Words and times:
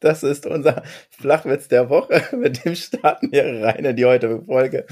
Das 0.00 0.22
ist 0.22 0.46
unser 0.46 0.82
Flachwitz 1.10 1.68
der 1.68 1.88
Woche. 1.88 2.22
Mit 2.36 2.64
dem 2.64 2.74
starten 2.74 3.32
wir 3.32 3.64
rein 3.64 3.84
in 3.84 3.96
die 3.96 4.04
heutige 4.04 4.42
Folge. 4.42 4.86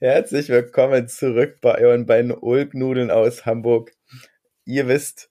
Herzlich 0.00 0.48
willkommen 0.48 1.06
zurück 1.06 1.58
bei 1.60 1.78
euren 1.78 2.06
beiden 2.06 2.32
Ulknudeln 2.32 3.12
aus 3.12 3.46
Hamburg. 3.46 3.92
Ihr 4.64 4.88
wisst, 4.88 5.30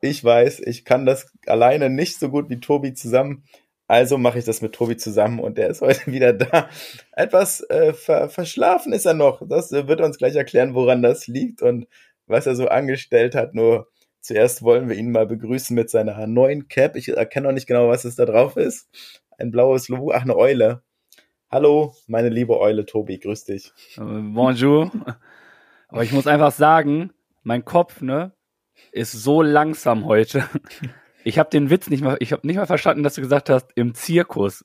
ich 0.00 0.22
weiß, 0.22 0.60
ich 0.60 0.84
kann 0.84 1.06
das 1.06 1.26
alleine 1.46 1.90
nicht 1.90 2.20
so 2.20 2.28
gut 2.30 2.50
wie 2.50 2.60
Tobi 2.60 2.94
zusammen. 2.94 3.44
Also 3.88 4.16
mache 4.16 4.38
ich 4.38 4.44
das 4.44 4.62
mit 4.62 4.74
Tobi 4.74 4.96
zusammen 4.96 5.40
und 5.40 5.58
der 5.58 5.70
ist 5.70 5.80
heute 5.80 6.06
wieder 6.12 6.32
da. 6.32 6.68
Etwas 7.12 7.60
äh, 7.70 7.92
ver 7.92 8.28
verschlafen 8.28 8.92
ist 8.92 9.06
er 9.06 9.14
noch. 9.14 9.42
Das 9.48 9.72
äh, 9.72 9.88
wird 9.88 10.00
uns 10.00 10.18
gleich 10.18 10.36
erklären, 10.36 10.74
woran 10.74 11.02
das 11.02 11.26
liegt 11.26 11.62
und 11.62 11.88
was 12.26 12.46
er 12.46 12.54
so 12.54 12.68
angestellt 12.68 13.34
hat. 13.34 13.54
Nur 13.54 13.88
Zuerst 14.28 14.62
wollen 14.62 14.90
wir 14.90 14.96
ihn 14.96 15.10
mal 15.10 15.26
begrüßen 15.26 15.74
mit 15.74 15.88
seiner 15.88 16.26
neuen 16.26 16.68
Cap. 16.68 16.96
Ich 16.96 17.08
erkenne 17.08 17.46
noch 17.46 17.54
nicht 17.54 17.66
genau, 17.66 17.88
was 17.88 18.04
es 18.04 18.14
da 18.14 18.26
drauf 18.26 18.58
ist. 18.58 18.90
Ein 19.38 19.50
blaues 19.50 19.88
Logo. 19.88 20.12
Ach, 20.14 20.20
eine 20.20 20.36
Eule. 20.36 20.82
Hallo, 21.50 21.94
meine 22.08 22.28
liebe 22.28 22.60
Eule 22.60 22.84
Tobi, 22.84 23.18
grüß 23.20 23.46
dich. 23.46 23.72
Äh, 23.96 24.02
bonjour. 24.02 24.90
Aber 25.88 26.02
ich 26.02 26.12
muss 26.12 26.26
einfach 26.26 26.52
sagen, 26.52 27.10
mein 27.42 27.64
Kopf, 27.64 28.02
ne, 28.02 28.32
ist 28.92 29.12
so 29.12 29.40
langsam 29.40 30.04
heute. 30.04 30.44
Ich 31.24 31.38
habe 31.38 31.48
den 31.48 31.70
Witz 31.70 31.88
nicht 31.88 32.04
mal, 32.04 32.18
ich 32.20 32.32
habe 32.32 32.46
nicht 32.46 32.56
mal 32.56 32.66
verstanden, 32.66 33.04
dass 33.04 33.14
du 33.14 33.22
gesagt 33.22 33.48
hast, 33.48 33.70
im 33.76 33.94
Zirkus. 33.94 34.62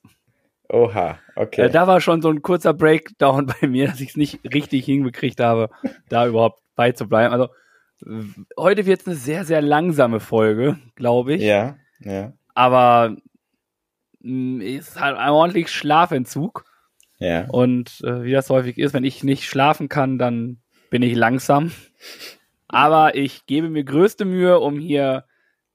Oha, 0.68 1.18
okay. 1.36 1.62
Äh, 1.62 1.70
da 1.70 1.86
war 1.86 2.02
schon 2.02 2.20
so 2.20 2.28
ein 2.28 2.42
kurzer 2.42 2.74
Breakdown 2.74 3.46
bei 3.60 3.66
mir, 3.66 3.86
dass 3.86 4.00
ich 4.02 4.10
es 4.10 4.16
nicht 4.18 4.40
richtig 4.52 4.84
hingekriegt 4.84 5.40
habe, 5.40 5.70
da 6.10 6.26
überhaupt 6.26 6.60
beizubleiben. 6.76 7.32
Also 7.32 7.48
Heute 8.58 8.86
wird 8.86 9.02
es 9.02 9.06
eine 9.06 9.16
sehr, 9.16 9.44
sehr 9.44 9.62
langsame 9.62 10.20
Folge, 10.20 10.78
glaube 10.94 11.34
ich. 11.34 11.42
Ja, 11.42 11.76
ja. 12.00 12.32
Aber 12.54 13.16
mh, 14.20 14.58
mm, 14.58 14.60
ist 14.60 15.00
halt 15.00 15.16
ein 15.16 15.30
ordentlich 15.30 15.70
Schlafentzug. 15.70 16.64
Ja. 17.18 17.46
Und 17.48 18.00
äh, 18.04 18.24
wie 18.24 18.32
das 18.32 18.50
häufig 18.50 18.78
ist, 18.78 18.92
wenn 18.92 19.04
ich 19.04 19.24
nicht 19.24 19.44
schlafen 19.44 19.88
kann, 19.88 20.18
dann 20.18 20.58
bin 20.90 21.02
ich 21.02 21.14
langsam. 21.14 21.72
Aber 22.68 23.14
ich 23.14 23.46
gebe 23.46 23.70
mir 23.70 23.84
größte 23.84 24.24
Mühe, 24.24 24.58
um 24.58 24.78
hier 24.78 25.24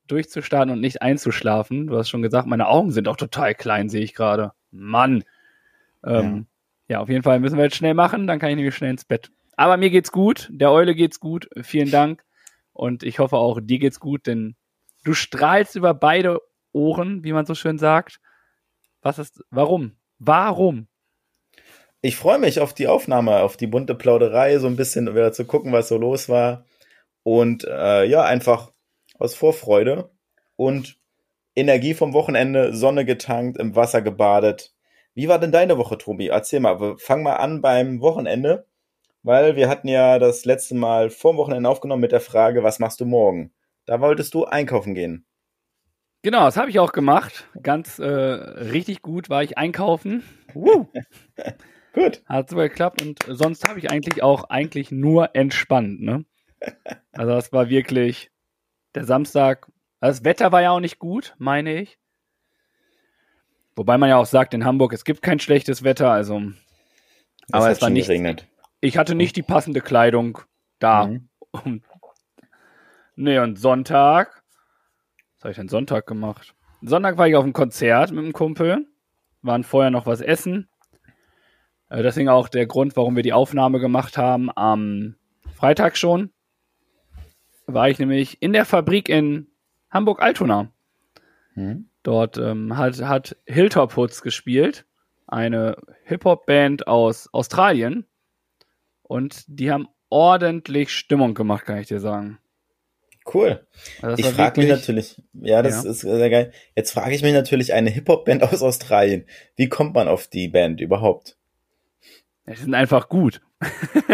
durchzustarten 0.08 0.72
und 0.72 0.82
nicht 0.82 1.02
einzuschlafen. 1.02 1.88
Du 1.88 1.98
hast 1.98 2.10
schon 2.10 2.22
gesagt, 2.22 2.48
meine 2.48 2.68
Augen 2.68 2.92
sind 2.92 3.08
auch 3.08 3.16
total 3.16 3.56
klein, 3.56 3.90
sehe 3.90 4.04
ich 4.04 4.14
gerade. 4.14 4.52
Mann. 4.72 5.24
Ähm, 6.04 6.48
ja. 6.88 6.96
ja, 6.96 7.00
auf 7.02 7.10
jeden 7.10 7.24
Fall 7.24 7.40
müssen 7.40 7.58
wir 7.58 7.64
jetzt 7.64 7.76
schnell 7.76 7.94
machen, 7.94 8.28
dann 8.28 8.40
kann 8.40 8.50
ich 8.50 8.56
nämlich 8.56 8.76
schnell 8.76 8.92
ins 8.92 9.06
Bett. 9.06 9.32
Aber 9.60 9.76
mir 9.76 9.90
geht's 9.90 10.14
gut, 10.14 10.48
der 10.54 10.72
Eule 10.72 10.96
geht's 10.96 11.20
gut. 11.20 11.50
Vielen 11.64 11.92
Dank. 11.92 12.24
Und 12.72 13.04
ich 13.04 13.20
hoffe 13.20 13.36
auch, 13.36 13.60
dir 13.62 13.78
geht's 13.78 14.00
gut, 14.00 14.26
denn 14.26 14.56
du 15.04 15.14
strahlst 15.14 15.76
über 15.76 15.94
beide 15.94 16.40
Ohren, 16.72 17.26
wie 17.26 17.34
man 17.34 17.46
so 17.46 17.56
schön 17.56 17.78
sagt. 17.78 18.22
Was 19.02 19.20
ist, 19.20 19.44
warum? 19.50 19.98
Warum? 20.18 20.88
Ich 22.00 22.16
freue 22.16 22.40
mich 22.40 22.62
auf 22.62 22.74
die 22.74 22.88
Aufnahme, 22.88 23.42
auf 23.42 23.58
die 23.58 23.68
bunte 23.68 23.96
Plauderei, 23.96 24.58
so 24.60 24.68
ein 24.68 24.78
bisschen 24.78 25.14
wieder 25.14 25.34
zu 25.34 25.44
gucken, 25.44 25.74
was 25.74 25.90
so 25.90 25.98
los 25.98 26.30
war. 26.30 26.64
Und 27.24 27.66
äh, 27.66 28.06
ja, 28.06 28.24
einfach 28.24 28.72
aus 29.18 29.36
Vorfreude 29.36 30.10
und 30.56 30.98
Energie 31.54 31.96
vom 31.96 32.14
Wochenende, 32.14 32.74
Sonne 32.74 33.04
getankt, 33.04 33.58
im 33.58 33.76
Wasser 33.76 34.02
gebadet. 34.02 34.74
Wie 35.16 35.28
war 35.28 35.38
denn 35.38 35.52
deine 35.52 35.78
Woche, 35.78 35.98
Tobi? 35.98 36.28
Erzähl 36.28 36.62
mal, 36.62 36.96
fang 36.98 37.24
mal 37.24 37.36
an 37.36 37.60
beim 37.60 38.00
Wochenende 38.00 38.69
weil 39.24 39.56
wir 39.56 39.70
hatten 39.70 39.88
ja 39.88 40.20
das 40.20 40.46
letzte 40.46 40.76
Mal 40.76 41.10
vor 41.10 41.34
dem 41.34 41.38
Wochenende 41.38 41.70
aufgenommen 41.70 42.02
mit 42.02 42.12
der 42.12 42.22
Frage, 42.22 42.64
was 42.64 42.80
machst 42.80 43.00
du 43.00 43.06
morgen? 43.06 43.52
Da 43.86 44.02
wolltest 44.02 44.34
du 44.34 44.46
einkaufen 44.46 44.94
gehen. 44.94 45.26
Genau, 46.22 46.46
das 46.46 46.58
habe 46.58 46.70
ich 46.70 46.80
auch 46.80 46.92
gemacht. 46.92 47.48
Ganz 47.62 47.98
äh, 48.00 48.06
richtig 48.06 49.02
gut 49.02 49.30
war 49.30 49.42
ich 49.42 49.58
einkaufen. 49.58 50.24
gut. 51.94 52.24
Hat 52.26 52.50
super 52.50 52.68
geklappt 52.68 53.02
und 53.02 53.20
sonst 53.28 53.68
habe 53.68 53.80
ich 53.80 53.90
eigentlich 53.90 54.22
auch 54.22 54.46
eigentlich 54.46 54.92
nur 54.92 55.36
entspannt. 55.36 56.02
Ne? 56.02 56.26
Also 57.14 57.32
das 57.32 57.52
war 57.52 57.70
wirklich 57.70 58.32
der 58.96 59.04
Samstag. 59.04 59.68
Das 60.00 60.24
Wetter 60.24 60.52
war 60.52 60.62
ja 60.62 60.72
auch 60.72 60.80
nicht 60.80 61.00
gut, 61.00 61.36
meine 61.38 61.82
ich. 61.82 61.98
Wobei 63.76 63.98
man 63.98 64.10
ja 64.10 64.18
auch 64.18 64.26
sagt, 64.26 64.54
in 64.54 64.66
Hamburg, 64.66 64.92
es 64.94 65.06
gibt 65.06 65.22
kein 65.22 65.40
schlechtes 65.40 65.84
Wetter, 65.84 66.12
also. 66.12 66.42
Es 67.48 67.54
aber 67.54 67.72
es 67.72 67.82
war 67.82 67.90
nicht, 67.90 68.08
geregnet. 68.08 68.49
Ich 68.82 68.98
hatte 68.98 69.16
nicht 69.16 69.36
die 69.36 69.44
passende 69.44 69.82
Kleidung 69.82 70.40
da. 70.80 71.08
Mhm. 71.08 71.30
nee, 73.16 73.40
und 73.40 73.60
Sonntag. 73.60 74.44
Was 75.36 75.44
habe 75.44 75.52
ich 75.52 75.58
denn 75.58 75.70
Sonntag 75.70 76.08
gemacht? 76.08 76.56
Sonntag 76.82 77.18
war 77.18 77.28
ich 77.28 77.36
auf 77.36 77.44
einem 77.44 77.54
Konzert 77.54 78.12
mit 78.12 78.24
einem 78.24 78.34
Kumpel. 78.34 78.88
Waren 79.42 79.64
vorher 79.64 79.92
noch 79.92 80.06
was 80.06 80.22
essen. 80.22 80.70
Äh, 81.90 82.04
deswegen 82.04 82.30
auch 82.30 82.48
der 82.48 82.68
Grund, 82.68 82.96
warum 82.96 83.16
wir 83.16 83.24
die 83.24 83.34
Aufnahme 83.34 83.80
gemacht 83.80 84.18
haben 84.18 84.50
am 84.56 85.16
Freitag 85.56 85.98
schon. 85.98 86.32
War 87.66 87.90
ich 87.90 88.00
nämlich 88.00 88.42
in 88.42 88.54
der 88.54 88.66
Fabrik 88.66 89.10
in 89.10 89.48
Hamburg-Altona. 89.92 90.72
Mhm. 91.56 91.90
Dort 92.04 92.38
ähm, 92.38 92.78
hat, 92.78 93.02
hat 93.02 93.36
Hilltop 93.46 93.96
Hoods 93.98 94.22
gespielt. 94.22 94.86
Eine 95.28 95.76
Hip-Hop-Band 96.06 96.88
aus 96.88 97.32
Australien. 97.34 98.06
Und 99.10 99.44
die 99.48 99.72
haben 99.72 99.88
ordentlich 100.10 100.92
Stimmung 100.92 101.34
gemacht, 101.34 101.66
kann 101.66 101.80
ich 101.80 101.88
dir 101.88 102.00
sagen. 102.00 102.38
Cool. 103.34 103.66
Also 104.04 104.20
ich 104.20 104.28
frage 104.28 104.62
mich 104.62 104.70
natürlich, 104.70 105.20
ja, 105.34 105.64
das 105.64 105.84
ja. 105.84 105.90
ist 105.90 106.02
sehr 106.02 106.30
geil. 106.30 106.52
Jetzt 106.76 106.92
frage 106.92 107.16
ich 107.16 107.24
mich 107.24 107.34
natürlich 107.34 107.74
eine 107.74 107.90
Hip-Hop-Band 107.90 108.44
aus 108.54 108.62
Australien. 108.62 109.26
Wie 109.56 109.68
kommt 109.68 109.96
man 109.96 110.08
auf 110.08 110.28
die 110.28 110.48
Band 110.48 110.80
überhaupt? 110.80 111.38
Die 112.48 112.54
sind 112.54 112.76
einfach 112.76 113.10
gut. 113.10 113.42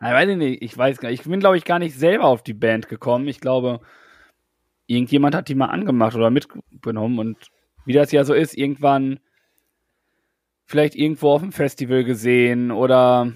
Nein, 0.00 0.14
weiß 0.14 0.28
ich 0.30 0.36
nicht. 0.36 0.62
Ich 0.62 0.78
weiß 0.78 0.98
gar 0.98 1.10
nicht. 1.10 1.22
Ich 1.22 1.28
bin, 1.28 1.40
glaube 1.40 1.56
ich, 1.56 1.64
gar 1.64 1.80
nicht 1.80 1.98
selber 1.98 2.26
auf 2.26 2.44
die 2.44 2.54
Band 2.54 2.88
gekommen. 2.88 3.26
Ich 3.26 3.40
glaube, 3.40 3.80
irgendjemand 4.86 5.34
hat 5.34 5.48
die 5.48 5.56
mal 5.56 5.66
angemacht 5.66 6.14
oder 6.14 6.30
mitgenommen 6.30 7.18
und 7.18 7.38
wie 7.86 7.92
das 7.92 8.12
ja 8.12 8.22
so 8.22 8.34
ist, 8.34 8.56
irgendwann 8.56 9.18
vielleicht 10.72 10.94
irgendwo 10.94 11.32
auf 11.32 11.42
dem 11.42 11.52
Festival 11.52 12.02
gesehen 12.02 12.70
oder 12.70 13.30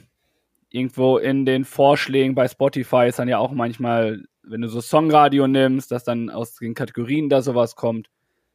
irgendwo 0.71 1.19
in 1.19 1.45
den 1.45 1.67
Vorschlägen 1.67 2.35
bei 2.35 2.49
Spotify 2.49 3.09
ist 3.09 3.19
dann 3.19 3.29
ja 3.29 3.37
auch 3.37 3.53
manchmal, 3.53 4.25
wenn 4.43 4.63
du 4.63 4.69
so 4.69 4.81
Songradio 4.81 5.47
nimmst, 5.47 5.93
dass 5.93 6.03
dann 6.03 6.31
aus 6.31 6.55
den 6.55 6.73
Kategorien 6.73 7.29
da 7.29 7.43
sowas 7.43 7.77
kommt. 7.77 8.09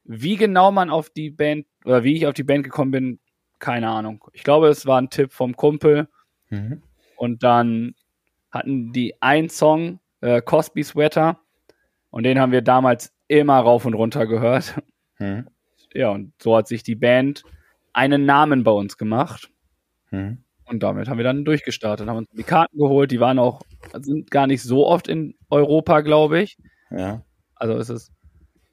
Wie 0.03 0.36
genau 0.36 0.72
man 0.72 0.90
auf 0.90 1.12
die 1.12 1.30
Band 1.30 1.68
oder 1.86 2.03
wie 2.03 2.16
ich 2.16 2.25
auf 2.25 2.34
die 2.34 2.44
Band 2.44 2.64
gekommen 2.64 2.90
bin, 2.90 3.20
keine 3.59 3.88
Ahnung. 3.88 4.25
Ich 4.34 4.44
glaube, 4.44 4.70
es 4.70 4.88
war 4.88 5.00
ein 5.00 5.12
Tipp 5.12 5.31
vom 5.31 5.56
Kumpel. 5.56 6.08
Mhm. 6.50 6.81
Und 7.18 7.44
dann 7.44 7.94
hatten 8.50 8.94
die 8.94 9.22
einen 9.22 9.50
Song, 9.50 10.00
äh, 10.22 10.41
Cosby 10.41 10.84
Sweater, 10.84 11.40
und 12.09 12.24
den 12.24 12.40
haben 12.40 12.52
wir 12.52 12.64
damals 12.64 13.14
immer 13.28 13.59
rauf 13.59 13.86
und 13.86 13.94
runter 13.94 14.25
gehört. 14.25 14.81
Mhm. 15.20 15.46
Ja, 15.94 16.09
und 16.09 16.34
so 16.41 16.58
hat 16.58 16.67
sich 16.67 16.82
die 16.82 16.96
Band 16.96 17.44
einen 17.93 18.26
Namen 18.26 18.64
bei 18.64 18.72
uns 18.72 18.97
gemacht. 18.97 19.49
Hm. 20.09 20.43
Und 20.66 20.84
damit 20.84 21.09
haben 21.09 21.17
wir 21.17 21.26
dann 21.26 21.43
durchgestartet, 21.43 22.08
haben 22.08 22.17
uns 22.17 22.29
die 22.32 22.43
Karten 22.43 22.78
geholt. 22.78 23.11
Die 23.11 23.20
waren 23.20 23.40
auch, 23.40 23.61
sind 23.99 24.32
gar 24.32 24.47
nicht 24.47 24.64
so 24.64 24.88
oft 24.88 25.08
in 25.08 25.35
Europa, 25.49 26.02
glaube 26.02 26.41
ich. 26.41 26.58
Ja. 26.90 27.23
Also 27.55 27.78
es 27.78 27.90
ist 27.90 28.11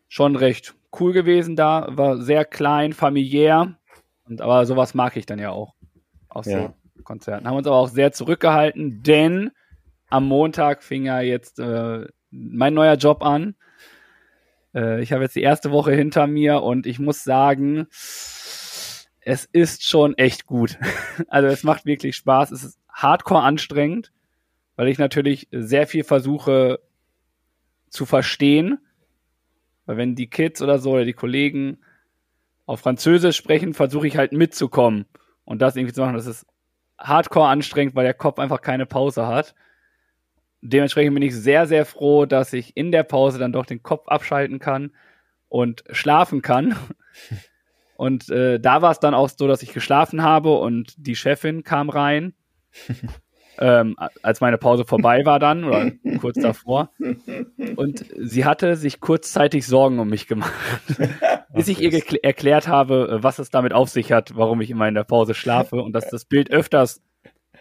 schon 0.09 0.37
recht 0.37 0.75
cool 0.99 1.13
gewesen 1.13 1.57
da, 1.57 1.89
war 1.91 2.19
sehr 2.19 2.45
klein, 2.45 2.93
familiär. 2.93 3.77
Und, 4.27 4.41
aber 4.41 4.65
sowas 4.67 4.95
mag 4.95 5.17
ich 5.17 5.27
dann 5.27 5.39
ja 5.39 5.51
auch 5.51 5.75
aus 6.29 6.47
ja. 6.47 6.75
so 6.97 7.03
Konzerten. 7.03 7.47
Haben 7.47 7.57
uns 7.57 7.67
aber 7.67 7.77
auch 7.77 7.89
sehr 7.89 8.13
zurückgehalten, 8.13 9.03
denn 9.03 9.51
am 10.09 10.27
Montag 10.27 10.83
fing 10.83 11.05
ja 11.05 11.21
jetzt 11.21 11.59
äh, 11.59 12.07
mein 12.31 12.75
neuer 12.75 12.95
Job 12.95 13.23
an. 13.23 13.55
Äh, 14.75 15.03
ich 15.03 15.13
habe 15.13 15.23
jetzt 15.25 15.37
die 15.37 15.43
erste 15.43 15.71
Woche 15.71 15.93
hinter 15.93 16.27
mir 16.27 16.63
und 16.63 16.87
ich 16.87 16.99
muss 16.99 17.25
sagen, 17.25 17.87
es 19.29 19.45
ist 19.45 19.87
schon 19.87 20.17
echt 20.17 20.47
gut. 20.47 20.79
Also 21.29 21.49
es 21.49 21.63
macht 21.63 21.85
wirklich 21.85 22.17
Spaß. 22.17 22.51
Es 22.51 22.65
ist 22.65 22.79
hardcore 22.89 23.43
anstrengend, 23.43 24.11
weil 24.77 24.89
ich 24.89 24.99
natürlich 24.99 25.49
sehr 25.51 25.87
viel 25.87 26.03
versuche 26.03 26.81
zu 27.91 28.07
verstehen. 28.07 28.79
Weil 29.85 29.99
wenn 29.99 30.15
die 30.15 30.31
Kids 30.31 30.63
oder 30.63 30.79
so 30.79 30.93
oder 30.93 31.05
die 31.05 31.13
Kollegen 31.13 31.79
auf 32.65 32.81
Französisch 32.81 33.37
sprechen, 33.37 33.75
versuche 33.75 34.07
ich 34.07 34.17
halt 34.17 34.33
mitzukommen 34.33 35.05
und 35.45 35.61
das 35.61 35.77
irgendwie 35.77 35.93
zu 35.93 36.01
machen. 36.01 36.15
Das 36.15 36.27
ist 36.27 36.47
hardcore 36.97 37.49
anstrengend, 37.49 37.95
weil 37.95 38.05
der 38.05 38.15
Kopf 38.15 38.39
einfach 38.39 38.63
keine 38.63 38.87
Pause 38.87 39.27
hat. 39.27 39.55
Dementsprechend 40.63 41.13
bin 41.13 41.23
ich 41.23 41.37
sehr, 41.37 41.67
sehr 41.67 41.85
froh, 41.85 42.25
dass 42.25 42.55
ich 42.55 42.77
in 42.79 42.93
der 42.93 43.03
Pause 43.03 43.39
dann 43.39 43.53
doch 43.53 43.67
den 43.67 43.83
Kopf 43.83 44.09
abschalten 44.09 44.59
kann 44.59 44.93
und 45.49 45.85
schlafen 45.91 46.41
kann. 46.41 46.75
Und 47.99 48.31
äh, 48.31 48.61
da 48.61 48.81
war 48.81 48.93
es 48.93 49.01
dann 49.01 49.13
auch 49.13 49.29
so, 49.29 49.49
dass 49.49 49.65
ich 49.65 49.73
geschlafen 49.73 50.23
habe 50.23 50.57
und 50.57 50.95
die 50.99 51.17
Chefin 51.17 51.65
kam 51.65 51.91
rein, 51.91 52.33
ähm, 53.59 53.97
als 54.23 54.41
meine 54.41 54.57
Pause 54.57 54.85
vorbei 54.85 55.25
war 55.25 55.41
dann 55.41 55.65
oder 55.65 55.91
kurz 56.21 56.41
davor. 56.41 56.93
Und 57.75 58.05
sie 58.17 58.45
hatte 58.45 58.77
sich 58.77 59.01
kurzzeitig 59.01 59.67
Sorgen 59.67 59.99
um 59.99 60.11
mich 60.11 60.29
gemacht, 60.29 60.53
bis 61.53 61.67
ich 61.67 61.81
ihr 61.81 61.93
erklärt 62.23 62.69
habe, 62.69 63.19
was 63.21 63.41
es 63.41 63.51
damit 63.51 63.73
auf 63.73 63.89
sich 63.89 64.13
hat, 64.13 64.37
warum 64.37 64.61
ich 64.61 64.71
immer 64.71 64.87
in 64.87 64.95
der 64.95 65.03
Pause 65.03 65.35
schlafe 65.35 65.83
und 65.83 65.93
dass 65.93 66.09
das 66.09 66.25
Bild 66.25 66.53
öfters 66.53 67.03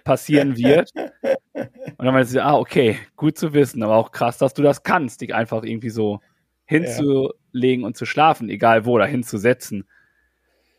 passieren 0.04 0.56
wird. 0.56 0.92
Und 0.94 2.06
dann 2.06 2.14
meinte 2.14 2.30
sie, 2.30 2.44
ah, 2.44 2.58
okay, 2.58 3.00
gut 3.16 3.40
zu 3.40 3.54
wissen, 3.56 3.82
aber 3.82 3.96
auch 3.96 4.12
krass, 4.12 4.38
dass 4.38 4.54
du 4.54 4.62
das 4.62 4.84
kannst, 4.84 5.22
dich 5.22 5.34
einfach 5.34 5.64
irgendwie 5.64 5.90
so 5.90 6.20
hinzulegen 6.66 7.82
ja. 7.82 7.88
und 7.88 7.98
zu 7.98 8.06
schlafen, 8.06 8.52
egal 8.52 8.86
wo, 8.86 9.00
da 9.00 9.06
hinzusetzen. 9.06 9.88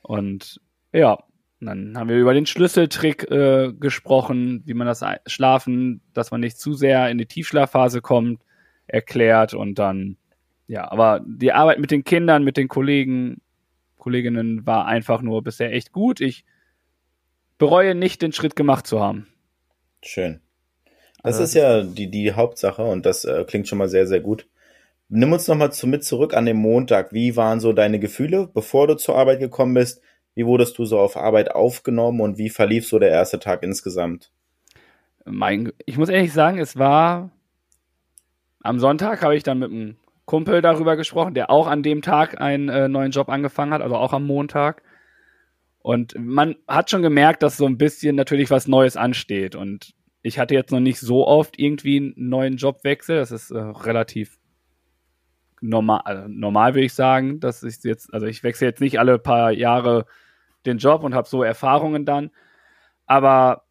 Und 0.03 0.61
ja, 0.93 1.19
dann 1.61 1.99
haben 1.99 2.09
wir 2.09 2.17
über 2.17 2.35
den 2.35 2.47
Schlüsseltrick 2.47 3.31
äh, 3.31 3.73
gesprochen, 3.73 4.63
wie 4.65 4.75
man 4.75 4.87
das 4.87 5.05
Schlafen, 5.27 6.01
dass 6.15 6.31
man 6.31 6.41
nicht 6.41 6.59
zu 6.59 6.75
sehr 6.75 7.11
in 7.11 7.19
die 7.19 7.27
Tiefschlafphase 7.27 8.01
kommt, 8.01 8.43
erklärt 8.87 9.55
und 9.55 9.79
dann, 9.79 10.17
ja, 10.67 10.91
aber 10.91 11.21
die 11.27 11.53
Arbeit 11.53 11.79
mit 11.79 11.91
den 11.91 12.05
Kindern, 12.05 12.45
mit 12.45 12.57
den 12.57 12.69
Kollegen, 12.69 13.41
Kolleginnen 13.97 14.67
war 14.67 14.87
einfach 14.87 15.21
nur 15.21 15.43
bisher 15.43 15.73
echt 15.73 15.93
gut. 15.93 16.21
Ich 16.21 16.45
bereue 17.59 17.95
nicht, 17.95 18.23
den 18.23 18.33
Schritt 18.33 18.55
gemacht 18.55 18.87
zu 18.87 19.01
haben. 19.01 19.27
Schön. 20.03 20.41
Das 21.23 21.41
also, 21.41 21.43
ist 21.43 21.55
ja 21.55 21.83
die, 21.83 22.11
die 22.11 22.33
Hauptsache 22.33 22.83
und 22.83 23.05
das 23.05 23.25
äh, 23.25 23.45
klingt 23.47 23.67
schon 23.67 23.79
mal 23.79 23.89
sehr, 23.89 24.07
sehr 24.07 24.21
gut. 24.21 24.47
Nimm 25.09 25.33
uns 25.33 25.49
nochmal 25.49 25.73
zu, 25.73 25.87
mit 25.87 26.05
zurück 26.05 26.35
an 26.35 26.45
den 26.45 26.59
Montag. 26.59 27.13
Wie 27.13 27.37
waren 27.37 27.61
so 27.61 27.73
deine 27.73 27.99
Gefühle, 27.99 28.51
bevor 28.53 28.87
du 28.87 28.95
zur 28.95 29.17
Arbeit 29.17 29.41
gekommen 29.41 29.75
bist? 29.75 30.03
Wie 30.35 30.45
wurdest 30.45 30.79
du 30.79 30.85
so 30.85 30.99
auf 30.99 31.17
Arbeit 31.17 31.51
aufgenommen 31.51 32.21
und 32.21 32.39
wie 32.39 32.51
verlief 32.51 32.87
so 32.87 32.99
der 32.99 33.11
erste 33.11 33.39
Tag 33.39 33.63
insgesamt? 33.63 34.31
Mein, 35.25 35.73
ich 35.87 35.99
muss 35.99 36.09
ehrlich 36.11 36.33
sagen, 36.33 36.59
es 36.59 36.77
war 36.77 37.31
am 38.63 38.79
Sonntag 38.79 39.23
habe 39.23 39.37
ich 39.37 39.43
dann 39.43 39.59
mit 39.59 39.71
einem 39.71 39.97
Kumpel 40.25 40.61
darüber 40.61 40.97
gesprochen, 40.97 41.35
der 41.35 41.51
auch 41.51 41.67
an 41.67 41.83
dem 41.83 42.03
Tag 42.03 42.41
einen 42.41 42.69
äh, 42.69 42.89
neuen 42.89 43.13
Job 43.13 43.29
angefangen 43.29 43.73
hat, 43.73 43.81
also 43.81 43.97
auch 43.97 44.13
am 44.13 44.27
Montag. 44.27 44.83
Und 45.79 46.15
man 46.19 46.57
hat 46.67 46.91
schon 46.91 47.03
gemerkt, 47.03 47.43
dass 47.43 47.57
so 47.57 47.67
ein 47.67 47.79
bisschen 47.79 48.15
natürlich 48.15 48.51
was 48.51 48.69
Neues 48.69 48.97
ansteht. 48.97 49.55
Und 49.55 49.95
ich 50.23 50.39
hatte 50.39 50.55
jetzt 50.55 50.71
noch 50.71 50.81
nicht 50.81 51.01
so 51.01 51.27
oft 51.27 51.59
irgendwie 51.59 51.97
einen 51.97 52.15
neuen 52.17 52.57
Jobwechsel. 52.57 53.17
Das 53.17 53.33
ist 53.33 53.51
äh, 53.51 53.59
relativ 53.59 54.38
normal, 55.61 56.01
also 56.05 56.29
normal 56.29 56.75
würde 56.75 56.87
ich 56.87 56.95
sagen, 56.95 57.41
dass 57.41 57.63
ich 57.63 57.83
jetzt, 57.83 58.13
also 58.13 58.27
ich 58.27 58.43
wechsle 58.43 58.67
jetzt 58.67 58.81
nicht 58.81 58.99
alle 58.99 59.19
paar 59.19 59.51
Jahre 59.51 60.07
den 60.67 60.79
Job 60.79 61.03
und 61.03 61.15
habe 61.15 61.29
so 61.29 61.43
Erfahrungen 61.43 62.05
dann. 62.05 62.31
Aber 63.07 63.65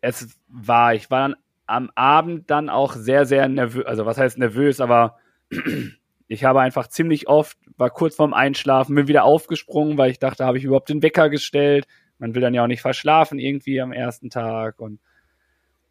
es 0.00 0.38
war, 0.48 0.94
ich 0.94 1.10
war 1.10 1.28
dann 1.28 1.36
am 1.66 1.90
Abend 1.94 2.50
dann 2.50 2.68
auch 2.68 2.92
sehr, 2.94 3.26
sehr 3.26 3.48
nervös, 3.48 3.86
also 3.86 4.06
was 4.06 4.18
heißt 4.18 4.38
nervös, 4.38 4.80
aber 4.80 5.16
ich 6.28 6.44
habe 6.44 6.60
einfach 6.60 6.88
ziemlich 6.88 7.28
oft, 7.28 7.58
war 7.76 7.90
kurz 7.90 8.16
vorm 8.16 8.34
Einschlafen, 8.34 8.94
bin 8.94 9.08
wieder 9.08 9.24
aufgesprungen, 9.24 9.98
weil 9.98 10.10
ich 10.10 10.18
dachte, 10.18 10.44
habe 10.44 10.58
ich 10.58 10.64
überhaupt 10.64 10.88
den 10.88 11.02
Wecker 11.02 11.30
gestellt? 11.30 11.86
Man 12.18 12.34
will 12.34 12.42
dann 12.42 12.54
ja 12.54 12.62
auch 12.62 12.68
nicht 12.68 12.82
verschlafen 12.82 13.38
irgendwie 13.38 13.80
am 13.80 13.92
ersten 13.92 14.30
Tag 14.30 14.80
und 14.80 15.00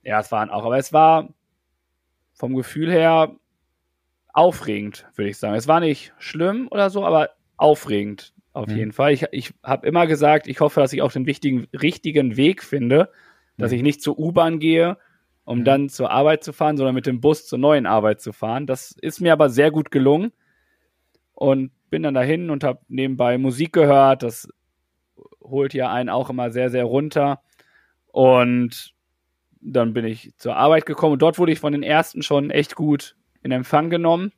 ja, 0.03 0.19
es 0.19 0.31
waren 0.31 0.49
auch, 0.49 0.65
aber 0.65 0.77
es 0.77 0.93
war 0.93 1.29
vom 2.33 2.55
Gefühl 2.55 2.91
her 2.91 3.35
aufregend, 4.33 5.05
würde 5.15 5.29
ich 5.29 5.37
sagen. 5.37 5.55
Es 5.55 5.67
war 5.67 5.79
nicht 5.79 6.13
schlimm 6.17 6.67
oder 6.69 6.89
so, 6.89 7.05
aber 7.05 7.29
aufregend 7.55 8.33
auf 8.51 8.67
mhm. 8.67 8.77
jeden 8.77 8.91
Fall. 8.91 9.13
Ich, 9.13 9.25
ich 9.31 9.53
habe 9.63 9.87
immer 9.87 10.07
gesagt, 10.07 10.47
ich 10.47 10.59
hoffe, 10.59 10.79
dass 10.79 10.93
ich 10.93 11.01
auch 11.01 11.11
den 11.11 11.25
wichtigen, 11.25 11.67
richtigen 11.73 12.35
Weg 12.35 12.63
finde, 12.63 13.09
dass 13.57 13.71
mhm. 13.71 13.77
ich 13.77 13.83
nicht 13.83 14.01
zur 14.01 14.17
U-Bahn 14.19 14.59
gehe, 14.59 14.97
um 15.45 15.59
mhm. 15.59 15.65
dann 15.65 15.89
zur 15.89 16.11
Arbeit 16.11 16.43
zu 16.43 16.51
fahren, 16.51 16.77
sondern 16.77 16.95
mit 16.95 17.05
dem 17.05 17.21
Bus 17.21 17.47
zur 17.47 17.59
neuen 17.59 17.85
Arbeit 17.85 18.21
zu 18.21 18.33
fahren. 18.33 18.67
Das 18.67 18.91
ist 18.91 19.21
mir 19.21 19.33
aber 19.33 19.49
sehr 19.49 19.71
gut 19.71 19.91
gelungen 19.91 20.31
und 21.33 21.71
bin 21.89 22.03
dann 22.03 22.13
dahin 22.15 22.49
und 22.49 22.63
habe 22.63 22.79
nebenbei 22.87 23.37
Musik 23.37 23.73
gehört. 23.73 24.23
Das 24.23 24.47
holt 25.41 25.73
ja 25.73 25.91
einen 25.91 26.09
auch 26.09 26.29
immer 26.29 26.51
sehr, 26.51 26.69
sehr 26.69 26.85
runter. 26.85 27.41
Und 28.07 28.93
dann 29.61 29.93
bin 29.93 30.05
ich 30.05 30.35
zur 30.37 30.55
Arbeit 30.55 30.85
gekommen 30.85 31.13
und 31.13 31.21
dort 31.21 31.37
wurde 31.37 31.51
ich 31.51 31.59
von 31.59 31.71
den 31.71 31.83
ersten 31.83 32.21
schon 32.21 32.49
echt 32.49 32.75
gut 32.75 33.15
in 33.43 33.51
Empfang 33.51 33.89
genommen, 33.89 34.31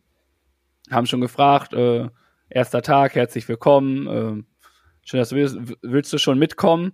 haben 0.92 1.06
schon 1.06 1.22
gefragt, 1.22 1.74
äh, 1.74 2.10
erster 2.50 2.82
Tag, 2.82 3.16
herzlich 3.16 3.48
willkommen, 3.48 4.08
äh, 4.08 4.44
schön, 5.04 5.20
dass 5.20 5.30
du 5.30 5.36
willst, 5.36 5.58
willst 5.82 6.12
du 6.12 6.18
schon 6.18 6.40
mitkommen? 6.40 6.94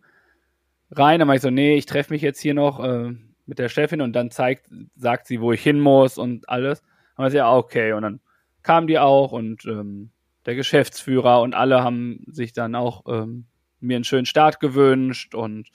Rein, 0.91 1.19
dann 1.19 1.27
war 1.27 1.35
ich 1.35 1.41
so, 1.41 1.49
nee, 1.49 1.75
ich 1.75 1.85
treffe 1.85 2.13
mich 2.13 2.21
jetzt 2.21 2.41
hier 2.41 2.53
noch 2.53 2.83
äh, 2.83 3.13
mit 3.45 3.59
der 3.59 3.69
Chefin 3.69 4.01
und 4.01 4.13
dann 4.13 4.29
zeigt, 4.29 4.69
sagt 4.95 5.27
sie, 5.27 5.39
wo 5.39 5.53
ich 5.53 5.63
hin 5.63 5.79
muss 5.79 6.17
und 6.17 6.49
alles. 6.49 6.81
Dann 6.81 7.23
war 7.23 7.27
ich 7.27 7.33
ja, 7.33 7.53
okay, 7.53 7.93
und 7.93 8.03
dann 8.03 8.19
kamen 8.61 8.87
die 8.87 8.99
auch 8.99 9.31
und 9.31 9.65
ähm, 9.65 10.11
der 10.45 10.55
Geschäftsführer 10.55 11.41
und 11.41 11.53
alle 11.53 11.83
haben 11.83 12.25
sich 12.27 12.51
dann 12.51 12.75
auch 12.75 13.03
ähm, 13.07 13.45
mir 13.79 13.95
einen 13.95 14.03
schönen 14.03 14.25
Start 14.25 14.59
gewünscht 14.59 15.33
und 15.33 15.69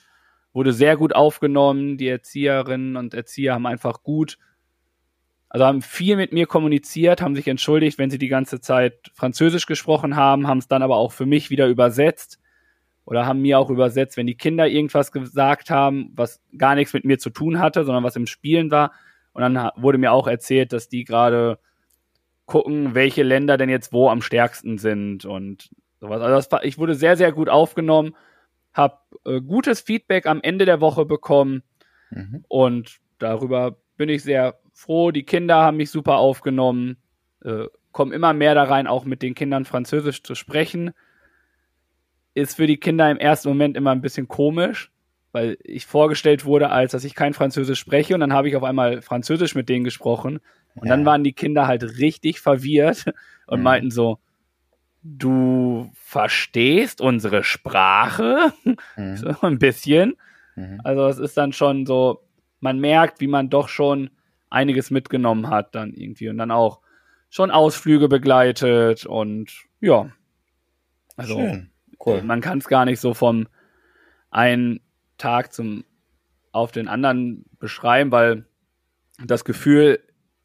wurde 0.52 0.72
sehr 0.72 0.96
gut 0.96 1.14
aufgenommen. 1.14 1.96
Die 1.96 2.08
Erzieherinnen 2.08 2.96
und 2.96 3.14
Erzieher 3.14 3.54
haben 3.54 3.66
einfach 3.66 4.02
gut 4.02 4.38
also 5.56 5.64
haben 5.64 5.80
viel 5.80 6.16
mit 6.16 6.34
mir 6.34 6.46
kommuniziert, 6.46 7.22
haben 7.22 7.34
sich 7.34 7.48
entschuldigt, 7.48 7.96
wenn 7.96 8.10
sie 8.10 8.18
die 8.18 8.28
ganze 8.28 8.60
Zeit 8.60 9.10
Französisch 9.14 9.64
gesprochen 9.64 10.14
haben, 10.14 10.46
haben 10.46 10.58
es 10.58 10.68
dann 10.68 10.82
aber 10.82 10.98
auch 10.98 11.12
für 11.12 11.24
mich 11.24 11.48
wieder 11.48 11.66
übersetzt 11.66 12.38
oder 13.06 13.24
haben 13.24 13.40
mir 13.40 13.58
auch 13.58 13.70
übersetzt, 13.70 14.18
wenn 14.18 14.26
die 14.26 14.36
Kinder 14.36 14.68
irgendwas 14.68 15.12
gesagt 15.12 15.70
haben, 15.70 16.12
was 16.14 16.42
gar 16.58 16.74
nichts 16.74 16.92
mit 16.92 17.06
mir 17.06 17.18
zu 17.18 17.30
tun 17.30 17.58
hatte, 17.58 17.86
sondern 17.86 18.04
was 18.04 18.16
im 18.16 18.26
Spielen 18.26 18.70
war. 18.70 18.92
Und 19.32 19.40
dann 19.40 19.70
wurde 19.76 19.96
mir 19.96 20.12
auch 20.12 20.26
erzählt, 20.26 20.74
dass 20.74 20.90
die 20.90 21.04
gerade 21.04 21.58
gucken, 22.44 22.94
welche 22.94 23.22
Länder 23.22 23.56
denn 23.56 23.70
jetzt 23.70 23.94
wo 23.94 24.10
am 24.10 24.20
stärksten 24.20 24.76
sind 24.76 25.24
und 25.24 25.70
sowas. 26.00 26.20
Also 26.20 26.50
das, 26.50 26.64
ich 26.64 26.76
wurde 26.76 26.94
sehr, 26.94 27.16
sehr 27.16 27.32
gut 27.32 27.48
aufgenommen, 27.48 28.14
habe 28.74 28.98
äh, 29.24 29.40
gutes 29.40 29.80
Feedback 29.80 30.26
am 30.26 30.42
Ende 30.42 30.66
der 30.66 30.82
Woche 30.82 31.06
bekommen 31.06 31.62
mhm. 32.10 32.44
und 32.46 32.98
darüber 33.18 33.78
bin 33.96 34.10
ich 34.10 34.22
sehr 34.22 34.58
froh. 34.76 35.10
Die 35.10 35.24
Kinder 35.24 35.56
haben 35.56 35.78
mich 35.78 35.90
super 35.90 36.18
aufgenommen, 36.18 36.98
äh, 37.42 37.64
kommen 37.92 38.12
immer 38.12 38.32
mehr 38.34 38.54
da 38.54 38.64
rein, 38.64 38.86
auch 38.86 39.04
mit 39.04 39.22
den 39.22 39.34
Kindern 39.34 39.64
Französisch 39.64 40.22
zu 40.22 40.34
sprechen. 40.34 40.92
Ist 42.34 42.56
für 42.56 42.66
die 42.66 42.76
Kinder 42.76 43.10
im 43.10 43.16
ersten 43.16 43.48
Moment 43.48 43.76
immer 43.76 43.92
ein 43.92 44.02
bisschen 44.02 44.28
komisch, 44.28 44.92
weil 45.32 45.56
ich 45.64 45.86
vorgestellt 45.86 46.44
wurde, 46.44 46.70
als 46.70 46.92
dass 46.92 47.04
ich 47.04 47.14
kein 47.14 47.32
Französisch 47.32 47.78
spreche 47.78 48.14
und 48.14 48.20
dann 48.20 48.34
habe 48.34 48.48
ich 48.48 48.56
auf 48.56 48.64
einmal 48.64 49.00
Französisch 49.00 49.54
mit 49.54 49.70
denen 49.70 49.84
gesprochen 49.84 50.40
und 50.74 50.88
ja. 50.88 50.94
dann 50.94 51.06
waren 51.06 51.24
die 51.24 51.32
Kinder 51.32 51.66
halt 51.66 51.98
richtig 51.98 52.40
verwirrt 52.40 53.06
und 53.46 53.58
mhm. 53.58 53.64
meinten 53.64 53.90
so, 53.90 54.18
du 55.02 55.90
verstehst 55.94 57.00
unsere 57.00 57.44
Sprache? 57.44 58.52
Mhm. 58.96 59.16
so 59.16 59.34
ein 59.40 59.58
bisschen. 59.58 60.16
Mhm. 60.54 60.82
Also 60.84 61.06
es 61.06 61.18
ist 61.18 61.38
dann 61.38 61.54
schon 61.54 61.86
so, 61.86 62.22
man 62.60 62.78
merkt, 62.78 63.20
wie 63.20 63.26
man 63.26 63.48
doch 63.48 63.68
schon 63.68 64.10
einiges 64.50 64.90
mitgenommen 64.90 65.48
hat 65.50 65.74
dann 65.74 65.92
irgendwie 65.92 66.28
und 66.28 66.38
dann 66.38 66.50
auch 66.50 66.80
schon 67.30 67.50
Ausflüge 67.50 68.08
begleitet 68.08 69.06
und 69.06 69.52
ja. 69.80 70.10
Also 71.16 71.38
Schön. 71.38 71.70
Cool. 72.04 72.22
man 72.22 72.40
kann 72.40 72.58
es 72.58 72.68
gar 72.68 72.84
nicht 72.84 73.00
so 73.00 73.14
vom 73.14 73.48
einen 74.30 74.80
Tag 75.18 75.52
zum 75.52 75.84
auf 76.52 76.72
den 76.72 76.88
anderen 76.88 77.44
beschreiben, 77.58 78.10
weil 78.10 78.46
das 79.24 79.44
Gefühl 79.44 80.00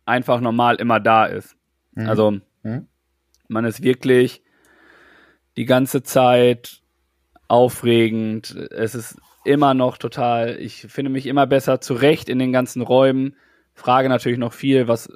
einfach 0.06 0.42
normal 0.42 0.76
immer 0.76 1.00
da 1.00 1.26
ist. 1.26 1.56
Mhm. 1.94 2.10
Also 2.10 2.32
mhm. 2.64 2.88
man 3.48 3.66
ist 3.66 3.82
wirklich 3.84 4.44
die 5.58 5.66
ganze 5.66 6.04
Zeit 6.04 6.82
aufregend. 7.48 8.56
Es 8.72 8.96
ist 8.96 9.22
immer 9.44 9.74
noch 9.74 9.98
total, 9.98 10.58
ich 10.60 10.82
finde 10.90 11.12
mich 11.12 11.26
immer 11.26 11.48
besser 11.48 11.82
zurecht 11.82 12.30
in 12.30 12.40
den 12.40 12.52
ganzen 12.52 12.82
Räumen 12.82 13.36
frage 13.82 14.08
natürlich 14.10 14.38
noch 14.40 14.54
viel, 14.54 14.88
was, 14.88 15.12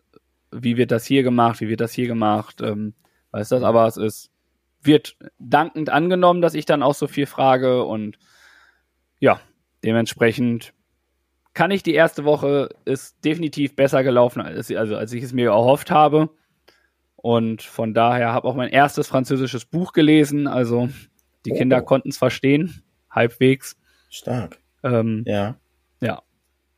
wie 0.51 0.77
wird 0.77 0.91
das 0.91 1.05
hier 1.05 1.24
gemacht, 1.24 1.62
wie 1.62 1.69
wird 1.69 1.81
das 1.81 1.93
hier 1.93 2.07
gemacht, 2.07 2.62
ähm, 2.62 2.93
weiß 3.31 3.50
das, 3.50 3.63
aber 3.63 3.88
es 3.88 3.98
ist, 3.98 4.31
wird 4.81 5.17
dankend 5.39 5.89
angenommen, 5.89 6.41
dass 6.41 6.53
ich 6.53 6.65
dann 6.65 6.84
auch 6.84 6.93
so 6.95 7.07
viel 7.07 7.25
frage 7.25 7.84
und 7.84 8.17
ja, 9.19 9.39
dementsprechend 9.84 10.74
kann 11.53 11.72
ich 11.72 11.84
die 11.84 11.93
erste 11.93 12.25
Woche 12.25 12.69
ist 12.84 13.24
definitiv 13.24 13.75
besser 13.75 14.03
gelaufen, 14.03 14.41
als, 14.41 14.69
also 14.72 14.95
als 14.98 15.13
ich 15.13 15.24
es 15.24 15.31
mir 15.34 15.50
erhofft 15.51 15.89
habe. 15.89 16.29
Und 17.15 17.62
von 17.63 17.93
daher 17.93 18.34
habe 18.34 18.48
auch 18.48 18.55
mein 18.55 18.69
erstes 18.69 19.07
französisches 19.07 19.63
Buch 19.65 19.93
gelesen. 19.93 20.48
Also 20.48 20.89
Die 21.45 21.53
Oh. 21.53 21.55
Kinder 21.57 21.81
konnten 21.81 22.10
es 22.10 22.17
verstehen, 22.17 22.84
halbwegs. 23.10 23.77
Stark. 24.10 24.60
Ähm, 24.84 25.24
Ja. 25.25 25.55
Ja. 26.01 26.22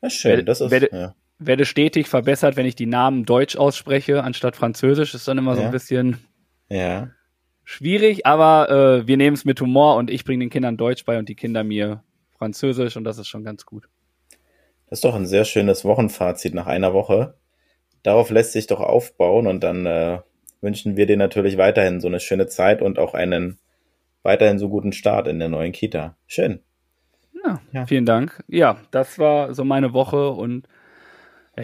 Ja, 0.01 0.09
schön. 0.11 0.45
Das 0.45 0.61
ist, 0.61 0.69
werde- 0.69 0.89
ja. 0.93 1.15
Werde 1.39 1.65
stetig 1.65 2.07
verbessert, 2.07 2.55
wenn 2.55 2.65
ich 2.65 2.75
die 2.75 2.85
Namen 2.87 3.25
deutsch 3.25 3.55
ausspreche, 3.55 4.23
anstatt 4.23 4.55
französisch. 4.55 5.13
Ist 5.13 5.27
dann 5.27 5.37
immer 5.37 5.55
so 5.55 5.61
Ja. 5.61 5.67
ein 5.67 5.71
bisschen 5.71 6.17
ja. 6.69 7.09
schwierig, 7.63 8.25
aber 8.25 8.69
äh, 9.03 9.07
wir 9.07 9.17
nehmen 9.17 9.35
es 9.35 9.45
mit 9.45 9.61
Humor 9.61 9.95
und 9.97 10.09
ich 10.09 10.23
bringe 10.25 10.43
den 10.45 10.49
Kindern 10.49 10.77
Deutsch 10.77 11.05
bei 11.05 11.17
und 11.19 11.29
die 11.29 11.35
Kinder 11.35 11.63
mir 11.63 12.03
Französisch 12.37 12.97
und 12.97 13.03
das 13.03 13.17
ist 13.17 13.27
schon 13.27 13.43
ganz 13.43 13.65
gut. 13.65 13.87
Das 14.89 14.97
ist 14.99 15.03
doch 15.05 15.15
ein 15.15 15.25
sehr 15.27 15.43
schönes 15.45 15.83
Wochenfazit 15.85 16.53
nach 16.53 16.67
einer 16.67 16.93
Woche. 16.93 17.35
Darauf 18.03 18.29
lässt 18.29 18.53
sich 18.53 18.67
doch 18.67 18.79
aufbauen 18.79 19.45
und 19.47 19.61
dann 19.63 19.85
äh, 19.85 20.19
wünschen 20.61 20.95
wir 20.97 21.05
dir 21.07 21.17
natürlich 21.17 21.57
weiterhin 21.57 21.99
so 21.99 22.07
eine 22.07 22.19
schöne 22.19 22.47
Zeit 22.47 22.81
und 22.81 22.97
auch 22.99 23.13
einen 23.13 23.59
weiterhin 24.23 24.59
so 24.59 24.69
guten 24.69 24.93
Start 24.93 25.27
in 25.27 25.39
der 25.39 25.49
neuen 25.49 25.71
Kita. 25.71 26.15
Schön. 26.25 26.61
Ja, 27.43 27.61
Ja. 27.73 27.85
vielen 27.85 28.05
Dank. 28.05 28.43
Ja, 28.47 28.77
das 28.91 29.19
war 29.19 29.53
so 29.53 29.63
meine 29.65 29.93
Woche 29.93 30.29
und 30.29 30.67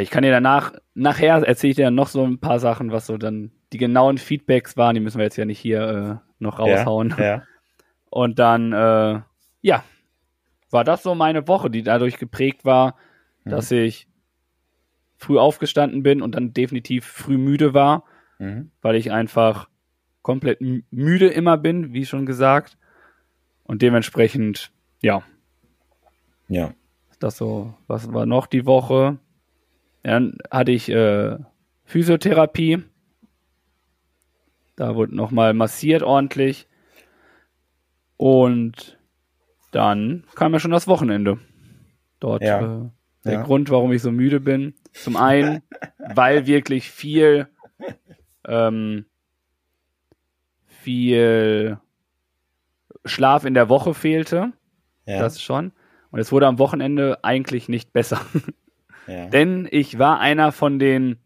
ich 0.01 0.09
kann 0.09 0.23
dir 0.23 0.31
danach, 0.31 0.73
nachher 0.93 1.35
erzähle 1.35 1.71
ich 1.71 1.75
dir 1.77 1.91
noch 1.91 2.07
so 2.07 2.23
ein 2.25 2.39
paar 2.39 2.59
Sachen, 2.59 2.91
was 2.91 3.05
so 3.05 3.17
dann 3.17 3.51
die 3.71 3.77
genauen 3.77 4.17
Feedbacks 4.17 4.77
waren. 4.77 4.95
Die 4.95 5.01
müssen 5.01 5.17
wir 5.17 5.25
jetzt 5.25 5.37
ja 5.37 5.45
nicht 5.45 5.59
hier 5.59 6.21
äh, 6.21 6.29
noch 6.39 6.59
raushauen. 6.59 7.15
Ja, 7.17 7.23
ja. 7.23 7.43
Und 8.09 8.37
dann, 8.39 8.73
äh, 8.73 9.21
ja, 9.61 9.83
war 10.69 10.83
das 10.83 11.03
so 11.03 11.15
meine 11.15 11.47
Woche, 11.47 11.69
die 11.69 11.83
dadurch 11.83 12.17
geprägt 12.17 12.65
war, 12.65 12.95
dass 13.45 13.71
ich 13.71 14.07
früh 15.17 15.37
aufgestanden 15.37 16.03
bin 16.03 16.21
und 16.21 16.35
dann 16.35 16.53
definitiv 16.53 17.05
früh 17.05 17.37
müde 17.37 17.73
war, 17.73 18.03
Mhm. 18.39 18.71
weil 18.81 18.95
ich 18.95 19.11
einfach 19.11 19.69
komplett 20.21 20.59
müde 20.91 21.27
immer 21.27 21.57
bin, 21.57 21.93
wie 21.93 22.05
schon 22.05 22.25
gesagt. 22.25 22.77
Und 23.63 23.81
dementsprechend, 23.81 24.71
ja, 25.01 25.23
ja. 26.47 26.73
das 27.19 27.37
so, 27.37 27.73
was 27.87 28.11
war 28.13 28.25
noch 28.25 28.47
die 28.47 28.65
Woche? 28.65 29.17
Dann 30.03 30.37
hatte 30.51 30.71
ich 30.71 30.89
äh, 30.89 31.37
Physiotherapie. 31.85 32.83
Da 34.75 34.95
wurde 34.95 35.15
nochmal 35.15 35.53
massiert 35.53 36.03
ordentlich. 36.03 36.67
Und 38.17 38.97
dann 39.71 40.23
kam 40.35 40.53
ja 40.53 40.59
schon 40.59 40.71
das 40.71 40.87
Wochenende. 40.87 41.39
Dort 42.19 42.43
Ja. 42.43 42.59
äh, 42.61 42.89
der 43.25 43.33
Ja. 43.33 43.41
Grund, 43.43 43.69
warum 43.69 43.91
ich 43.93 44.01
so 44.01 44.11
müde 44.11 44.39
bin. 44.39 44.73
Zum 44.91 45.15
einen, 45.15 45.61
weil 46.15 46.45
wirklich 46.45 46.89
viel, 46.91 47.47
ähm, 48.45 49.05
viel 50.65 51.77
Schlaf 53.05 53.45
in 53.45 53.53
der 53.53 53.69
Woche 53.69 53.93
fehlte. 53.93 54.51
Ja. 55.05 55.19
Das 55.19 55.41
schon. 55.41 55.71
Und 56.11 56.19
es 56.19 56.31
wurde 56.31 56.47
am 56.47 56.59
Wochenende 56.59 57.23
eigentlich 57.23 57.69
nicht 57.69 57.93
besser. 57.93 58.19
ja. 59.07 59.27
Denn 59.27 59.67
ich 59.69 59.99
war 59.99 60.19
einer 60.19 60.51
von 60.51 60.79
den 60.79 61.17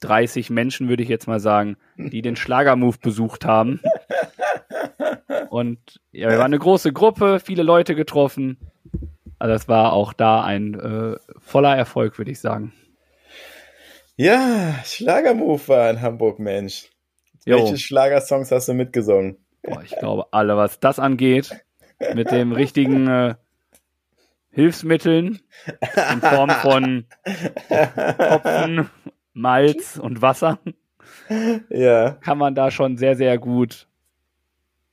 30 0.00 0.50
Menschen, 0.50 0.88
würde 0.88 1.02
ich 1.02 1.08
jetzt 1.08 1.26
mal 1.26 1.40
sagen, 1.40 1.76
die 1.96 2.22
den 2.22 2.36
Schlagermove 2.36 2.98
besucht 3.00 3.44
haben. 3.44 3.80
Und 5.50 5.78
ja, 6.12 6.28
wir 6.30 6.38
waren 6.38 6.46
eine 6.46 6.58
große 6.58 6.92
Gruppe, 6.92 7.40
viele 7.40 7.62
Leute 7.62 7.94
getroffen. 7.94 8.58
Also 9.38 9.54
es 9.54 9.68
war 9.68 9.92
auch 9.92 10.12
da 10.12 10.42
ein 10.42 10.74
äh, 10.74 11.16
voller 11.38 11.76
Erfolg, 11.76 12.18
würde 12.18 12.30
ich 12.30 12.40
sagen. 12.40 12.72
ja, 14.16 14.74
Schlagermove 14.84 15.68
war 15.68 15.90
in 15.90 16.00
Hamburg, 16.00 16.38
Mensch. 16.38 16.90
Jo. 17.44 17.56
Welche 17.58 17.78
Schlagersongs 17.78 18.50
hast 18.50 18.68
du 18.68 18.74
mitgesungen? 18.74 19.38
Boah, 19.62 19.82
ich 19.82 19.96
glaube, 19.96 20.26
alle, 20.32 20.56
was 20.56 20.80
das 20.80 20.98
angeht, 20.98 21.50
mit 22.14 22.30
dem 22.30 22.52
richtigen 22.52 23.08
äh, 23.08 23.34
Hilfsmitteln 24.58 25.38
in 26.12 26.20
Form 26.20 26.50
von 26.50 27.04
Hopfen, 28.18 28.90
Malz 29.32 29.98
und 29.98 30.20
Wasser, 30.20 30.58
Ja. 31.70 32.10
kann 32.20 32.38
man 32.38 32.56
da 32.56 32.72
schon 32.72 32.96
sehr, 32.96 33.14
sehr 33.14 33.38
gut 33.38 33.86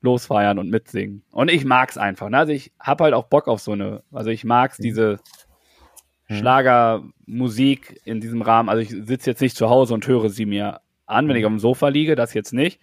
losfeiern 0.02 0.60
und 0.60 0.70
mitsingen. 0.70 1.24
Und 1.32 1.50
ich 1.50 1.66
mag's 1.66 1.98
einfach. 1.98 2.30
Ne? 2.30 2.38
Also 2.38 2.52
ich 2.54 2.74
hab 2.80 3.02
halt 3.02 3.16
auch 3.16 3.26
Bock 3.26 3.48
auf 3.48 3.60
so 3.60 3.72
eine, 3.72 4.04
also 4.12 4.30
ich 4.30 4.44
mag's 4.44 4.78
diese 4.78 5.18
Schlagermusik 6.30 8.02
in 8.06 8.22
diesem 8.22 8.44
Rahmen. 8.44 8.70
Also 8.70 8.82
ich 8.84 8.90
sitze 8.90 9.32
jetzt 9.32 9.42
nicht 9.42 9.58
zu 9.58 9.70
Hause 9.70 9.96
und 9.96 10.08
höre 10.08 10.30
sie 10.30 10.46
mir 10.46 10.82
an, 11.08 11.28
wenn 11.28 11.38
ich 11.38 11.46
auf 11.46 11.52
dem 11.52 11.60
Sofa 11.60 11.88
liege, 11.88 12.16
das 12.16 12.36
jetzt 12.36 12.54
nicht. 12.54 12.80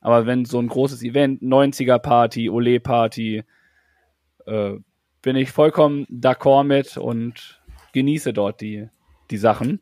Aber 0.00 0.26
wenn 0.26 0.44
so 0.44 0.58
ein 0.58 0.66
großes 0.66 1.02
Event, 1.04 1.42
90er-Party, 1.42 2.50
Ole-Party, 2.50 3.44
äh, 4.46 4.72
bin 5.24 5.36
ich 5.36 5.52
vollkommen 5.52 6.06
d'accord 6.06 6.64
mit 6.64 6.98
und 6.98 7.60
genieße 7.92 8.34
dort 8.34 8.60
die, 8.60 8.88
die 9.30 9.38
Sachen. 9.38 9.80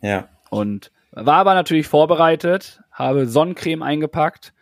Ja. 0.00 0.28
Und 0.50 0.92
war 1.10 1.38
aber 1.38 1.54
natürlich 1.54 1.88
vorbereitet, 1.88 2.80
habe 2.92 3.26
Sonnencreme 3.26 3.82
eingepackt, 3.82 4.54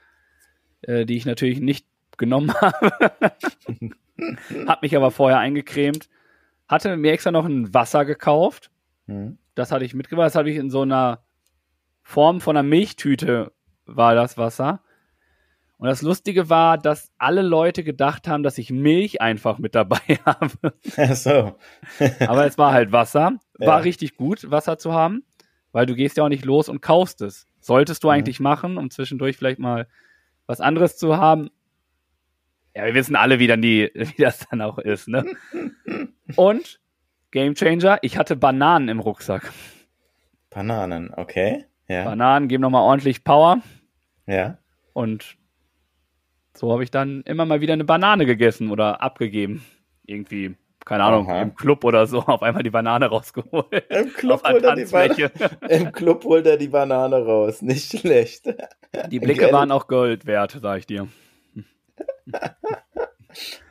äh, 0.83 1.05
die 1.05 1.17
ich 1.17 1.27
natürlich 1.27 1.61
nicht 1.61 1.87
genommen 2.17 2.53
habe. 2.61 3.13
hab 4.67 4.81
mich 4.81 4.97
aber 4.97 5.11
vorher 5.11 5.39
eingecremt. 5.39 6.09
Hatte 6.67 6.97
mir 6.97 7.13
extra 7.13 7.31
noch 7.31 7.45
ein 7.45 7.75
Wasser 7.75 8.07
gekauft. 8.07 8.71
Mhm. 9.07 9.37
Das 9.55 9.71
hatte 9.71 9.85
ich 9.85 9.93
mitgebracht. 9.93 10.27
Das 10.27 10.35
habe 10.35 10.51
ich 10.51 10.57
in 10.57 10.71
so 10.71 10.81
einer 10.81 11.23
Form 12.03 12.41
von 12.41 12.57
einer 12.57 12.67
Milchtüte 12.67 13.53
war 13.85 14.15
das 14.15 14.39
Wasser. 14.39 14.81
Und 15.83 15.89
das 15.89 16.01
Lustige 16.03 16.49
war, 16.49 16.79
dass 16.79 17.11
alle 17.19 17.43
Leute 17.43 17.83
gedacht 17.83 18.29
haben, 18.29 18.45
dass 18.45 18.57
ich 18.57 18.71
Milch 18.71 19.21
einfach 19.21 19.59
mit 19.59 19.75
dabei 19.75 19.99
habe. 20.25 20.75
Ach 20.97 21.15
so. 21.17 21.57
Aber 22.21 22.47
es 22.47 22.57
war 22.57 22.73
halt 22.73 22.93
Wasser. 22.93 23.33
War 23.59 23.67
Ja. 23.67 23.77
richtig 23.79 24.17
gut, 24.17 24.49
Wasser 24.49 24.79
zu 24.79 24.93
haben, 24.93 25.25
weil 25.73 25.87
du 25.87 25.97
gehst 25.97 26.17
ja 26.17 26.23
auch 26.25 26.29
nicht 26.29 26.45
los 26.45 26.69
und 26.69 26.83
kaufst 26.83 27.21
es. 27.21 27.49
Solltest 27.59 28.05
du 28.05 28.07
Mhm. 28.09 28.13
eigentlich 28.13 28.39
machen, 28.39 28.79
um 28.79 28.91
zwischendurch 28.91 29.37
vielleicht 29.37 29.59
mal 29.59 29.89
was 30.47 30.61
anderes 30.61 30.97
zu 30.99 31.17
haben. 31.17 31.51
Ja, 32.77 32.85
wir 32.87 32.95
wissen 32.95 33.17
alle, 33.17 33.41
wie 33.41 33.49
dann 33.49 33.61
die, 33.61 33.91
wie 33.95 34.23
das 34.23 34.47
dann 34.51 34.61
auch 34.61 34.79
ist, 34.79 35.09
ne? 35.09 35.25
Und 36.37 36.79
Game 37.33 37.55
Changer, 37.57 37.99
ich 38.03 38.17
hatte 38.19 38.37
Bananen 38.37 38.89
im 38.89 39.01
Rucksack. 39.01 39.53
Bananen, 40.51 41.13
okay. 41.17 41.65
Ja. 41.89 42.05
Bananen 42.05 42.47
geben 42.47 42.63
nochmal 42.63 42.83
ordentlich 42.83 43.25
Power 43.25 43.63
ja. 44.27 44.59
und 44.93 45.37
so 46.57 46.73
habe 46.73 46.85
ich 46.85 46.91
dann 46.91 47.23
immer 47.23 47.45
mal 47.45 47.61
wieder 47.61 47.73
eine 47.73 47.85
Banane 47.85 48.27
gegessen 48.27 48.71
oder 48.71 49.01
abgegeben. 49.01 49.65
Irgendwie, 50.05 50.55
keine 50.85 51.05
Ahnung, 51.05 51.29
Aha. 51.29 51.43
im 51.43 51.55
Club 51.55 51.85
oder 51.85 52.07
so, 52.07 52.19
auf 52.27 52.43
einmal 52.43 52.63
die 52.63 52.71
Banane 52.71 53.07
rausgeholt. 53.07 53.85
Im 53.89 54.13
Club, 54.13 54.43
holt 54.47 54.65
er 54.65 54.77
die. 54.77 55.29
Im 55.69 55.93
Club 55.93 56.25
holt 56.25 56.47
er 56.47 56.57
die 56.57 56.69
Banane 56.69 57.25
raus. 57.25 57.63
Nicht 57.63 57.99
schlecht. 57.99 58.47
Die 59.11 59.21
Blicke 59.21 59.47
Gell? 59.47 59.53
waren 59.53 59.71
auch 59.71 59.89
Gold 59.89 60.27
wert, 60.27 60.59
sag 60.61 60.79
ich 60.79 60.87
dir. 60.87 61.09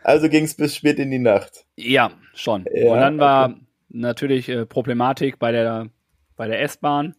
Also 0.04 0.28
ging 0.30 0.46
es 0.46 0.56
bis 0.56 0.76
spät 0.76 0.98
in 0.98 1.12
die 1.12 1.20
Nacht. 1.20 1.66
Ja, 1.76 2.12
schon. 2.34 2.66
Ja, 2.74 2.92
und 2.92 3.00
dann 3.00 3.20
war 3.20 3.56
natürlich 3.90 4.50
äh, 4.50 4.66
Problematik 4.66 5.38
bei 5.38 5.52
der, 5.52 5.90
bei 6.36 6.48
der 6.48 6.62
S-Bahn, 6.64 7.16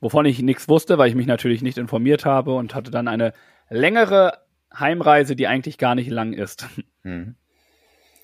wovon 0.00 0.26
ich 0.26 0.42
nichts 0.42 0.68
wusste, 0.68 0.98
weil 0.98 1.08
ich 1.08 1.14
mich 1.14 1.26
natürlich 1.26 1.62
nicht 1.62 1.78
informiert 1.78 2.26
habe 2.26 2.54
und 2.54 2.74
hatte 2.74 2.90
dann 2.90 3.08
eine 3.08 3.32
längere 3.70 4.34
Heimreise, 4.76 5.36
die 5.36 5.46
eigentlich 5.46 5.78
gar 5.78 5.94
nicht 5.94 6.10
lang 6.10 6.32
ist. 6.32 6.66
Mhm. 7.02 7.34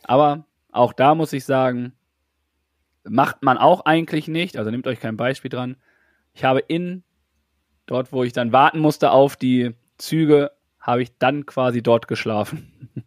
Aber 0.05 0.45
auch 0.71 0.93
da 0.93 1.15
muss 1.15 1.33
ich 1.33 1.45
sagen, 1.45 1.93
macht 3.05 3.43
man 3.43 3.59
auch 3.59 3.85
eigentlich 3.87 4.29
nicht, 4.29 4.57
also 4.57 4.71
nehmt 4.71 4.87
euch 4.87 5.01
kein 5.01 5.17
Beispiel 5.17 5.49
dran. 5.49 5.77
Ich 6.35 6.45
habe 6.45 6.61
in, 6.61 7.03
dort 7.87 8.13
wo 8.13 8.23
ich 8.23 8.33
dann 8.33 8.53
warten 8.53 8.79
musste 8.79 9.11
auf 9.11 9.37
die 9.37 9.73
Züge, 9.97 10.53
habe 10.79 11.03
ich 11.03 11.17
dann 11.19 11.47
quasi 11.47 11.83
dort 11.83 12.09
geschlafen. 12.09 12.91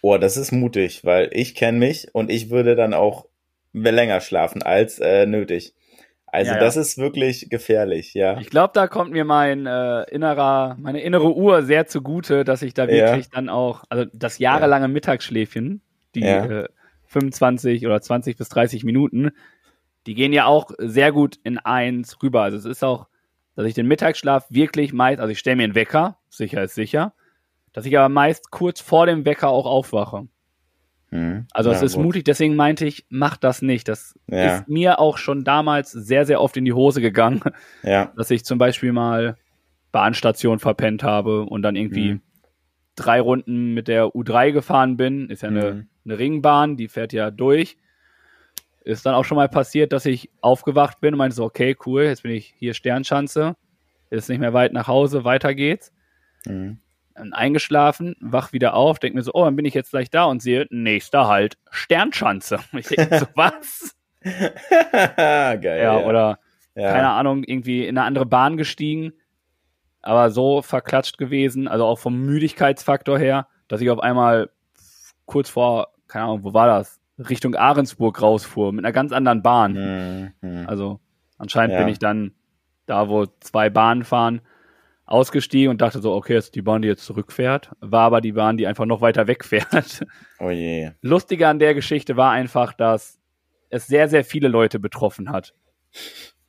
Oh, 0.00 0.16
das 0.16 0.36
ist 0.36 0.52
mutig, 0.52 1.04
weil 1.04 1.28
ich 1.32 1.56
kenne 1.56 1.78
mich 1.78 2.14
und 2.14 2.30
ich 2.30 2.50
würde 2.50 2.76
dann 2.76 2.94
auch 2.94 3.26
länger 3.72 4.20
schlafen 4.20 4.62
als 4.62 5.00
äh, 5.00 5.26
nötig. 5.26 5.74
Also 6.30 6.50
Ja, 6.50 6.56
ja. 6.58 6.60
das 6.62 6.76
ist 6.76 6.98
wirklich 6.98 7.48
gefährlich, 7.48 8.12
ja. 8.14 8.38
Ich 8.38 8.50
glaube, 8.50 8.72
da 8.74 8.86
kommt 8.86 9.12
mir 9.12 9.24
mein 9.24 9.66
äh, 9.66 10.02
innerer, 10.10 10.76
meine 10.78 11.00
innere 11.00 11.34
Uhr 11.34 11.62
sehr 11.62 11.86
zugute, 11.86 12.44
dass 12.44 12.62
ich 12.62 12.74
da 12.74 12.84
Ja. 12.84 12.90
wirklich 13.12 13.30
dann 13.30 13.48
auch, 13.48 13.84
also 13.88 14.04
das 14.12 14.38
jahrelange 14.38 14.88
Mittagsschläfchen, 14.88 15.80
die 16.14 16.20
Ja. 16.20 16.44
äh, 16.44 16.68
25 17.06 17.86
oder 17.86 18.00
20 18.00 18.36
bis 18.36 18.48
30 18.50 18.84
Minuten, 18.84 19.30
die 20.06 20.14
gehen 20.14 20.32
ja 20.32 20.44
auch 20.44 20.70
sehr 20.78 21.12
gut 21.12 21.36
in 21.42 21.58
eins 21.58 22.22
rüber. 22.22 22.42
Also 22.42 22.58
es 22.58 22.64
ist 22.66 22.84
auch, 22.84 23.08
dass 23.56 23.66
ich 23.66 23.74
den 23.74 23.86
Mittagsschlaf 23.86 24.46
wirklich 24.50 24.92
meist, 24.92 25.20
also 25.20 25.32
ich 25.32 25.38
stelle 25.38 25.56
mir 25.56 25.64
einen 25.64 25.74
Wecker, 25.74 26.18
sicher 26.28 26.62
ist 26.62 26.74
sicher, 26.74 27.14
dass 27.72 27.86
ich 27.86 27.96
aber 27.98 28.08
meist 28.08 28.50
kurz 28.50 28.80
vor 28.80 29.06
dem 29.06 29.24
Wecker 29.24 29.48
auch 29.48 29.66
aufwache. 29.66 30.28
Mhm. 31.10 31.46
Also 31.52 31.70
es 31.70 31.80
Ja, 31.80 31.86
ist 31.86 31.94
gut. 31.94 32.04
mutig, 32.04 32.24
deswegen 32.24 32.54
meinte 32.56 32.86
ich, 32.86 33.06
mach 33.08 33.36
das 33.36 33.62
nicht. 33.62 33.88
Das 33.88 34.18
Ja. 34.30 34.56
ist 34.58 34.68
mir 34.68 34.98
auch 34.98 35.16
schon 35.18 35.44
damals 35.44 35.90
sehr, 35.92 36.26
sehr 36.26 36.40
oft 36.40 36.56
in 36.56 36.64
die 36.64 36.72
Hose 36.74 37.00
gegangen 37.00 37.40
Ja, 37.82 38.12
dass 38.16 38.30
ich 38.30 38.44
zum 38.44 38.58
Beispiel 38.58 38.92
mal 38.92 39.36
Bahnstation 39.92 40.58
verpennt 40.58 41.02
habe 41.02 41.42
und 41.44 41.62
dann 41.62 41.76
irgendwie 41.76 42.14
Mhm. 42.14 42.20
drei 42.94 43.20
Runden 43.20 43.72
mit 43.74 43.88
der 43.88 44.08
U3 44.14 44.52
gefahren 44.52 44.96
bin. 44.96 45.30
Ist 45.30 45.42
ja 45.42 45.48
eine, 45.48 45.72
Mhm. 45.72 45.88
eine 46.04 46.18
Ringbahn, 46.18 46.76
die 46.76 46.88
fährt 46.88 47.12
ja 47.14 47.30
durch. 47.30 47.78
Ist 48.84 49.06
dann 49.06 49.14
auch 49.14 49.24
schon 49.24 49.36
mal 49.36 49.48
passiert, 49.48 49.92
dass 49.92 50.04
ich 50.06 50.30
aufgewacht 50.40 51.00
bin 51.00 51.14
und 51.14 51.18
meinte 51.18 51.36
so, 51.36 51.44
okay, 51.44 51.76
cool, 51.86 52.02
jetzt 52.04 52.22
bin 52.22 52.32
ich 52.32 52.54
hier 52.58 52.74
Sternschanze. 52.74 53.56
Ist 54.10 54.28
nicht 54.28 54.38
mehr 54.40 54.52
weit 54.54 54.72
nach 54.72 54.88
Hause, 54.88 55.24
weiter 55.24 55.54
geht's. 55.54 55.92
Mhm. 56.46 56.78
Eingeschlafen, 57.32 58.16
wach 58.20 58.52
wieder 58.52 58.74
auf, 58.74 58.98
denke 58.98 59.16
mir 59.16 59.22
so, 59.22 59.32
oh, 59.34 59.44
dann 59.44 59.56
bin 59.56 59.64
ich 59.64 59.74
jetzt 59.74 59.90
gleich 59.90 60.10
da 60.10 60.24
und 60.24 60.42
sehe, 60.42 60.66
nächster 60.70 61.26
halt, 61.28 61.58
Sternschanze. 61.70 62.58
Ich 62.72 62.88
denke 62.88 63.18
so, 63.18 63.26
was? 63.34 63.96
Geil. 64.22 65.80
Ja, 65.82 65.98
oder 65.98 66.38
ja. 66.74 66.92
keine 66.92 67.10
Ahnung, 67.10 67.44
irgendwie 67.44 67.86
in 67.86 67.96
eine 67.98 68.06
andere 68.06 68.26
Bahn 68.26 68.56
gestiegen, 68.56 69.12
aber 70.02 70.30
so 70.30 70.62
verklatscht 70.62 71.18
gewesen, 71.18 71.68
also 71.68 71.84
auch 71.84 71.98
vom 71.98 72.16
Müdigkeitsfaktor 72.24 73.18
her, 73.18 73.48
dass 73.68 73.80
ich 73.80 73.90
auf 73.90 74.00
einmal 74.00 74.50
kurz 75.26 75.50
vor, 75.50 75.88
keine 76.06 76.24
Ahnung, 76.24 76.44
wo 76.44 76.54
war 76.54 76.66
das? 76.66 77.00
Richtung 77.18 77.54
Ahrensburg 77.56 78.22
rausfuhr, 78.22 78.72
mit 78.72 78.84
einer 78.84 78.92
ganz 78.92 79.12
anderen 79.12 79.42
Bahn. 79.42 80.32
Mhm. 80.40 80.66
Also 80.68 81.00
anscheinend 81.36 81.74
Ja. 81.74 81.80
bin 81.80 81.88
ich 81.88 81.98
dann 81.98 82.32
da, 82.86 83.08
wo 83.08 83.26
zwei 83.40 83.70
Bahnen 83.70 84.04
fahren, 84.04 84.40
ausgestiegen 85.08 85.70
und 85.70 85.80
dachte 85.80 86.00
so, 86.00 86.12
okay, 86.14 86.36
ist 86.36 86.54
die 86.54 86.62
Bahn, 86.62 86.82
die 86.82 86.88
jetzt 86.88 87.04
zurückfährt. 87.04 87.70
War 87.80 88.02
aber 88.02 88.20
die 88.20 88.32
Bahn, 88.32 88.56
die 88.56 88.66
einfach 88.66 88.86
noch 88.86 89.00
weiter 89.00 89.26
wegfährt. 89.26 90.04
Oh 90.38 90.50
je. 90.50 90.92
Lustige 91.02 91.48
an 91.48 91.58
der 91.58 91.74
Geschichte 91.74 92.16
war 92.16 92.30
einfach, 92.32 92.72
dass 92.72 93.18
es 93.70 93.86
sehr, 93.86 94.08
sehr 94.08 94.24
viele 94.24 94.48
Leute 94.48 94.78
betroffen 94.78 95.30
hat. 95.30 95.54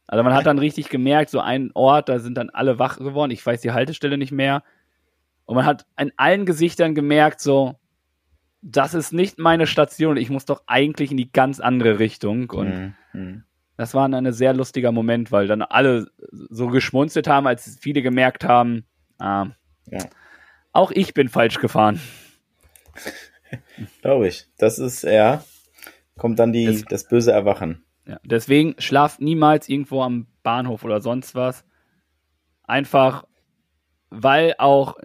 Also 0.08 0.24
man 0.24 0.34
hat 0.34 0.46
dann 0.46 0.60
richtig 0.60 0.90
gemerkt, 0.90 1.30
so 1.30 1.40
ein 1.40 1.72
Ort, 1.74 2.10
da 2.10 2.20
sind 2.20 2.36
dann 2.38 2.50
alle 2.50 2.80
wach 2.80 2.98
geworden. 2.98 3.32
Ich 3.32 3.46
weiß 3.46 3.62
die 3.62 3.72
Haltestelle 3.72 4.18
nicht 4.18 4.32
mehr. 4.32 4.64
Und 5.46 5.56
man 5.56 5.66
hat 5.66 5.86
in 6.00 6.12
allen 6.18 6.46
Gesichtern 6.46 6.96
gemerkt, 6.96 7.42
so, 7.42 7.76
das 8.62 8.94
ist 8.94 9.14
nicht 9.14 9.40
meine 9.40 9.68
Station. 9.68 10.18
Ich 10.18 10.30
muss 10.30 10.46
doch 10.46 10.64
eigentlich 10.68 11.12
in 11.12 11.18
die 11.18 11.32
ganz 11.32 11.60
andere 11.60 12.00
Richtung. 12.00 12.50
Und 12.50 12.96
Mhm. 13.14 13.44
Das 13.80 13.94
war 13.94 14.10
dann 14.10 14.26
ein 14.28 14.34
sehr 14.34 14.52
lustiger 14.52 14.92
Moment, 14.92 15.32
weil 15.32 15.48
dann 15.48 15.62
alle 15.62 16.12
so 16.32 16.68
geschmunzelt 16.68 17.30
haben, 17.30 17.48
als 17.48 17.78
viele 17.80 18.02
gemerkt 18.02 18.44
haben, 18.44 18.84
ah, 19.20 19.48
Ja. 19.86 20.00
auch 20.74 20.92
ich 20.92 21.14
bin 21.14 21.30
falsch 21.30 21.60
gefahren. 21.60 22.02
Glaube 24.02 24.28
ich. 24.28 24.48
Das 24.58 24.80
ist, 24.80 25.04
ja, 25.04 25.46
kommt 26.18 26.40
dann 26.40 26.52
die, 26.52 26.66
Das- 26.66 26.84
das 26.90 27.08
böse 27.08 27.32
Erwachen. 27.32 27.86
Ja, 28.06 28.20
deswegen 28.26 28.76
schlaft 28.80 29.22
niemals 29.22 29.70
irgendwo 29.70 30.02
am 30.04 30.28
Bahnhof 30.44 30.84
oder 30.84 31.00
sonst 31.00 31.34
was. 31.36 31.64
Einfach, 32.64 33.26
weil 34.10 34.56
auch, 34.58 34.98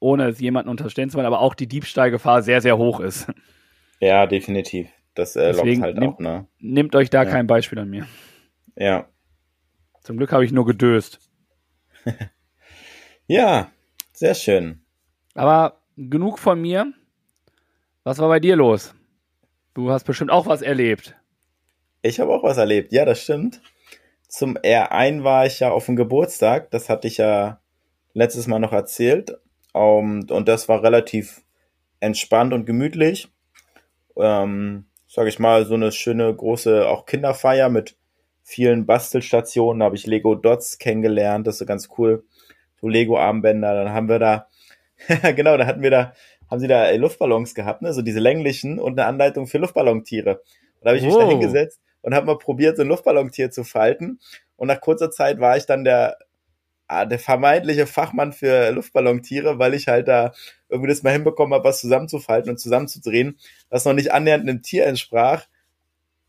ohne 0.00 0.28
es 0.28 0.40
jemanden 0.40 0.70
unterstellen 0.70 1.10
zu 1.10 1.16
wollen, 1.18 1.26
aber 1.26 1.40
auch 1.40 1.54
die 1.54 1.66
Diebstahlgefahr 1.66 2.42
sehr, 2.42 2.62
sehr 2.62 2.78
hoch 2.78 3.00
ist. 3.00 3.26
Ja, 4.00 4.26
definitiv. 4.26 4.88
Das 5.14 5.36
äh, 5.36 5.48
lockt 5.52 5.58
Deswegen 5.60 5.82
halt 5.82 5.96
nimmt- 5.98 6.14
auch, 6.14 6.18
ne? 6.20 6.46
Nehmt 6.58 6.94
euch 6.96 7.10
da 7.10 7.22
Ja. 7.24 7.30
kein 7.30 7.46
Beispiel 7.46 7.78
an 7.78 7.88
mir. 7.90 8.06
Ja. 8.76 9.08
Zum 10.02 10.16
Glück 10.16 10.32
habe 10.32 10.44
ich 10.44 10.52
nur 10.52 10.66
gedöst. 10.66 11.18
Ja, 13.26 13.70
sehr 14.12 14.34
schön. 14.34 14.82
Aber 15.34 15.80
genug 15.96 16.38
von 16.38 16.60
mir. 16.60 16.92
Was 18.02 18.18
war 18.18 18.28
bei 18.28 18.38
dir 18.40 18.54
los? 18.56 18.94
Du 19.72 19.90
hast 19.90 20.04
bestimmt 20.04 20.30
auch 20.30 20.46
was 20.46 20.60
erlebt. 20.60 21.16
Ich 22.02 22.20
habe 22.20 22.32
auch 22.34 22.42
was 22.42 22.58
erlebt. 22.58 22.92
Ja, 22.92 23.06
das 23.06 23.22
stimmt. 23.22 23.62
Zum 24.28 24.58
R1 24.58 25.24
war 25.24 25.46
ich 25.46 25.60
ja 25.60 25.70
auf 25.70 25.86
dem 25.86 25.96
Geburtstag. 25.96 26.70
Das 26.70 26.90
hatte 26.90 27.08
ich 27.08 27.16
ja 27.16 27.60
letztes 28.12 28.46
Mal 28.46 28.58
noch 28.58 28.72
erzählt. 28.72 29.38
Um, 29.72 30.26
und 30.30 30.46
das 30.48 30.68
war 30.68 30.82
relativ 30.82 31.42
entspannt 32.00 32.52
und 32.52 32.66
gemütlich. 32.66 33.32
Ähm, 34.16 34.84
sag 35.14 35.28
ich 35.28 35.38
mal, 35.38 35.64
so 35.64 35.74
eine 35.74 35.92
schöne 35.92 36.34
große 36.34 36.88
auch 36.88 37.06
Kinderfeier 37.06 37.68
mit 37.68 37.96
vielen 38.42 38.84
Bastelstationen. 38.84 39.78
Da 39.78 39.86
habe 39.86 39.94
ich 39.94 40.08
Lego 40.08 40.34
Dots 40.34 40.78
kennengelernt. 40.78 41.46
Das 41.46 41.54
ist 41.54 41.58
so 41.60 41.66
ganz 41.66 41.88
cool. 41.96 42.24
So 42.80 42.88
Lego-Armbänder. 42.88 43.74
Dann 43.74 43.92
haben 43.92 44.08
wir 44.08 44.18
da, 44.18 44.48
genau, 45.36 45.56
da 45.56 45.66
hatten 45.66 45.82
wir 45.82 45.92
da, 45.92 46.14
haben 46.50 46.58
sie 46.58 46.66
da 46.66 46.86
äh, 46.86 46.96
Luftballons 46.96 47.54
gehabt, 47.54 47.80
ne? 47.82 47.92
So 47.92 48.02
diese 48.02 48.18
länglichen 48.18 48.80
und 48.80 48.98
eine 48.98 49.06
Anleitung 49.06 49.46
für 49.46 49.58
Luftballontiere. 49.58 50.38
Und 50.38 50.82
da 50.82 50.88
habe 50.90 50.98
ich 50.98 51.04
mich 51.04 51.14
da 51.14 51.20
Wow. 51.20 51.30
hingesetzt 51.30 51.80
und 52.02 52.12
habe 52.12 52.26
mal 52.26 52.38
probiert, 52.38 52.76
so 52.76 52.82
ein 52.82 52.88
Luftballontier 52.88 53.52
zu 53.52 53.62
falten. 53.62 54.18
Und 54.56 54.66
nach 54.66 54.80
kurzer 54.80 55.12
Zeit 55.12 55.38
war 55.38 55.56
ich 55.56 55.66
dann 55.66 55.84
der, 55.84 56.18
der 56.88 57.18
vermeintliche 57.18 57.86
Fachmann 57.86 58.32
für 58.32 58.70
Luftballontiere, 58.70 59.58
weil 59.58 59.74
ich 59.74 59.88
halt 59.88 60.08
da 60.08 60.32
irgendwie 60.68 60.90
das 60.90 61.02
mal 61.02 61.12
hinbekommen 61.12 61.54
habe, 61.54 61.64
was 61.64 61.80
zusammenzufalten 61.80 62.50
und 62.50 62.58
zusammenzudrehen, 62.58 63.38
was 63.70 63.84
noch 63.84 63.94
nicht 63.94 64.12
annähernd 64.12 64.48
einem 64.48 64.62
Tier 64.62 64.86
entsprach, 64.86 65.46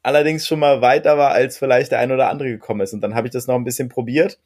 allerdings 0.02 0.48
schon 0.48 0.60
mal 0.60 0.82
weiter 0.82 1.18
war, 1.18 1.32
als 1.32 1.58
vielleicht 1.58 1.92
der 1.92 2.00
ein 2.00 2.12
oder 2.12 2.30
andere 2.30 2.50
gekommen 2.50 2.82
ist. 2.82 2.94
Und 2.94 3.02
dann 3.02 3.16
habe 3.16 3.28
ich 3.28 3.34
das 3.34 3.48
noch 3.48 3.56
ein 3.56 3.64
bisschen 3.64 3.90
probiert 3.90 4.40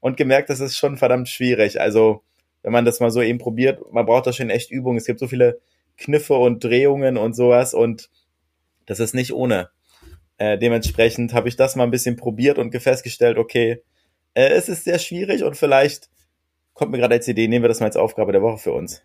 und 0.00 0.16
gemerkt, 0.16 0.50
das 0.50 0.60
ist 0.60 0.76
schon 0.76 0.96
verdammt 0.96 1.28
schwierig. 1.28 1.80
Also, 1.80 2.22
wenn 2.62 2.72
man 2.72 2.84
das 2.84 3.00
mal 3.00 3.10
so 3.10 3.22
eben 3.22 3.38
probiert, 3.38 3.80
man 3.92 4.06
braucht 4.06 4.26
da 4.26 4.32
schon 4.32 4.50
echt 4.50 4.70
Übung. 4.70 4.96
Es 4.96 5.04
gibt 5.04 5.20
so 5.20 5.28
viele 5.28 5.60
Kniffe 5.96 6.34
und 6.34 6.64
Drehungen 6.64 7.16
und 7.16 7.34
sowas 7.34 7.74
und 7.74 8.10
das 8.86 9.00
ist 9.00 9.14
nicht 9.14 9.32
ohne. 9.32 9.70
Äh, 10.38 10.58
dementsprechend 10.58 11.32
habe 11.32 11.48
ich 11.48 11.56
das 11.56 11.76
mal 11.76 11.84
ein 11.84 11.90
bisschen 11.90 12.16
probiert 12.16 12.58
und 12.58 12.76
festgestellt, 12.76 13.38
okay, 13.38 13.82
äh, 14.36 14.48
es 14.50 14.68
ist 14.68 14.84
sehr 14.84 14.98
schwierig 14.98 15.42
und 15.44 15.56
vielleicht 15.56 16.10
kommt 16.74 16.92
mir 16.92 16.98
gerade 16.98 17.14
als 17.14 17.26
Idee, 17.26 17.48
nehmen 17.48 17.64
wir 17.64 17.68
das 17.68 17.80
mal 17.80 17.86
als 17.86 17.96
Aufgabe 17.96 18.32
der 18.32 18.42
Woche 18.42 18.58
für 18.58 18.72
uns. 18.72 19.02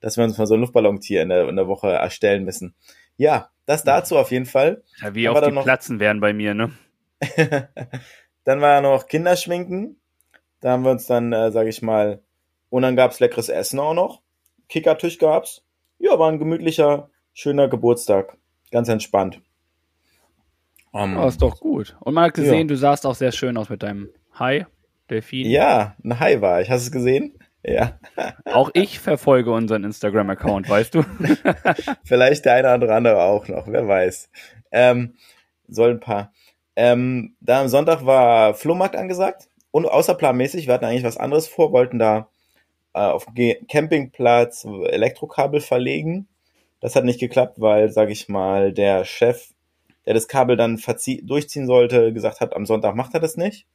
Dass 0.00 0.16
wir 0.18 0.24
uns 0.24 0.36
mal 0.36 0.46
so 0.46 0.54
ein 0.54 0.60
Luftballontier 0.60 1.22
in 1.22 1.30
der, 1.30 1.48
in 1.48 1.56
der 1.56 1.66
Woche 1.66 1.90
erstellen 1.90 2.44
müssen. 2.44 2.74
Ja, 3.16 3.50
das 3.64 3.82
dazu 3.84 4.18
auf 4.18 4.30
jeden 4.30 4.44
Fall. 4.44 4.82
Ja, 5.00 5.14
wie 5.14 5.26
Aber 5.28 5.38
auf 5.38 5.40
die 5.42 5.46
dann 5.46 5.54
noch- 5.54 5.64
Platzen 5.64 6.00
wären 6.00 6.20
bei 6.20 6.32
mir, 6.34 6.52
ne? 6.52 6.72
dann 8.44 8.60
war 8.60 8.80
noch 8.82 9.06
Kinderschminken. 9.06 9.96
Da 10.60 10.72
haben 10.72 10.84
wir 10.84 10.90
uns 10.90 11.06
dann, 11.06 11.32
äh, 11.32 11.50
sage 11.50 11.68
ich 11.70 11.80
mal, 11.80 12.22
und 12.70 12.82
dann 12.82 12.96
gab's 12.96 13.20
leckeres 13.20 13.48
Essen 13.48 13.78
auch 13.80 13.94
noch. 13.94 14.20
Kickertisch 14.68 15.18
gab's. 15.18 15.62
Ja, 15.98 16.18
war 16.18 16.30
ein 16.30 16.38
gemütlicher, 16.38 17.08
schöner 17.32 17.68
Geburtstag. 17.68 18.36
Ganz 18.70 18.88
entspannt. 18.88 19.40
Um, 20.90 21.16
Oh, 21.16 21.26
ist 21.26 21.40
doch 21.42 21.58
gut. 21.60 21.96
Und 22.00 22.14
man 22.14 22.24
hat 22.24 22.34
gesehen, 22.34 22.68
du 22.68 22.76
sahst 22.76 23.06
auch 23.06 23.14
sehr 23.14 23.32
schön 23.32 23.56
aus 23.56 23.68
mit 23.68 23.82
deinem 23.82 24.10
Hai, 24.38 24.66
Delfin. 25.10 25.46
ja, 25.50 25.96
ein 26.02 26.18
Hai 26.20 26.40
war 26.40 26.60
ich. 26.60 26.70
Hast 26.70 26.84
du 26.84 26.86
es 26.88 26.92
gesehen? 26.92 27.38
Ja. 27.62 27.98
Auch 28.44 28.70
ich 28.74 28.98
verfolge 29.00 29.50
unseren 29.52 29.84
Instagram-Account, 29.84 30.68
weißt 30.68 30.94
du? 30.94 31.02
Vielleicht 32.04 32.44
der 32.44 32.54
eine 32.54 32.84
oder 32.84 32.94
andere 32.94 33.22
auch 33.22 33.48
noch, 33.48 33.66
wer 33.68 33.86
weiß. 33.88 34.28
Ähm, 34.72 35.14
soll 35.68 35.90
ein 35.92 36.00
paar. 36.00 36.32
Ähm, 36.76 37.36
da 37.40 37.60
am 37.62 37.68
Sonntag 37.68 38.04
war 38.04 38.54
Flohmarkt 38.54 38.96
angesagt 38.96 39.48
und 39.70 39.86
außerplanmäßig, 39.86 40.66
wir 40.66 40.74
hatten 40.74 40.84
eigentlich 40.84 41.04
was 41.04 41.16
anderes 41.16 41.46
vor, 41.48 41.72
wollten 41.72 41.98
da 41.98 42.28
äh, 42.94 42.98
auf 43.00 43.24
dem 43.26 43.34
Ge- 43.34 43.64
Campingplatz 43.68 44.66
Elektrokabel 44.88 45.60
verlegen. 45.60 46.28
Das 46.80 46.96
hat 46.96 47.04
nicht 47.04 47.20
geklappt, 47.20 47.60
weil, 47.60 47.90
sag 47.90 48.10
ich 48.10 48.28
mal, 48.28 48.72
der 48.72 49.04
Chef, 49.04 49.52
der 50.04 50.12
das 50.14 50.28
Kabel 50.28 50.56
dann 50.56 50.78
durchziehen 51.22 51.66
sollte, 51.66 52.12
gesagt 52.12 52.40
hat, 52.40 52.54
am 52.54 52.66
Sonntag 52.66 52.94
macht 52.94 53.14
er 53.14 53.20
das 53.20 53.36
nicht. 53.38 53.66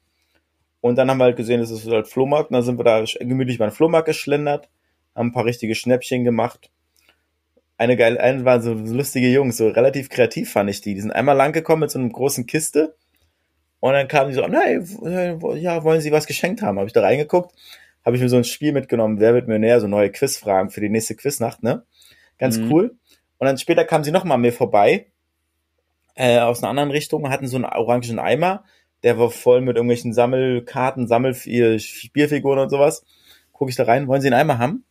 Und 0.81 0.95
dann 0.95 1.09
haben 1.09 1.17
wir 1.17 1.25
halt 1.25 1.37
gesehen, 1.37 1.59
es 1.61 1.71
ist 1.71 1.87
halt 1.87 2.07
Flohmarkt, 2.07 2.51
und 2.51 2.55
dann 2.55 2.63
sind 2.63 2.79
wir 2.79 2.83
da 2.83 3.03
gemütlich 3.19 3.57
beim 3.57 3.71
Flohmarkt 3.71 4.07
geschlendert, 4.07 4.69
haben 5.15 5.29
ein 5.29 5.33
paar 5.33 5.45
richtige 5.45 5.75
Schnäppchen 5.75 6.23
gemacht 6.23 6.71
eine 7.79 7.95
geile, 7.95 8.19
eine 8.19 8.43
waren 8.43 8.61
so 8.61 8.73
lustige 8.73 9.29
Jungs, 9.29 9.55
so 9.55 9.69
relativ 9.69 10.09
kreativ 10.09 10.51
fand 10.51 10.69
ich 10.69 10.81
die. 10.81 10.95
Die 10.95 10.99
sind 11.01 11.11
einmal 11.11 11.37
lang 11.37 11.53
gekommen 11.53 11.79
mit 11.79 11.91
so 11.91 11.97
einer 11.97 12.09
großen 12.09 12.45
Kiste 12.45 12.97
und 13.79 13.93
dann 13.93 14.09
kamen 14.09 14.29
die 14.29 14.35
so, 14.35 14.45
nein, 14.45 14.85
ja, 15.55 15.81
wollen 15.85 16.01
Sie 16.01 16.11
was 16.11 16.27
geschenkt 16.27 16.61
haben? 16.61 16.77
Habe 16.77 16.87
ich 16.87 16.93
da 16.93 17.01
reingeguckt, 17.01 17.55
habe 18.05 18.17
ich 18.17 18.21
mir 18.21 18.27
so 18.27 18.35
ein 18.35 18.43
Spiel 18.43 18.73
mitgenommen, 18.73 19.21
wer 19.21 19.33
wird 19.33 19.47
Millionär, 19.47 19.79
so 19.79 19.87
neue 19.87 20.11
Quizfragen 20.11 20.71
für 20.71 20.81
die 20.81 20.89
nächste 20.89 21.15
Quiznacht, 21.15 21.63
ne? 21.63 21.83
Ganz 22.37 22.57
Mhm. 22.57 22.69
cool. 22.69 22.97
Und 23.37 23.47
dann 23.47 23.57
später 23.57 23.85
kamen 23.85 24.03
sie 24.03 24.11
nochmal 24.11 24.35
an 24.35 24.41
mir 24.41 24.51
vorbei, 24.51 25.05
äh, 26.15 26.39
aus 26.39 26.61
einer 26.61 26.71
anderen 26.71 26.91
Richtung, 26.91 27.29
hatten 27.29 27.47
so 27.47 27.55
einen 27.55 27.63
orangen 27.63 28.19
Eimer, 28.19 28.65
der 29.03 29.17
war 29.17 29.29
voll 29.29 29.61
mit 29.61 29.75
irgendwelchen 29.75 30.13
Sammelkarten, 30.13 31.07
Sammel 31.07 31.33
Spielfiguren 31.33 32.59
und 32.59 32.69
sowas. 32.69 33.03
Gucke 33.51 33.71
ich 33.71 33.75
da 33.75 33.83
rein, 33.83 34.07
wollen 34.07 34.21
Sie 34.21 34.27
einen 34.27 34.39
Eimer 34.39 34.57
haben? 34.57 34.83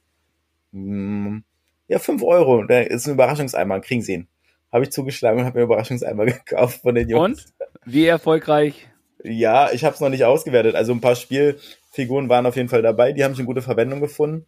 Hm, 0.73 1.45
ja, 1.89 1.99
fünf 1.99 2.23
Euro. 2.23 2.65
Da 2.65 2.81
ist 2.81 3.07
ein 3.07 3.15
Überraschungseimer, 3.15 3.81
kriegen 3.81 4.03
Sie 4.03 4.15
ihn. 4.15 4.29
Habe 4.73 4.85
ich 4.85 4.91
zugeschlagen 4.91 5.41
und 5.41 5.47
habe 5.47 5.59
mir 5.59 5.63
einen 5.63 5.73
Überraschungseimer 5.73 6.25
gekauft 6.27 6.83
von 6.83 6.95
den 6.95 7.09
Jungs. 7.09 7.47
Und? 7.47 7.55
Wie 7.85 8.07
erfolgreich? 8.07 8.89
Ja, 9.25 9.73
ich 9.73 9.85
habe 9.85 9.95
es 9.95 10.01
noch 10.01 10.11
nicht 10.11 10.25
ausgewertet. 10.25 10.75
Also 10.75 10.93
ein 10.93 11.01
paar 11.01 11.17
Spielfiguren 11.17 12.29
waren 12.29 12.47
auf 12.47 12.57
jeden 12.57 12.69
Fall 12.69 12.83
dabei. 12.83 13.13
Die 13.13 13.25
haben 13.25 13.35
schon 13.35 13.47
gute 13.47 13.63
Verwendung 13.63 14.01
gefunden. 14.01 14.47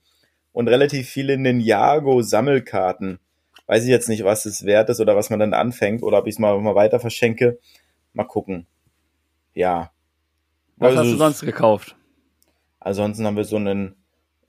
Und 0.52 0.68
relativ 0.68 1.08
viele 1.08 1.38
Ninjago-Sammelkarten. 1.38 3.18
Weiß 3.66 3.84
ich 3.84 3.90
jetzt 3.90 4.08
nicht, 4.08 4.24
was 4.24 4.46
es 4.46 4.64
wert 4.64 4.90
ist 4.90 5.00
oder 5.00 5.16
was 5.16 5.30
man 5.30 5.38
dann 5.38 5.54
anfängt 5.54 6.02
oder 6.02 6.18
ob 6.18 6.26
ich 6.26 6.34
es 6.34 6.38
mal, 6.38 6.58
mal 6.60 6.74
weiter 6.74 7.00
verschenke. 7.00 7.58
Mal 8.12 8.24
gucken. 8.24 8.66
Ja. 9.54 9.92
Was 10.76 10.90
Also 10.90 11.00
hast 11.00 11.12
du 11.12 11.16
sonst 11.16 11.40
gekauft? 11.42 11.96
Ansonsten 12.78 13.26
haben 13.26 13.36
wir 13.36 13.44
so 13.44 13.56
einen 13.56 13.96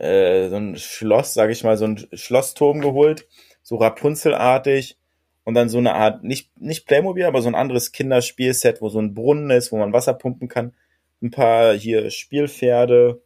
äh, 0.02 0.50
so 0.50 0.56
ein 0.56 0.78
Schloss, 0.78 1.34
sage 1.34 1.52
ich 1.52 1.64
mal, 1.64 1.78
so 1.78 1.86
ein 1.86 2.08
Schlossturm 2.14 2.82
geholt, 2.82 3.28
so 3.62 3.76
Rapunzelartig 3.76 4.98
und 5.44 5.54
dann 5.54 5.70
so 5.70 5.78
eine 5.78 5.94
Art, 5.94 6.24
nicht, 6.24 6.60
nicht 6.60 6.88
Playmobil, 6.88 7.26
aber 7.26 7.42
so 7.44 7.50
ein 7.50 7.56
anderes 7.56 7.92
Kinderspielset, 7.92 8.82
wo 8.82 8.90
so 8.90 9.00
ein 9.00 9.14
Brunnen 9.14 9.52
ist, 9.52 9.72
wo 9.72 9.78
man 9.78 9.94
Wasser 9.94 10.14
pumpen 10.14 10.48
kann. 10.48 10.74
Ein 11.22 11.30
paar 11.30 11.74
hier 11.76 12.10
Spielpferde 12.10 13.22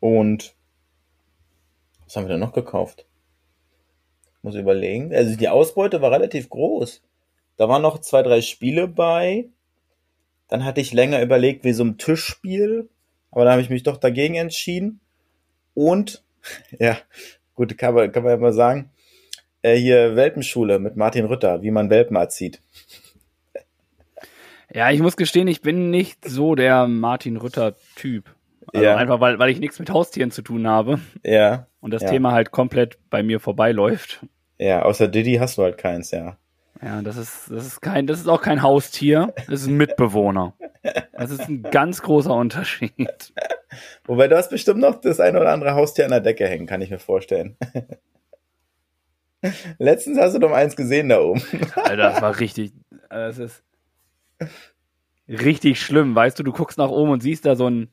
und 0.00 0.56
was 2.04 2.16
haben 2.16 2.24
wir 2.24 2.30
denn 2.30 2.40
noch 2.40 2.52
gekauft? 2.52 3.06
Muss 4.42 4.56
überlegen. 4.56 5.14
Also 5.14 5.36
die 5.36 5.48
Ausbeute 5.48 6.02
war 6.02 6.10
relativ 6.10 6.50
groß. 6.50 7.02
Da 7.56 7.68
waren 7.68 7.82
noch 7.82 8.00
zwei, 8.00 8.22
drei 8.22 8.42
Spiele 8.42 8.88
bei. 8.88 9.48
Dann 10.54 10.64
hatte 10.64 10.80
ich 10.80 10.92
länger 10.92 11.20
überlegt, 11.20 11.64
wie 11.64 11.72
so 11.72 11.82
ein 11.82 11.98
Tischspiel. 11.98 12.88
Aber 13.32 13.44
da 13.44 13.50
habe 13.50 13.60
ich 13.60 13.70
mich 13.70 13.82
doch 13.82 13.96
dagegen 13.96 14.36
entschieden. 14.36 15.00
Und, 15.74 16.22
ja, 16.78 16.96
gut, 17.56 17.76
kann 17.76 17.92
man, 17.92 18.12
kann 18.12 18.22
man 18.22 18.30
ja 18.30 18.36
mal 18.36 18.52
sagen, 18.52 18.88
äh, 19.62 19.74
hier 19.74 20.14
Welpenschule 20.14 20.78
mit 20.78 20.94
Martin 20.94 21.24
Rütter, 21.24 21.62
wie 21.62 21.72
man 21.72 21.90
Welpen 21.90 22.14
erzieht. 22.16 22.60
Ja, 24.72 24.90
ich 24.90 25.00
muss 25.00 25.16
gestehen, 25.16 25.46
ich 25.48 25.60
bin 25.60 25.90
nicht 25.90 26.28
so 26.28 26.54
der 26.54 26.86
Martin 26.88 27.36
Rütter-Typ. 27.36 28.34
Also 28.72 28.84
Ja. 28.84 28.96
Einfach 28.96 29.20
weil, 29.20 29.38
weil 29.38 29.50
ich 29.50 29.58
nichts 29.60 29.78
mit 29.78 29.90
Haustieren 29.90 30.30
zu 30.32 30.42
tun 30.42 30.66
habe 30.66 31.00
Ja, 31.24 31.66
und 31.80 31.92
das 31.92 32.02
Ja. 32.02 32.10
Thema 32.10 32.32
halt 32.32 32.50
komplett 32.50 32.98
bei 33.10 33.22
mir 33.24 33.38
vorbeiläuft. 33.40 34.24
ja, 34.58 34.82
außer 34.82 35.06
Diddy 35.08 35.34
hast 35.34 35.58
du 35.58 35.62
halt 35.62 35.78
keins, 35.78 36.10
ja. 36.12 36.38
Ja, 36.84 37.00
das 37.00 37.16
ist, 37.16 37.50
das 37.50 37.66
ist 37.66 37.80
kein, 37.80 38.06
das 38.06 38.20
ist 38.20 38.28
auch 38.28 38.42
kein 38.42 38.60
Haustier, 38.62 39.32
das 39.46 39.62
ist 39.62 39.68
ein 39.68 39.76
Mitbewohner. 39.78 40.52
Das 41.12 41.30
ist 41.30 41.48
ein 41.48 41.62
ganz 41.62 42.02
großer 42.02 42.34
Unterschied. 42.34 43.32
Wobei 44.04 44.28
du 44.28 44.36
hast 44.36 44.50
bestimmt 44.50 44.80
noch 44.80 45.00
das 45.00 45.18
ein 45.18 45.34
oder 45.34 45.50
andere 45.50 45.74
Haustier 45.74 46.04
an 46.04 46.10
der 46.10 46.20
Decke 46.20 46.46
hängen, 46.46 46.66
kann 46.66 46.82
ich 46.82 46.90
mir 46.90 46.98
vorstellen. 46.98 47.56
Letztens 49.78 50.18
hast 50.18 50.34
du 50.34 50.40
doch 50.40 50.52
eins 50.52 50.76
gesehen 50.76 51.08
da 51.08 51.22
oben. 51.22 51.42
Alter, 51.74 51.96
das 51.96 52.20
war 52.20 52.38
richtig, 52.38 52.74
das 53.08 53.38
ist 53.38 53.62
richtig 55.26 55.80
schlimm. 55.80 56.14
Weißt 56.14 56.38
du, 56.38 56.42
du 56.42 56.52
guckst 56.52 56.76
nach 56.76 56.90
oben 56.90 57.12
und 57.12 57.22
siehst 57.22 57.46
da 57.46 57.56
so 57.56 57.66
ein 57.66 57.88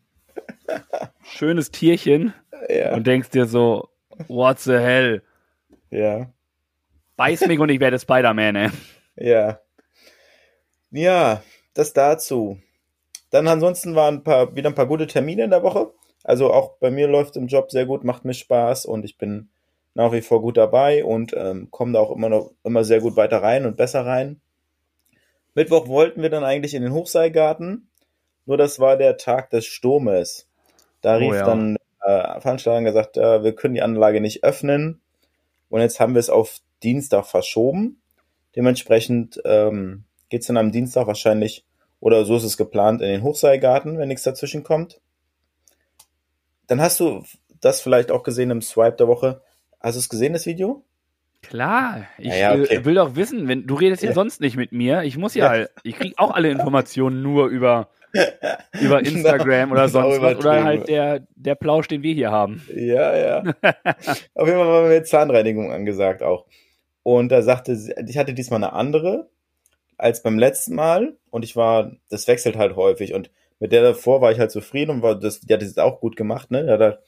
schönes 1.23 1.71
Tierchen 1.71 2.33
ja, 2.67 2.93
und 2.93 3.07
denkst 3.07 3.29
dir 3.29 3.45
so, 3.45 3.87
what 4.27 4.59
the 4.59 4.73
hell? 4.73 5.23
ja, 5.91 6.29
Beiß 7.17 7.47
mich 7.47 7.59
und 7.59 7.69
ich 7.69 7.79
werde 7.79 7.99
Spider-Man, 7.99 8.55
ey. 8.55 8.69
ja. 9.15 9.59
Ja, 10.91 11.41
das 11.73 11.93
dazu. 11.93 12.57
Dann 13.29 13.47
ansonsten 13.47 13.95
waren 13.95 14.15
ein 14.15 14.23
paar, 14.23 14.55
wieder 14.55 14.69
ein 14.69 14.75
paar 14.75 14.87
gute 14.87 15.07
Termine 15.07 15.45
in 15.45 15.51
der 15.51 15.63
Woche. 15.63 15.91
Also 16.23 16.51
auch 16.53 16.77
bei 16.77 16.91
mir 16.91 17.07
läuft 17.07 17.37
im 17.37 17.47
Job 17.47 17.71
sehr 17.71 17.85
gut, 17.85 18.03
macht 18.03 18.25
mir 18.25 18.33
Spaß 18.33 18.85
und 18.85 19.05
ich 19.05 19.17
bin 19.17 19.49
nach 19.93 20.11
wie 20.11 20.21
vor 20.21 20.41
gut 20.41 20.57
dabei 20.57 21.03
und 21.03 21.33
ähm, 21.35 21.69
komme 21.71 21.93
da 21.93 21.99
auch 21.99 22.11
immer 22.11 22.29
noch 22.29 22.51
immer 22.63 22.83
sehr 22.83 23.01
gut 23.01 23.15
weiter 23.15 23.41
rein 23.41 23.65
und 23.65 23.77
besser 23.77 24.05
rein. 24.05 24.41
Mittwoch 25.53 25.87
wollten 25.87 26.21
wir 26.21 26.29
dann 26.29 26.43
eigentlich 26.43 26.73
in 26.73 26.83
den 26.83 26.93
Hochseilgarten, 26.93 27.89
nur 28.45 28.57
das 28.57 28.79
war 28.79 28.97
der 28.97 29.17
Tag 29.17 29.49
des 29.49 29.65
Sturmes. 29.65 30.47
Da 31.01 31.15
Oh 31.15 31.19
rief 31.19 31.33
ja. 31.33 31.45
dann 31.45 31.77
äh, 32.01 32.39
Veranstalter 32.39 32.77
und 32.77 32.85
gesagt, 32.85 33.17
äh, 33.17 33.43
wir 33.43 33.53
können 33.53 33.73
die 33.73 33.81
Anlage 33.81 34.21
nicht 34.21 34.43
öffnen 34.43 35.01
und 35.69 35.81
jetzt 35.81 35.99
haben 35.99 36.13
wir 36.13 36.19
es 36.19 36.29
auf 36.29 36.59
Dienstag 36.83 37.25
verschoben. 37.25 38.01
Dementsprechend 38.55 39.41
ähm, 39.45 40.03
geht 40.29 40.41
es 40.41 40.47
dann 40.47 40.57
am 40.57 40.71
Dienstag 40.71 41.07
wahrscheinlich, 41.07 41.65
oder 41.99 42.25
so 42.25 42.35
ist 42.35 42.43
es 42.43 42.57
geplant, 42.57 43.01
in 43.01 43.07
den 43.07 43.23
Hochseilgarten, 43.23 43.97
wenn 43.97 44.07
nichts 44.07 44.23
dazwischen 44.23 44.63
kommt. 44.63 44.99
Dann 46.67 46.81
hast 46.81 46.99
du 46.99 47.23
das 47.59 47.81
vielleicht 47.81 48.11
auch 48.11 48.23
gesehen 48.23 48.49
im 48.51 48.61
Swipe 48.61 48.97
der 48.97 49.07
Woche. 49.07 49.41
Hast 49.79 49.95
du 49.95 49.99
es 49.99 50.09
gesehen, 50.09 50.33
das 50.33 50.45
Video? 50.45 50.83
Klar, 51.41 52.05
ich 52.17 52.27
Ja, 52.27 52.55
ja, 52.55 52.61
okay. 52.61 52.75
äh, 52.75 52.85
will 52.85 52.95
doch 52.95 53.15
wissen, 53.15 53.47
wenn 53.47 53.65
du 53.65 53.75
redest 53.75 54.03
ja, 54.03 54.09
Ja. 54.09 54.15
sonst 54.15 54.41
nicht 54.41 54.57
mit 54.57 54.71
mir. 54.71 55.03
Ich 55.03 55.17
muss 55.17 55.33
ja, 55.33 55.65
ich 55.83 55.95
krieg 55.95 56.13
auch 56.17 56.31
alle 56.31 56.49
Informationen 56.49 57.21
nur 57.23 57.47
über 57.47 57.89
über 58.81 58.99
Instagram 58.99 59.71
oder 59.71 59.85
ist 59.85 59.95
auch 59.95 60.03
sonst 60.03 60.21
was 60.21 60.37
oder 60.37 60.63
halt 60.63 60.87
der 60.87 61.25
der 61.35 61.55
Plausch, 61.55 61.87
den 61.87 62.03
wir 62.03 62.13
hier 62.13 62.29
haben. 62.29 62.61
Ja, 62.75 63.15
ja. 63.17 63.37
Auf 64.35 64.47
jeden 64.47 64.59
Fall 64.59 64.67
war 64.67 64.87
mir 64.87 65.03
Zahnreinigung 65.03 65.71
angesagt 65.71 66.21
auch. 66.21 66.45
Und 67.03 67.29
da 67.29 67.41
sagte 67.41 67.75
sie, 67.75 67.93
ich 68.07 68.17
hatte 68.17 68.33
diesmal 68.33 68.63
eine 68.63 68.73
andere 68.73 69.29
als 69.97 70.23
beim 70.23 70.37
letzten 70.39 70.75
Mal 70.75 71.17
und 71.29 71.43
ich 71.43 71.55
war, 71.55 71.91
das 72.09 72.27
wechselt 72.27 72.55
halt 72.57 72.75
häufig 72.75 73.13
und 73.13 73.29
mit 73.59 73.71
der 73.71 73.83
davor 73.83 74.21
war 74.21 74.31
ich 74.31 74.39
halt 74.39 74.49
zufrieden 74.51 74.89
und 74.91 75.01
war, 75.03 75.13
das, 75.19 75.41
die 75.41 75.53
hat 75.53 75.61
das 75.61 75.77
auch 75.77 75.99
gut 75.99 76.15
gemacht, 76.15 76.49
ne? 76.49 76.65
Halt- 76.67 76.99